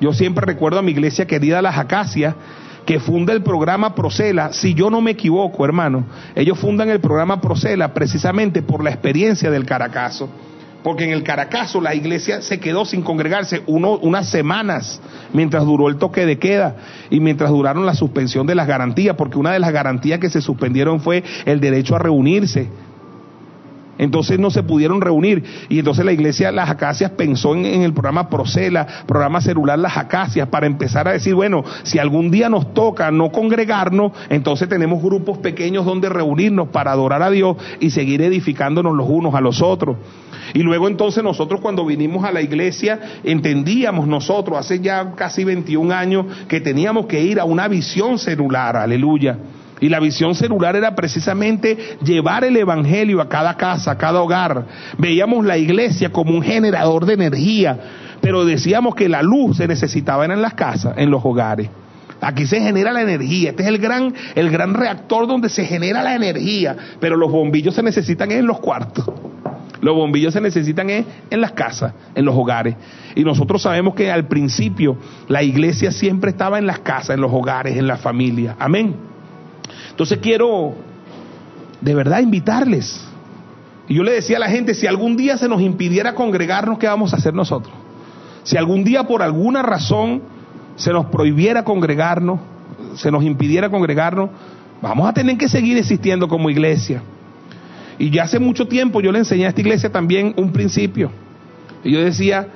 Yo 0.00 0.12
siempre 0.12 0.44
recuerdo 0.44 0.78
a 0.78 0.82
mi 0.82 0.92
iglesia 0.92 1.26
querida 1.26 1.62
Las 1.62 1.78
Acacias, 1.78 2.34
que 2.84 3.00
funda 3.00 3.32
el 3.32 3.42
programa 3.42 3.94
Procela, 3.94 4.52
si 4.52 4.74
yo 4.74 4.90
no 4.90 5.00
me 5.00 5.12
equivoco, 5.12 5.64
hermano, 5.64 6.04
ellos 6.34 6.58
fundan 6.58 6.90
el 6.90 7.00
programa 7.00 7.40
Procela 7.40 7.94
precisamente 7.94 8.62
por 8.62 8.82
la 8.82 8.90
experiencia 8.90 9.50
del 9.50 9.64
Caracazo. 9.64 10.28
Porque 10.82 11.04
en 11.04 11.10
el 11.10 11.22
Caracazo 11.22 11.80
la 11.80 11.94
iglesia 11.94 12.42
se 12.42 12.58
quedó 12.58 12.84
sin 12.84 13.02
congregarse 13.02 13.62
uno, 13.66 13.98
unas 13.98 14.28
semanas 14.28 15.00
mientras 15.32 15.64
duró 15.64 15.88
el 15.88 15.96
toque 15.96 16.26
de 16.26 16.38
queda 16.38 16.74
y 17.08 17.20
mientras 17.20 17.50
duraron 17.50 17.86
la 17.86 17.94
suspensión 17.94 18.48
de 18.48 18.56
las 18.56 18.66
garantías, 18.66 19.14
porque 19.14 19.38
una 19.38 19.52
de 19.52 19.60
las 19.60 19.72
garantías 19.72 20.18
que 20.18 20.28
se 20.28 20.40
suspendieron 20.40 21.00
fue 21.00 21.22
el 21.44 21.60
derecho 21.60 21.94
a 21.94 22.00
reunirse 22.00 22.68
entonces 24.02 24.38
no 24.38 24.50
se 24.50 24.64
pudieron 24.64 25.00
reunir 25.00 25.44
y 25.68 25.78
entonces 25.78 26.04
la 26.04 26.12
iglesia 26.12 26.50
Las 26.50 26.68
Acacias 26.68 27.12
pensó 27.12 27.54
en, 27.54 27.82
el 27.82 27.92
programa 27.92 28.28
Procela, 28.28 28.84
programa 29.06 29.40
celular 29.40 29.78
Las 29.78 29.96
Acacias, 29.96 30.48
para 30.48 30.66
empezar 30.66 31.06
a 31.06 31.12
decir, 31.12 31.36
bueno, 31.36 31.64
si 31.84 32.00
algún 32.00 32.30
día 32.32 32.48
nos 32.48 32.74
toca 32.74 33.12
no 33.12 33.30
congregarnos, 33.30 34.12
entonces 34.28 34.68
tenemos 34.68 35.00
grupos 35.00 35.38
pequeños 35.38 35.86
donde 35.86 36.08
reunirnos 36.08 36.68
para 36.68 36.90
adorar 36.90 37.22
a 37.22 37.30
Dios 37.30 37.56
y 37.78 37.90
seguir 37.90 38.22
edificándonos 38.22 38.94
los 38.96 39.08
unos 39.08 39.36
a 39.36 39.40
los 39.40 39.62
otros. 39.62 39.96
Y 40.52 40.64
luego 40.64 40.88
entonces 40.88 41.22
nosotros 41.22 41.60
cuando 41.60 41.86
vinimos 41.86 42.24
a 42.24 42.32
la 42.32 42.42
iglesia 42.42 42.98
entendíamos 43.22 44.08
nosotros, 44.08 44.58
hace 44.58 44.80
ya 44.80 45.12
casi 45.14 45.44
21 45.44 45.94
años, 45.94 46.26
que 46.48 46.60
teníamos 46.60 47.06
que 47.06 47.22
ir 47.22 47.38
a 47.38 47.44
una 47.44 47.68
visión 47.68 48.18
celular, 48.18 48.76
aleluya 48.76 49.38
y 49.82 49.88
la 49.88 49.98
visión 49.98 50.36
celular 50.36 50.76
era 50.76 50.94
precisamente 50.94 51.98
llevar 52.04 52.44
el 52.44 52.56
Evangelio 52.56 53.20
a 53.20 53.28
cada 53.28 53.56
casa, 53.56 53.90
a 53.90 53.98
cada 53.98 54.22
hogar. 54.22 54.64
Veíamos 54.96 55.44
la 55.44 55.58
iglesia 55.58 56.12
como 56.12 56.32
un 56.32 56.40
generador 56.40 57.04
de 57.04 57.14
energía, 57.14 57.78
pero 58.20 58.44
decíamos 58.44 58.94
que 58.94 59.08
la 59.08 59.22
luz 59.22 59.56
se 59.56 59.66
necesitaba 59.66 60.24
en 60.24 60.40
las 60.40 60.54
casas, 60.54 60.94
en 60.96 61.10
los 61.10 61.24
hogares. 61.24 61.68
Aquí 62.20 62.46
se 62.46 62.60
genera 62.60 62.92
la 62.92 63.02
energía. 63.02 63.50
Este 63.50 63.64
es 63.64 63.68
el 63.68 63.78
gran, 63.78 64.14
el 64.36 64.50
gran 64.50 64.72
reactor 64.72 65.26
donde 65.26 65.48
se 65.48 65.64
genera 65.64 66.04
la 66.04 66.14
energía. 66.14 66.76
Pero 67.00 67.16
los 67.16 67.32
bombillos 67.32 67.74
se 67.74 67.82
necesitan 67.82 68.30
en 68.30 68.46
los 68.46 68.60
cuartos. 68.60 69.04
Los 69.80 69.96
bombillos 69.96 70.32
se 70.32 70.40
necesitan 70.40 70.90
en, 70.90 71.04
en 71.28 71.40
las 71.40 71.50
casas, 71.50 71.92
en 72.14 72.24
los 72.24 72.36
hogares. 72.36 72.76
Y 73.16 73.24
nosotros 73.24 73.60
sabemos 73.62 73.96
que 73.96 74.12
al 74.12 74.28
principio 74.28 74.96
la 75.26 75.42
iglesia 75.42 75.90
siempre 75.90 76.30
estaba 76.30 76.60
en 76.60 76.68
las 76.68 76.78
casas, 76.78 77.16
en 77.16 77.20
los 77.20 77.32
hogares, 77.32 77.76
en 77.76 77.88
la 77.88 77.96
familia. 77.96 78.54
Amén. 78.60 79.11
Entonces 79.92 80.18
quiero 80.22 80.74
de 81.80 81.94
verdad 81.94 82.20
invitarles 82.20 83.06
Y 83.88 83.94
yo 83.94 84.02
le 84.02 84.12
decía 84.12 84.38
a 84.38 84.40
la 84.40 84.48
gente, 84.48 84.74
si 84.74 84.86
algún 84.86 85.16
día 85.16 85.36
se 85.36 85.48
nos 85.48 85.60
impidiera 85.60 86.14
congregarnos, 86.14 86.78
¿qué 86.78 86.86
vamos 86.86 87.12
a 87.12 87.16
hacer 87.16 87.34
nosotros? 87.34 87.74
Si 88.44 88.56
algún 88.56 88.84
día 88.84 89.04
por 89.06 89.22
alguna 89.22 89.62
razón 89.62 90.22
se 90.76 90.92
nos 90.92 91.06
prohibiera 91.06 91.64
congregarnos, 91.64 92.40
se 92.94 93.10
nos 93.10 93.22
impidiera 93.22 93.70
congregarnos, 93.70 94.30
vamos 94.80 95.08
a 95.08 95.12
tener 95.12 95.36
que 95.36 95.48
seguir 95.48 95.76
existiendo 95.76 96.26
como 96.26 96.48
iglesia. 96.48 97.02
Y 97.98 98.10
ya 98.10 98.24
hace 98.24 98.38
mucho 98.38 98.66
tiempo 98.66 99.00
yo 99.00 99.12
le 99.12 99.18
enseñé 99.18 99.46
a 99.46 99.50
esta 99.50 99.60
iglesia 99.60 99.92
también 99.92 100.34
un 100.36 100.52
principio. 100.52 101.10
Y 101.84 101.92
yo 101.92 102.00
decía, 102.00 102.48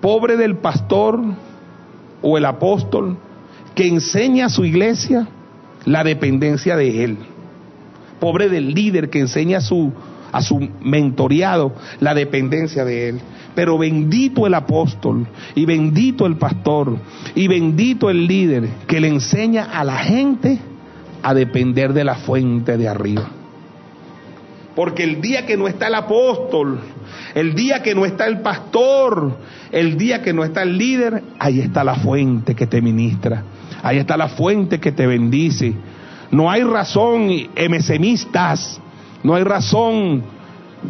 pobre 0.00 0.36
del 0.36 0.56
pastor 0.56 1.20
o 2.22 2.36
el 2.36 2.44
apóstol 2.44 3.16
que 3.74 3.88
enseña 3.88 4.46
a 4.46 4.50
su 4.50 4.64
iglesia 4.64 5.26
la 5.86 6.04
dependencia 6.04 6.76
de 6.76 7.04
él. 7.04 7.16
Pobre 8.20 8.50
del 8.50 8.74
líder 8.74 9.08
que 9.08 9.20
enseña 9.20 9.58
a 9.58 9.62
su, 9.62 9.92
a 10.32 10.42
su 10.42 10.68
mentoreado 10.82 11.74
la 12.00 12.14
dependencia 12.14 12.84
de 12.84 13.08
él. 13.08 13.20
Pero 13.54 13.78
bendito 13.78 14.46
el 14.46 14.52
apóstol 14.52 15.26
y 15.54 15.64
bendito 15.64 16.26
el 16.26 16.36
pastor 16.36 16.98
y 17.34 17.48
bendito 17.48 18.10
el 18.10 18.26
líder 18.26 18.68
que 18.86 19.00
le 19.00 19.08
enseña 19.08 19.64
a 19.64 19.82
la 19.82 19.96
gente 19.96 20.58
a 21.22 21.32
depender 21.32 21.94
de 21.94 22.04
la 22.04 22.16
fuente 22.16 22.76
de 22.76 22.88
arriba. 22.88 23.30
Porque 24.74 25.04
el 25.04 25.22
día 25.22 25.46
que 25.46 25.56
no 25.56 25.68
está 25.68 25.88
el 25.88 25.94
apóstol, 25.94 26.80
el 27.34 27.54
día 27.54 27.82
que 27.82 27.94
no 27.94 28.04
está 28.04 28.26
el 28.26 28.40
pastor, 28.40 29.36
el 29.72 29.96
día 29.96 30.22
que 30.22 30.32
no 30.32 30.44
está 30.44 30.62
el 30.62 30.78
líder, 30.78 31.22
ahí 31.38 31.60
está 31.60 31.84
la 31.84 31.96
fuente 31.96 32.54
que 32.54 32.66
te 32.66 32.80
ministra. 32.80 33.42
Ahí 33.82 33.98
está 33.98 34.16
la 34.16 34.28
fuente 34.28 34.80
que 34.80 34.92
te 34.92 35.06
bendice. 35.06 35.74
No 36.30 36.50
hay 36.50 36.62
razón 36.62 37.28
emesemistas, 37.54 38.80
no 39.22 39.34
hay 39.34 39.44
razón, 39.44 40.22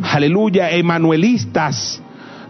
aleluya, 0.02 0.70
emanuelistas, 0.70 2.00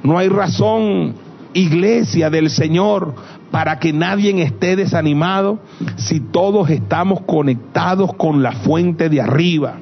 no 0.03 0.19
hay 0.19 0.29
razón 0.29 1.15
iglesia 1.53 2.31
del 2.31 2.51
Señor 2.51 3.15
para 3.51 3.79
que 3.79 3.93
nadie 3.93 4.43
esté 4.43 4.77
desanimado 4.77 5.59
si 5.97 6.21
todos 6.21 6.69
estamos 6.71 7.23
conectados 7.23 8.15
con 8.15 8.43
la 8.43 8.53
fuente 8.53 9.09
de 9.09 9.21
arriba. 9.21 9.79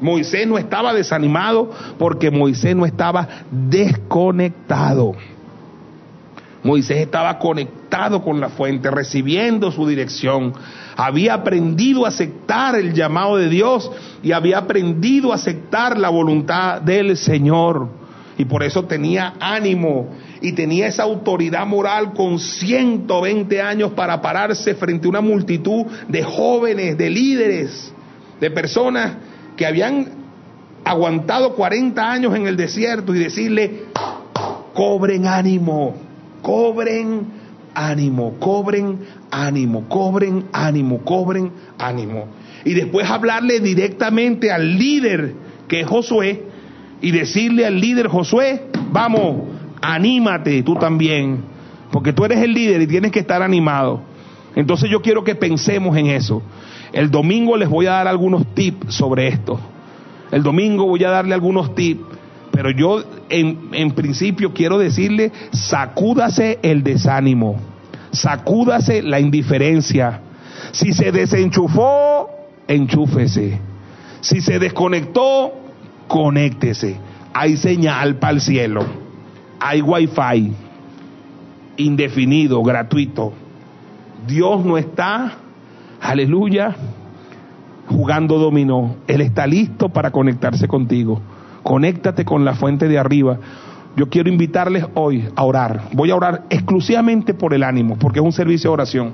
Moisés 0.00 0.46
no 0.46 0.58
estaba 0.58 0.94
desanimado 0.94 1.70
porque 1.98 2.30
Moisés 2.30 2.74
no 2.76 2.86
estaba 2.86 3.28
desconectado. 3.50 5.14
Moisés 6.62 6.98
estaba 6.98 7.38
conectado 7.38 8.22
con 8.22 8.40
la 8.40 8.48
fuente, 8.48 8.90
recibiendo 8.90 9.70
su 9.70 9.86
dirección. 9.86 10.52
Había 10.96 11.34
aprendido 11.34 12.04
a 12.04 12.08
aceptar 12.08 12.74
el 12.74 12.92
llamado 12.94 13.36
de 13.36 13.48
Dios 13.48 13.90
y 14.22 14.32
había 14.32 14.58
aprendido 14.58 15.32
a 15.32 15.36
aceptar 15.36 15.98
la 15.98 16.08
voluntad 16.08 16.82
del 16.82 17.16
Señor. 17.16 17.88
Y 18.36 18.44
por 18.44 18.62
eso 18.62 18.84
tenía 18.84 19.34
ánimo 19.40 20.10
y 20.40 20.52
tenía 20.52 20.86
esa 20.86 21.04
autoridad 21.04 21.66
moral 21.66 22.12
con 22.12 22.38
120 22.38 23.62
años 23.62 23.92
para 23.92 24.20
pararse 24.20 24.74
frente 24.74 25.06
a 25.06 25.10
una 25.10 25.20
multitud 25.20 25.86
de 26.06 26.22
jóvenes, 26.22 26.96
de 26.96 27.10
líderes, 27.10 27.92
de 28.40 28.50
personas 28.50 29.16
que 29.58 29.66
habían 29.66 30.06
aguantado 30.84 31.54
40 31.54 32.10
años 32.10 32.34
en 32.34 32.46
el 32.46 32.56
desierto 32.56 33.14
y 33.14 33.18
decirle, 33.18 33.82
cobren 34.72 35.26
ánimo, 35.26 35.96
cobren 36.40 37.26
ánimo, 37.74 38.36
cobren 38.38 39.00
ánimo, 39.30 39.88
cobren 39.88 40.44
ánimo, 40.52 40.98
cobren 41.04 41.50
ánimo. 41.76 42.28
Y 42.64 42.74
después 42.74 43.10
hablarle 43.10 43.58
directamente 43.58 44.52
al 44.52 44.78
líder 44.78 45.34
que 45.66 45.80
es 45.80 45.86
Josué 45.86 46.44
y 47.02 47.10
decirle 47.10 47.66
al 47.66 47.80
líder 47.80 48.06
Josué, 48.06 48.62
vamos, 48.92 49.42
anímate 49.82 50.62
tú 50.62 50.76
también, 50.76 51.40
porque 51.90 52.12
tú 52.12 52.24
eres 52.24 52.38
el 52.38 52.54
líder 52.54 52.82
y 52.82 52.86
tienes 52.86 53.10
que 53.10 53.20
estar 53.20 53.42
animado. 53.42 54.02
Entonces 54.54 54.88
yo 54.88 55.02
quiero 55.02 55.24
que 55.24 55.34
pensemos 55.34 55.96
en 55.96 56.06
eso. 56.06 56.42
El 56.92 57.10
domingo 57.10 57.56
les 57.56 57.68
voy 57.68 57.86
a 57.86 57.92
dar 57.92 58.08
algunos 58.08 58.54
tips 58.54 58.94
sobre 58.94 59.28
esto. 59.28 59.58
El 60.30 60.42
domingo 60.42 60.86
voy 60.86 61.04
a 61.04 61.10
darle 61.10 61.34
algunos 61.34 61.74
tips. 61.74 62.02
Pero 62.50 62.70
yo 62.70 63.02
en, 63.28 63.68
en 63.72 63.92
principio 63.92 64.52
quiero 64.52 64.78
decirle, 64.78 65.32
sacúdase 65.52 66.58
el 66.62 66.82
desánimo, 66.82 67.56
sacúdase 68.10 69.02
la 69.02 69.20
indiferencia. 69.20 70.20
Si 70.72 70.92
se 70.92 71.12
desenchufó, 71.12 72.30
enchúfese. 72.66 73.60
Si 74.20 74.40
se 74.40 74.58
desconectó, 74.58 75.52
conéctese. 76.08 76.96
Hay 77.32 77.56
señal 77.56 78.16
para 78.16 78.32
el 78.32 78.40
cielo. 78.40 78.84
Hay 79.60 79.82
wifi 79.82 80.52
indefinido, 81.78 82.62
gratuito. 82.62 83.32
Dios 84.26 84.64
no 84.64 84.76
está 84.76 85.38
aleluya, 86.00 86.76
jugando 87.88 88.38
dominó. 88.38 88.96
Él 89.06 89.20
está 89.20 89.46
listo 89.46 89.88
para 89.88 90.10
conectarse 90.10 90.68
contigo. 90.68 91.20
Conéctate 91.62 92.24
con 92.24 92.44
la 92.44 92.54
fuente 92.54 92.88
de 92.88 92.98
arriba. 92.98 93.38
Yo 93.96 94.08
quiero 94.08 94.28
invitarles 94.28 94.84
hoy 94.94 95.28
a 95.34 95.44
orar. 95.44 95.82
Voy 95.92 96.10
a 96.10 96.16
orar 96.16 96.44
exclusivamente 96.50 97.34
por 97.34 97.52
el 97.54 97.62
ánimo, 97.62 97.96
porque 97.98 98.20
es 98.20 98.24
un 98.24 98.32
servicio 98.32 98.70
de 98.70 98.74
oración. 98.74 99.12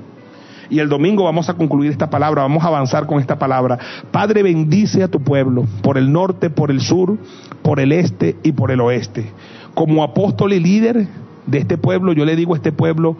Y 0.69 0.79
el 0.79 0.89
domingo 0.89 1.23
vamos 1.23 1.49
a 1.49 1.53
concluir 1.53 1.91
esta 1.91 2.09
palabra, 2.09 2.41
vamos 2.41 2.63
a 2.63 2.67
avanzar 2.67 3.05
con 3.05 3.19
esta 3.19 3.37
palabra. 3.37 3.77
Padre, 4.11 4.43
bendice 4.43 5.03
a 5.03 5.07
tu 5.07 5.21
pueblo, 5.21 5.65
por 5.81 5.97
el 5.97 6.11
norte, 6.11 6.49
por 6.49 6.71
el 6.71 6.81
sur, 6.81 7.17
por 7.61 7.79
el 7.79 7.91
este 7.91 8.35
y 8.43 8.51
por 8.51 8.71
el 8.71 8.81
oeste. 8.81 9.31
Como 9.73 10.03
apóstol 10.03 10.53
y 10.53 10.59
líder 10.59 11.07
de 11.45 11.57
este 11.57 11.77
pueblo, 11.77 12.13
yo 12.13 12.25
le 12.25 12.35
digo 12.35 12.53
a 12.53 12.57
este 12.57 12.71
pueblo, 12.71 13.15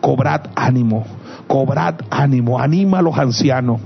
cobrad 0.00 0.42
ánimo, 0.54 1.04
cobrad 1.46 1.96
ánimo, 2.10 2.58
anima 2.58 2.98
a 2.98 3.02
los 3.02 3.18
ancianos, 3.18 3.80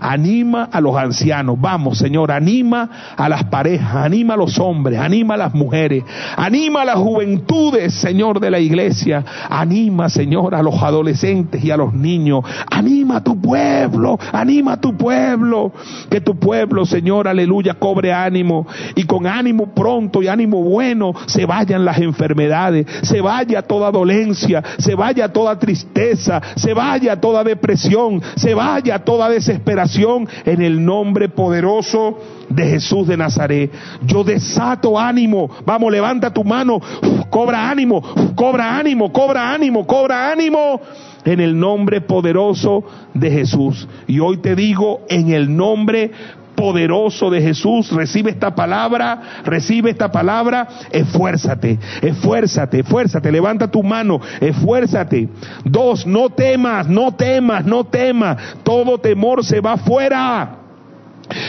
anima 0.00 0.68
a 0.72 0.80
los 0.80 0.96
ancianos, 0.96 1.60
vamos 1.60 1.98
Señor, 1.98 2.30
anima 2.32 2.90
a 3.16 3.28
las 3.28 3.44
parejas, 3.44 3.94
anima 3.96 4.34
a 4.34 4.36
los 4.36 4.58
hombres, 4.58 4.98
anima 4.98 5.34
a 5.34 5.38
las 5.38 5.54
mujeres, 5.54 6.04
anima 6.36 6.82
a 6.82 6.84
las 6.84 6.96
juventudes, 6.96 7.94
Señor 7.94 8.40
de 8.40 8.50
la 8.50 8.58
iglesia, 8.58 9.24
anima 9.48 10.08
Señor 10.08 10.54
a 10.54 10.62
los 10.62 10.82
adolescentes 10.82 11.62
y 11.64 11.70
a 11.70 11.76
los 11.76 11.94
niños, 11.94 12.44
anima 12.70 13.16
a 13.16 13.24
tu 13.24 13.40
pueblo, 13.40 14.18
anima 14.32 14.74
a 14.74 14.80
tu 14.80 14.96
pueblo, 14.96 15.72
que 16.10 16.20
tu 16.20 16.38
pueblo 16.38 16.84
Señor, 16.86 17.28
aleluya, 17.28 17.74
cobre 17.74 18.12
ánimo. 18.12 18.66
Y 18.94 19.04
con 19.04 19.26
ánimo 19.26 19.74
pronto 19.74 20.22
y 20.22 20.28
ánimo 20.28 20.62
bueno 20.62 21.12
se 21.26 21.46
vayan 21.46 21.84
las 21.84 21.98
enfermedades, 21.98 22.86
se 23.02 23.20
vaya 23.20 23.62
toda 23.62 23.90
dolencia, 23.90 24.62
se 24.78 24.94
vaya 24.94 25.32
toda 25.32 25.58
tristeza, 25.58 26.40
se 26.56 26.74
vaya 26.74 26.97
toda 27.20 27.44
depresión, 27.44 28.22
se 28.36 28.54
vaya 28.54 28.98
toda 28.98 29.28
desesperación 29.28 30.28
en 30.44 30.62
el 30.62 30.84
nombre 30.84 31.28
poderoso 31.28 32.18
de 32.48 32.66
Jesús 32.66 33.06
de 33.06 33.16
Nazaret. 33.16 33.70
Yo 34.06 34.24
desato 34.24 34.98
ánimo. 34.98 35.50
Vamos, 35.64 35.92
levanta 35.92 36.32
tu 36.32 36.44
mano. 36.44 36.80
cobra 37.30 37.70
ánimo, 37.70 38.02
cobra 38.34 38.78
ánimo, 38.78 39.12
cobra 39.12 39.52
ánimo, 39.52 39.86
cobra 39.86 40.30
ánimo. 40.30 40.80
En 41.24 41.40
el 41.40 41.58
nombre 41.58 42.00
poderoso 42.00 42.84
de 43.12 43.30
Jesús. 43.30 43.86
Y 44.06 44.20
hoy 44.20 44.38
te 44.38 44.54
digo, 44.54 45.00
en 45.08 45.30
el 45.30 45.54
nombre 45.54 46.10
poderoso 46.58 47.30
de 47.30 47.40
Jesús, 47.40 47.92
recibe 47.92 48.32
esta 48.32 48.52
palabra, 48.52 49.42
recibe 49.44 49.90
esta 49.90 50.10
palabra, 50.10 50.66
esfuérzate, 50.90 51.78
esfuérzate, 52.02 52.80
esfuérzate, 52.80 53.30
levanta 53.30 53.68
tu 53.68 53.80
mano, 53.84 54.20
esfuérzate. 54.40 55.28
Dos, 55.64 56.04
no 56.04 56.30
temas, 56.30 56.88
no 56.88 57.12
temas, 57.12 57.64
no 57.64 57.84
temas, 57.84 58.56
todo 58.64 58.98
temor 58.98 59.44
se 59.44 59.60
va 59.60 59.76
fuera. 59.76 60.57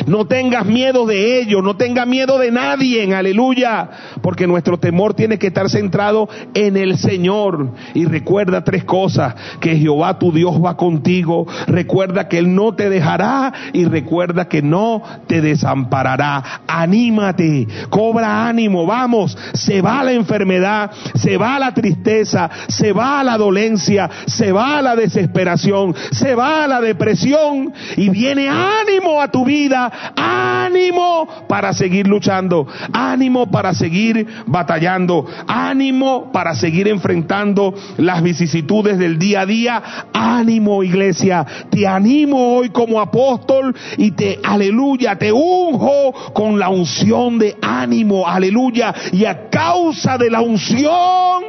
No 0.06 0.26
tengas 0.26 0.66
miedo 0.66 1.06
de 1.06 1.42
ellos, 1.42 1.64
no 1.64 1.76
tengas 1.76 2.08
miedo 2.08 2.38
de 2.38 2.52
nadie, 2.52 3.14
aleluya, 3.14 3.90
porque 4.22 4.48
nuestro 4.48 4.78
temor 4.80 5.14
tiene 5.14 5.38
que 5.38 5.48
estar 5.48 5.70
centrado 5.70 6.30
en 6.54 6.78
el 6.78 6.98
Señor. 6.98 7.74
Y 7.94 8.06
recuerda 8.06 8.64
tres 8.64 8.84
cosas, 8.84 9.36
que 9.60 9.78
Jehová 9.78 10.20
tu 10.20 10.32
Dios 10.32 10.54
va 10.64 10.78
contigo, 10.78 11.48
recuerda 11.68 12.28
que 12.28 12.40
Él 12.40 12.54
no 12.54 12.74
te 12.76 12.90
dejará 12.90 13.54
y 13.74 13.86
recuerda 13.86 14.48
que 14.48 14.62
no 14.62 15.04
te 15.28 15.42
desamparará. 15.42 16.62
Anímate, 16.68 17.68
cobra 17.90 18.48
ánimo, 18.48 18.86
vamos, 18.86 19.38
se 19.54 19.82
va 19.82 20.04
la 20.04 20.14
enfermedad, 20.14 20.92
se 21.16 21.38
va 21.38 21.60
la 21.60 21.74
tristeza, 21.74 22.50
se 22.68 22.94
va 22.94 23.24
la 23.24 23.38
dolencia, 23.38 24.10
se 24.26 24.52
va 24.52 24.82
la 24.82 24.96
desesperación, 24.96 25.96
se 26.12 26.36
va 26.36 26.68
la 26.68 26.82
depresión. 26.82 27.74
Y 27.98 28.10
viene 28.10 28.50
ánimo 28.50 29.22
a 29.22 29.32
tu 29.32 29.46
vida 29.46 29.69
ánimo 29.72 31.28
para 31.48 31.74
seguir 31.74 32.08
luchando, 32.08 32.68
ánimo 32.94 33.50
para 33.50 33.74
seguir 33.74 34.26
batallando, 34.46 35.26
ánimo 35.48 36.32
para 36.32 36.56
seguir 36.56 36.88
enfrentando 36.88 37.74
las 37.98 38.22
vicisitudes 38.22 38.98
del 38.98 39.18
día 39.18 39.42
a 39.42 39.46
día, 39.46 39.84
ánimo 40.14 40.84
iglesia, 40.84 41.46
te 41.70 41.88
animo 41.88 42.56
hoy 42.56 42.70
como 42.70 43.02
apóstol 43.02 43.76
y 43.98 44.12
te, 44.12 44.40
aleluya, 44.44 45.18
te 45.18 45.32
unjo 45.32 46.14
con 46.34 46.60
la 46.60 46.70
unción 46.70 47.40
de 47.40 47.58
ánimo, 47.62 48.28
aleluya, 48.28 48.94
y 49.12 49.26
a 49.26 49.50
causa 49.50 50.18
de 50.18 50.30
la 50.30 50.42
unción, 50.42 51.44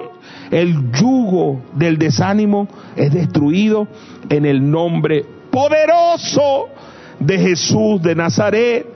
el 0.50 0.90
yugo 0.92 1.62
del 1.74 1.96
desánimo 1.98 2.66
es 2.96 3.12
destruido 3.12 3.86
en 4.28 4.46
el 4.46 4.68
nombre 4.68 5.24
poderoso 5.50 6.68
de 7.20 7.38
Jesús 7.38 8.02
de 8.02 8.14
Nazaret. 8.14 8.86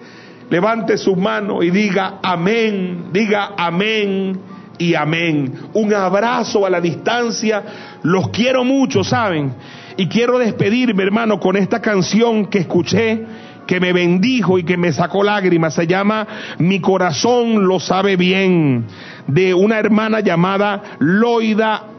Levante 0.51 0.99
su 0.99 1.17
mano 1.17 1.63
y 1.63 1.71
diga 1.71 2.19
amén, 2.23 3.07
diga 3.13 3.53
amén 3.57 4.41
y 4.79 4.95
amén. 4.95 5.55
Un 5.73 5.95
abrazo 5.95 6.67
a 6.67 6.71
la 6.71 6.81
distancia. 6.81 7.63
Los 8.03 8.29
quiero 8.31 8.65
mucho, 8.65 9.05
¿saben? 9.05 9.55
Y 9.97 10.09
quiero 10.09 10.39
despedirme, 10.39 11.03
hermano, 11.03 11.39
con 11.39 11.57
esta 11.57 11.81
canción 11.81 12.47
que 12.47 12.59
escuché, 12.59 13.25
que 13.67 13.81
me 13.81 13.93
bendijo 13.93 14.59
y 14.59 14.65
que 14.65 14.77
me 14.77 14.93
sacó 14.93 15.23
lágrimas. 15.23 15.75
Se 15.75 15.87
llama 15.87 16.27
Mi 16.59 16.81
corazón 16.81 17.67
lo 17.67 17.81
sabe 17.81 18.17
bien 18.17 18.87
de 19.27 19.55
una 19.55 19.79
hermana 19.79 20.21
llamada 20.21 20.83
Loida 20.99 21.94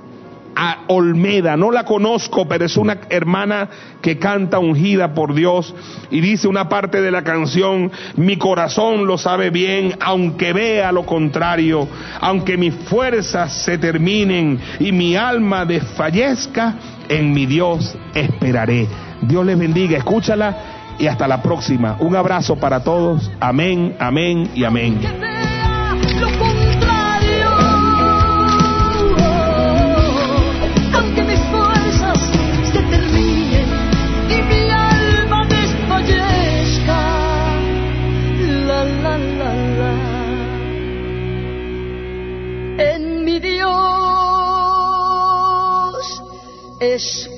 Olmeda. 0.88 1.58
No 1.58 1.72
la 1.72 1.84
conozco, 1.84 2.47
pero 2.47 2.66
es 2.66 2.78
una 2.78 2.97
hermana 3.10 3.70
que 4.01 4.18
canta 4.20 4.60
ungida 4.60 5.14
por 5.14 5.34
Dios 5.34 5.74
y 6.12 6.22
dice 6.22 6.47
una 6.47 6.70
parte 6.70 7.01
de 7.01 7.12
la 7.12 7.24
canción, 7.24 7.91
mi 8.16 8.38
corazón 8.38 9.08
lo 9.08 9.18
sabe 9.18 9.49
bien, 9.49 9.97
aunque 9.99 10.53
vea 10.53 10.91
lo 10.91 11.06
contrario, 11.06 11.88
aunque 12.22 12.58
mis 12.58 12.74
fuerzas 12.74 13.53
se 13.66 13.78
terminen 13.78 14.60
y 14.80 14.91
mi 14.91 15.16
alma 15.16 15.66
desfallezca, 15.66 16.76
en 17.10 17.34
mi 17.34 17.45
Dios 17.45 17.95
esperaré. 18.14 18.88
Dios 19.22 19.45
les 19.45 19.58
bendiga, 19.58 19.97
escúchala 19.97 20.58
y 20.99 21.08
hasta 21.08 21.28
la 21.28 21.41
próxima. 21.41 21.97
Un 21.99 22.16
abrazo 22.16 22.56
para 22.58 22.84
todos. 22.84 23.32
Amén, 23.39 23.95
amén 23.99 24.49
y 24.56 24.64
amén. 24.64 25.34
fish 46.86 47.34